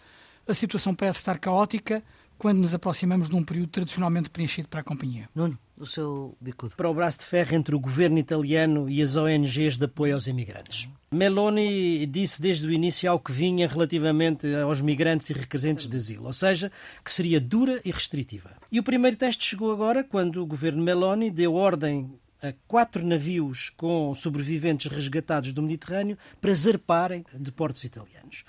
A 0.46 0.54
situação 0.54 0.94
parece 0.94 1.18
estar 1.18 1.38
caótica 1.38 2.02
quando 2.36 2.58
nos 2.58 2.74
aproximamos 2.74 3.28
de 3.28 3.36
um 3.36 3.42
período 3.42 3.68
tradicionalmente 3.68 4.30
preenchido 4.30 4.68
para 4.68 4.80
a 4.80 4.84
companhia. 4.84 5.28
Nuno, 5.34 5.58
o 5.80 5.86
seu 5.86 6.36
bicudo. 6.40 6.74
Para 6.76 6.90
o 6.90 6.94
braço 6.94 7.18
de 7.18 7.24
ferro 7.24 7.54
entre 7.54 7.74
o 7.74 7.80
governo 7.80 8.18
italiano 8.18 8.88
e 8.88 9.02
as 9.02 9.16
ONGs 9.16 9.78
de 9.78 9.84
apoio 9.84 10.14
aos 10.14 10.26
imigrantes. 10.26 10.88
Meloni 11.10 12.04
disse 12.06 12.40
desde 12.40 12.66
o 12.66 12.72
início 12.72 13.10
ao 13.10 13.18
que 13.18 13.32
vinha 13.32 13.66
relativamente 13.66 14.46
aos 14.54 14.82
migrantes 14.82 15.30
e 15.30 15.32
requerentes 15.32 15.88
de 15.88 15.96
asilo, 15.96 16.26
ou 16.26 16.32
seja, 16.32 16.70
que 17.02 17.10
seria 17.10 17.40
dura 17.40 17.80
e 17.84 17.90
restritiva. 17.90 18.50
E 18.70 18.78
o 18.78 18.82
primeiro 18.82 19.16
teste 19.16 19.44
chegou 19.44 19.72
agora 19.72 20.04
quando 20.04 20.42
o 20.42 20.46
governo 20.46 20.82
Meloni 20.82 21.30
deu 21.30 21.54
ordem 21.54 22.10
a 22.42 22.52
quatro 22.66 23.04
navios 23.04 23.70
com 23.70 24.14
sobreviventes 24.14 24.90
resgatados 24.90 25.52
do 25.52 25.62
Mediterrâneo 25.62 26.16
para 26.40 26.54
zarparem 26.54 27.24
de 27.34 27.50
portos 27.50 27.84
italianos. 27.84 28.44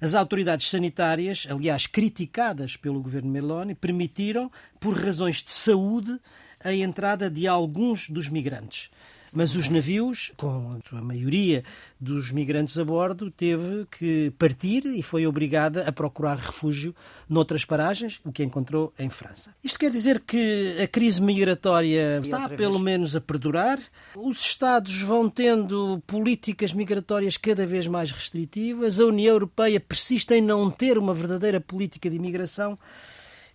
As 0.00 0.14
autoridades 0.14 0.68
sanitárias, 0.68 1.46
aliás 1.50 1.86
criticadas 1.86 2.76
pelo 2.76 3.02
governo 3.02 3.30
Meloni, 3.30 3.74
permitiram, 3.74 4.50
por 4.80 4.96
razões 4.96 5.42
de 5.42 5.50
saúde, 5.50 6.18
a 6.62 6.72
entrada 6.72 7.30
de 7.30 7.46
alguns 7.46 8.08
dos 8.08 8.28
migrantes. 8.28 8.90
Mas 9.34 9.56
os 9.56 9.68
navios, 9.68 10.32
com 10.36 10.78
a 10.92 11.02
maioria 11.02 11.64
dos 12.00 12.30
migrantes 12.30 12.78
a 12.78 12.84
bordo, 12.84 13.30
teve 13.30 13.84
que 13.90 14.32
partir 14.38 14.86
e 14.86 15.02
foi 15.02 15.26
obrigada 15.26 15.88
a 15.88 15.92
procurar 15.92 16.36
refúgio 16.36 16.94
noutras 17.28 17.64
paragens, 17.64 18.20
o 18.24 18.30
que 18.30 18.44
encontrou 18.44 18.92
em 18.96 19.10
França. 19.10 19.54
Isto 19.62 19.78
quer 19.80 19.90
dizer 19.90 20.20
que 20.20 20.76
a 20.80 20.86
crise 20.86 21.20
migratória 21.20 22.20
está 22.22 22.48
pelo 22.48 22.78
menos 22.78 23.16
a 23.16 23.20
perdurar. 23.20 23.80
Os 24.14 24.40
Estados 24.40 25.00
vão 25.00 25.28
tendo 25.28 26.00
políticas 26.06 26.72
migratórias 26.72 27.36
cada 27.36 27.66
vez 27.66 27.88
mais 27.88 28.12
restritivas. 28.12 29.00
A 29.00 29.04
União 29.04 29.34
Europeia 29.34 29.80
persiste 29.80 30.32
em 30.34 30.40
não 30.40 30.70
ter 30.70 30.96
uma 30.96 31.12
verdadeira 31.12 31.60
política 31.60 32.08
de 32.08 32.16
imigração. 32.16 32.78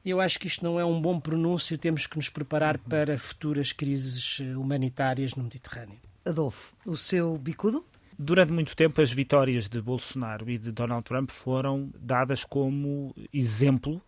Eu 0.06 0.22
acho 0.22 0.40
que 0.40 0.48
isto 0.48 0.64
não 0.64 0.80
é 0.80 0.86
um 0.86 1.02
bom 1.02 1.20
pronúncio, 1.20 1.78
temos 1.78 2.08
que 2.08 2.16
nos 2.16 2.30
preparar 2.30 2.78
para 2.78 3.18
futuras 3.18 3.72
crises 3.72 4.40
eh, 4.42 4.56
humanitárias 4.56 5.36
no 5.36 5.44
Mediterrâneo. 5.44 6.00
Adolfo, 6.26 6.74
o 6.86 6.96
seu 6.96 7.38
bicudo? 7.38 7.86
Durante 8.18 8.52
muito 8.52 8.76
tempo, 8.76 9.02
as 9.02 9.12
vitórias 9.12 9.68
de 9.68 9.82
Bolsonaro 9.82 10.50
e 10.50 10.58
de 10.58 10.72
Donald 10.72 11.04
Trump 11.04 11.32
foram 11.32 11.90
dadas 12.00 12.44
como 12.44 13.16
exemplo 13.34 14.02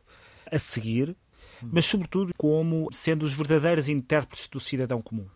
a 0.50 0.60
seguir, 0.60 1.16
mas, 1.62 1.86
sobretudo, 1.86 2.34
como 2.38 2.90
sendo 2.92 3.24
os 3.24 3.34
verdadeiros 3.34 3.88
intérpretes 3.88 4.50
do 4.50 4.60
cidadão 4.60 5.00
comum 5.02 5.28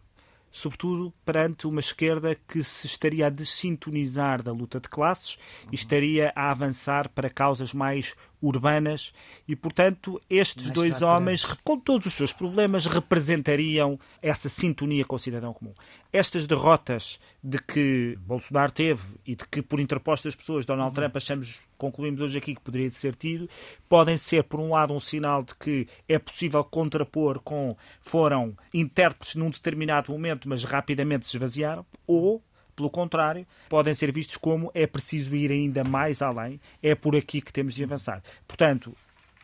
sobretudo 0.55 1.13
perante 1.25 1.67
uma 1.67 1.81
esquerda 1.81 2.33
que 2.47 2.63
se 2.63 2.87
estaria 2.87 3.27
a 3.27 3.29
desintonizar 3.29 4.41
da 4.41 4.53
luta 4.53 4.79
de 4.79 4.87
classes 4.87 5.37
e 5.69 5.75
estaria 5.75 6.31
a 6.33 6.49
avançar 6.49 7.09
para 7.09 7.29
causas 7.29 7.73
mais 7.73 8.15
urbanas 8.41 9.11
e, 9.45 9.53
portanto, 9.53 10.21
estes 10.29 10.67
mais 10.67 10.73
dois 10.73 11.01
homens, 11.01 11.43
com 11.61 11.77
todos 11.77 12.07
os 12.07 12.13
seus 12.13 12.31
problemas, 12.31 12.85
representariam 12.85 13.99
essa 14.21 14.47
sintonia 14.47 15.03
com 15.03 15.17
o 15.17 15.19
cidadão 15.19 15.51
comum. 15.51 15.73
Estas 16.11 16.47
derrotas 16.47 17.19
de 17.43 17.57
que 17.57 18.17
Bolsonaro 18.21 18.71
teve 18.71 19.03
e 19.25 19.35
de 19.35 19.45
que, 19.47 19.61
por 19.61 19.79
interpostas 19.79 20.35
pessoas, 20.35 20.65
Donald 20.65 20.89
uhum. 20.89 20.95
Trump 20.95 21.15
achamos, 21.15 21.59
concluímos 21.77 22.21
hoje 22.21 22.37
aqui 22.37 22.55
que 22.55 22.61
poderia 22.61 22.89
ser 22.91 23.15
tido, 23.15 23.49
podem 23.89 24.17
ser, 24.17 24.43
por 24.43 24.59
um 24.59 24.71
lado, 24.71 24.93
um 24.93 24.99
sinal 24.99 25.43
de 25.43 25.53
que 25.55 25.87
é 26.07 26.17
possível 26.17 26.63
contrapor 26.63 27.39
com 27.41 27.75
foram 27.99 28.55
intérpretes 28.73 29.35
num 29.35 29.49
determinado 29.49 30.11
momento, 30.11 30.47
mas 30.47 30.63
rapidamente 30.63 31.25
se 31.25 31.35
esvaziaram, 31.35 31.85
ou 32.07 32.41
pelo 32.75 32.89
contrário, 32.89 33.47
podem 33.69 33.93
ser 33.93 34.11
vistos 34.11 34.35
como 34.35 34.69
é 34.73 34.85
preciso 34.85 35.35
ir 35.35 35.51
ainda 35.51 35.83
mais 35.83 36.21
além, 36.21 36.59
é 36.83 36.93
por 36.93 37.15
aqui 37.15 37.41
que 37.41 37.53
temos 37.53 37.73
de 37.73 37.83
avançar. 37.83 38.21
Portanto, 38.47 38.95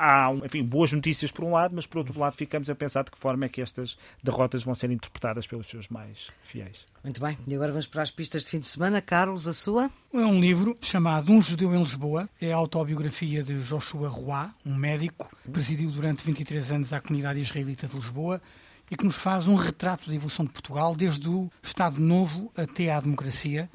há 0.02 0.34
enfim, 0.44 0.64
boas 0.64 0.92
notícias 0.92 1.30
por 1.30 1.46
um 1.46 1.52
lado, 1.52 1.76
mas 1.76 1.86
por 1.86 2.00
outro 2.00 2.20
lado 2.20 2.34
ficamos 2.34 2.70
a 2.72 2.76
pensar 2.76 3.04
de 3.04 3.12
que 3.12 3.18
forma 3.18 3.46
é 3.46 3.50
que 3.50 3.62
estas 3.62 3.96
derrotas 4.24 4.64
vão 4.64 4.74
ser 4.74 4.90
interpretadas 4.90 5.46
pelos 5.46 5.70
seus 5.70 5.88
mais 5.90 6.28
fiéis. 6.44 6.86
Muito 7.04 7.22
bem, 7.22 7.38
e 7.48 7.54
agora 7.54 7.72
vamos 7.72 7.86
para 7.86 8.02
as 8.02 8.10
pistas 8.10 8.44
de 8.44 8.50
fim 8.50 8.60
de 8.60 8.66
semana. 8.66 9.00
Carlos, 9.00 9.48
a 9.48 9.54
sua? 9.54 9.92
É 10.12 10.18
um 10.18 10.40
livro 10.40 10.76
chamado 10.82 11.32
Um 11.32 11.42
Judeu 11.42 11.74
em 11.76 11.80
Lisboa. 11.80 12.28
É 12.42 12.52
a 12.52 12.56
autobiografia 12.56 13.44
de 13.44 13.60
Joshua 13.60 14.10
Roy, 14.10 14.50
um 14.66 14.76
médico 14.76 15.30
que 15.44 15.52
presidiu 15.52 15.92
durante 15.92 16.24
23 16.26 16.72
anos 16.72 16.94
a 16.94 17.00
comunidade 17.00 17.40
israelita 17.40 17.88
de 17.88 17.96
Lisboa 17.96 18.42
e 18.90 18.98
que 18.98 19.06
nos 19.06 19.16
faz 19.16 19.48
um 19.48 19.56
retrato 19.56 20.10
da 20.10 20.16
evolução 20.16 20.46
de 20.46 20.52
Portugal 20.52 20.96
desde 20.96 21.30
o 21.30 21.50
Estado 21.62 22.00
Novo 22.00 22.52
até 22.58 22.92
à 22.92 23.00
democracia. 23.00 23.70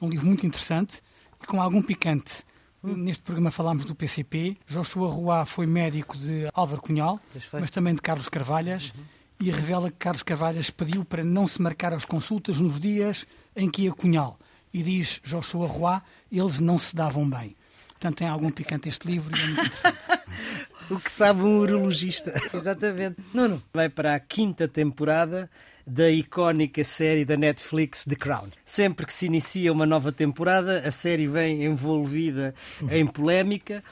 É 0.00 0.04
um 0.04 0.10
livro 0.10 0.26
muito 0.26 0.46
interessante 0.46 1.02
e 1.42 1.46
com 1.46 1.60
algum 1.60 1.82
picante 1.82 2.44
Neste 2.82 3.22
programa 3.22 3.50
falámos 3.50 3.84
do 3.84 3.94
PCP. 3.94 4.56
Joshua 4.66 5.08
Roy 5.08 5.44
foi 5.44 5.66
médico 5.66 6.16
de 6.16 6.48
Álvaro 6.54 6.80
Cunhal, 6.80 7.20
mas 7.52 7.70
também 7.70 7.94
de 7.94 8.00
Carlos 8.00 8.28
Carvalhas, 8.28 8.92
uhum. 8.96 9.04
e 9.40 9.50
revela 9.50 9.90
que 9.90 9.98
Carlos 9.98 10.22
Carvalhas 10.22 10.70
pediu 10.70 11.04
para 11.04 11.22
não 11.22 11.46
se 11.46 11.60
marcar 11.60 11.92
as 11.92 12.06
consultas 12.06 12.58
nos 12.58 12.80
dias 12.80 13.26
em 13.54 13.70
que 13.70 13.82
ia 13.82 13.92
Cunhal. 13.92 14.38
E 14.72 14.82
diz 14.82 15.20
Joshua 15.22 15.66
Roy, 15.66 16.00
eles 16.32 16.58
não 16.58 16.78
se 16.78 16.96
davam 16.96 17.28
bem. 17.28 17.54
Portanto, 17.90 18.16
tem 18.16 18.28
algum 18.28 18.50
picante 18.50 18.88
este 18.88 19.06
livro 19.06 19.36
e 19.36 19.42
é 19.42 19.46
muito 19.46 19.60
interessante. 19.60 19.98
o 20.90 20.98
que 20.98 21.12
sabe 21.12 21.42
um 21.42 21.58
urologista. 21.58 22.32
Exatamente. 22.54 23.16
Nuno. 23.34 23.62
Vai 23.74 23.90
para 23.90 24.14
a 24.14 24.20
quinta 24.20 24.66
temporada 24.66 25.50
da 25.90 26.08
icónica 26.08 26.84
série 26.84 27.24
da 27.24 27.36
Netflix 27.36 28.04
The 28.04 28.14
Crown. 28.14 28.48
Sempre 28.64 29.06
que 29.06 29.12
se 29.12 29.26
inicia 29.26 29.72
uma 29.72 29.84
nova 29.84 30.12
temporada, 30.12 30.78
a 30.86 30.90
série 30.92 31.26
vem 31.26 31.64
envolvida 31.64 32.54
em 32.88 33.04
polémica 33.04 33.82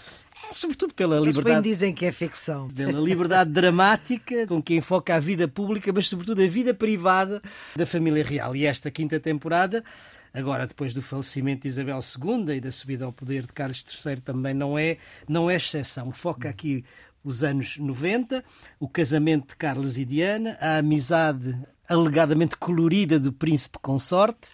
é 0.49 0.55
sobretudo 0.55 0.95
pela 0.95 1.17
liberdade. 1.19 1.43
Bem 1.43 1.61
dizem 1.61 1.93
que 1.93 2.07
é 2.07 2.13
ficção. 2.13 2.69
Pela 2.69 3.01
liberdade 3.01 3.51
dramática 3.51 4.47
com 4.47 4.63
que 4.63 4.77
enfoca 4.77 5.17
a 5.17 5.19
vida 5.19 5.49
pública, 5.49 5.93
mas 5.93 6.09
sobretudo 6.09 6.41
a 6.41 6.47
vida 6.47 6.73
privada 6.73 7.43
da 7.75 7.85
família 7.85 8.23
real. 8.23 8.55
E 8.55 8.65
esta 8.65 8.91
quinta 8.91 9.19
temporada 9.19 9.85
agora 10.33 10.67
depois 10.67 10.95
do 10.95 11.03
falecimento 11.03 11.63
de 11.63 11.69
Isabel 11.69 11.99
II 11.99 12.57
e 12.57 12.61
da 12.61 12.71
subida 12.71 13.05
ao 13.05 13.13
poder 13.13 13.43
de 13.43 13.53
Carlos 13.53 13.85
III 14.07 14.21
também 14.21 14.55
não 14.55 14.79
é, 14.79 14.99
não 15.29 15.51
é 15.51 15.57
exceção. 15.57 16.13
Foca 16.13 16.49
aqui 16.49 16.85
os 17.25 17.43
anos 17.43 17.77
90, 17.77 18.45
o 18.79 18.89
casamento 18.89 19.49
de 19.49 19.57
Carlos 19.57 19.99
e 19.99 20.05
Diana, 20.05 20.57
a 20.61 20.79
amizade 20.79 21.59
alegadamente 21.89 22.57
colorida 22.57 23.19
do 23.19 23.33
príncipe 23.33 23.79
consorte 23.79 24.53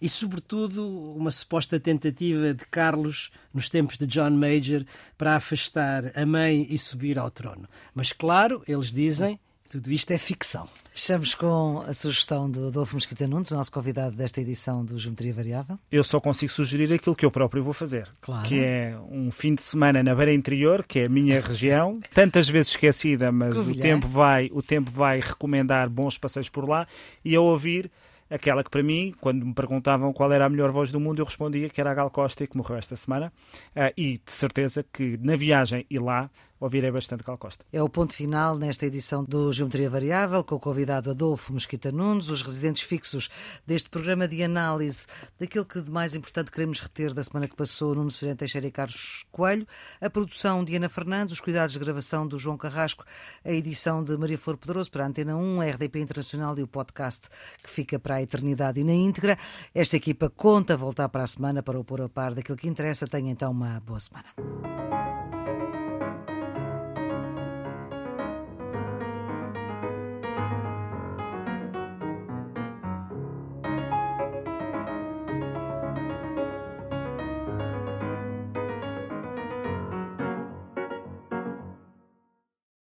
e, 0.00 0.08
sobretudo, 0.08 1.14
uma 1.14 1.30
suposta 1.30 1.78
tentativa 1.78 2.52
de 2.52 2.66
Carlos, 2.66 3.30
nos 3.54 3.68
tempos 3.68 3.96
de 3.96 4.06
John 4.06 4.30
Major, 4.30 4.84
para 5.16 5.36
afastar 5.36 6.10
a 6.18 6.26
mãe 6.26 6.66
e 6.68 6.76
subir 6.76 7.18
ao 7.18 7.30
trono. 7.30 7.68
Mas, 7.94 8.12
claro, 8.12 8.62
eles 8.66 8.92
dizem 8.92 9.38
tudo 9.72 9.90
isto 9.90 10.10
é 10.10 10.18
ficção. 10.18 10.68
Fechamos 10.92 11.34
com 11.34 11.82
a 11.88 11.94
sugestão 11.94 12.50
do 12.50 12.66
Adolfo 12.66 12.94
Mosquita 12.94 13.26
Nunes, 13.26 13.50
nosso 13.50 13.72
convidado 13.72 14.14
desta 14.14 14.38
edição 14.38 14.84
do 14.84 14.98
Geometria 14.98 15.32
Variável. 15.32 15.78
Eu 15.90 16.04
só 16.04 16.20
consigo 16.20 16.52
sugerir 16.52 16.92
aquilo 16.92 17.16
que 17.16 17.24
eu 17.24 17.30
próprio 17.30 17.64
vou 17.64 17.72
fazer, 17.72 18.06
claro. 18.20 18.46
que 18.46 18.60
é 18.60 18.94
um 19.10 19.30
fim 19.30 19.54
de 19.54 19.62
semana 19.62 20.02
na 20.02 20.14
Beira 20.14 20.34
Interior, 20.34 20.84
que 20.86 21.00
é 21.00 21.06
a 21.06 21.08
minha 21.08 21.40
região, 21.40 22.00
tantas 22.12 22.50
vezes 22.50 22.72
esquecida, 22.72 23.32
mas 23.32 23.56
o 23.56 23.74
tempo 23.74 24.06
vai, 24.06 24.50
o 24.52 24.62
tempo 24.62 24.90
vai 24.90 25.20
recomendar 25.20 25.88
bons 25.88 26.18
passeios 26.18 26.50
por 26.50 26.68
lá 26.68 26.86
e 27.24 27.34
a 27.34 27.40
ouvir 27.40 27.90
aquela 28.28 28.62
que 28.62 28.70
para 28.70 28.82
mim, 28.82 29.14
quando 29.20 29.44
me 29.44 29.54
perguntavam 29.54 30.12
qual 30.12 30.32
era 30.32 30.44
a 30.44 30.48
melhor 30.50 30.70
voz 30.70 30.90
do 30.90 31.00
mundo, 31.00 31.20
eu 31.20 31.24
respondia 31.24 31.68
que 31.70 31.80
era 31.80 31.90
a 31.90 31.94
Gal 31.94 32.10
Costa, 32.10 32.46
que 32.46 32.56
morreu 32.56 32.76
esta 32.76 32.96
semana, 32.96 33.32
uh, 33.76 33.92
e 33.96 34.18
de 34.18 34.32
certeza 34.32 34.84
que 34.90 35.18
na 35.18 35.36
viagem 35.36 35.86
e 35.90 35.98
lá 35.98 36.30
ouvirei 36.62 36.92
bastante 36.92 37.24
Gal 37.24 37.36
Costa. 37.36 37.64
É 37.72 37.82
o 37.82 37.88
ponto 37.88 38.14
final 38.14 38.56
nesta 38.56 38.86
edição 38.86 39.24
do 39.24 39.52
Geometria 39.52 39.90
Variável, 39.90 40.44
com 40.44 40.54
o 40.54 40.60
convidado 40.60 41.10
Adolfo 41.10 41.52
Mesquita 41.52 41.90
Nunes, 41.90 42.28
os 42.28 42.40
residentes 42.40 42.82
fixos 42.82 43.28
deste 43.66 43.90
programa 43.90 44.28
de 44.28 44.44
análise 44.44 45.06
daquilo 45.40 45.64
que 45.64 45.80
de 45.80 45.90
mais 45.90 46.14
importante 46.14 46.52
queremos 46.52 46.78
reter 46.78 47.12
da 47.12 47.24
semana 47.24 47.48
que 47.48 47.56
passou, 47.56 47.94
Nuno 47.96 48.12
Ferreira 48.12 48.36
Teixeira 48.36 48.66
e 48.68 48.70
Carlos 48.70 49.24
Coelho, 49.32 49.66
a 50.00 50.08
produção 50.08 50.64
de 50.64 50.76
Ana 50.76 50.88
Fernandes, 50.88 51.32
os 51.32 51.40
cuidados 51.40 51.72
de 51.72 51.80
gravação 51.80 52.28
do 52.28 52.38
João 52.38 52.56
Carrasco, 52.56 53.04
a 53.44 53.50
edição 53.50 54.04
de 54.04 54.16
Maria 54.16 54.38
Flor 54.38 54.56
Pedroso 54.56 54.90
para 54.90 55.04
a 55.04 55.08
Antena 55.08 55.36
1, 55.36 55.60
a 55.60 55.66
RDP 55.66 55.98
Internacional 55.98 56.56
e 56.56 56.62
o 56.62 56.68
podcast 56.68 57.28
que 57.60 57.68
fica 57.68 57.98
para 57.98 58.16
a 58.16 58.22
eternidade 58.22 58.80
e 58.80 58.84
na 58.84 58.94
íntegra. 58.94 59.36
Esta 59.74 59.96
equipa 59.96 60.30
conta 60.30 60.76
voltar 60.76 61.08
para 61.08 61.24
a 61.24 61.26
semana 61.26 61.60
para 61.60 61.78
o 61.78 61.84
pôr 61.84 62.02
a 62.02 62.08
par 62.08 62.34
daquilo 62.34 62.56
que 62.56 62.68
interessa. 62.68 63.08
Tenha 63.08 63.32
então 63.32 63.50
uma 63.50 63.80
boa 63.80 63.98
semana. 63.98 65.41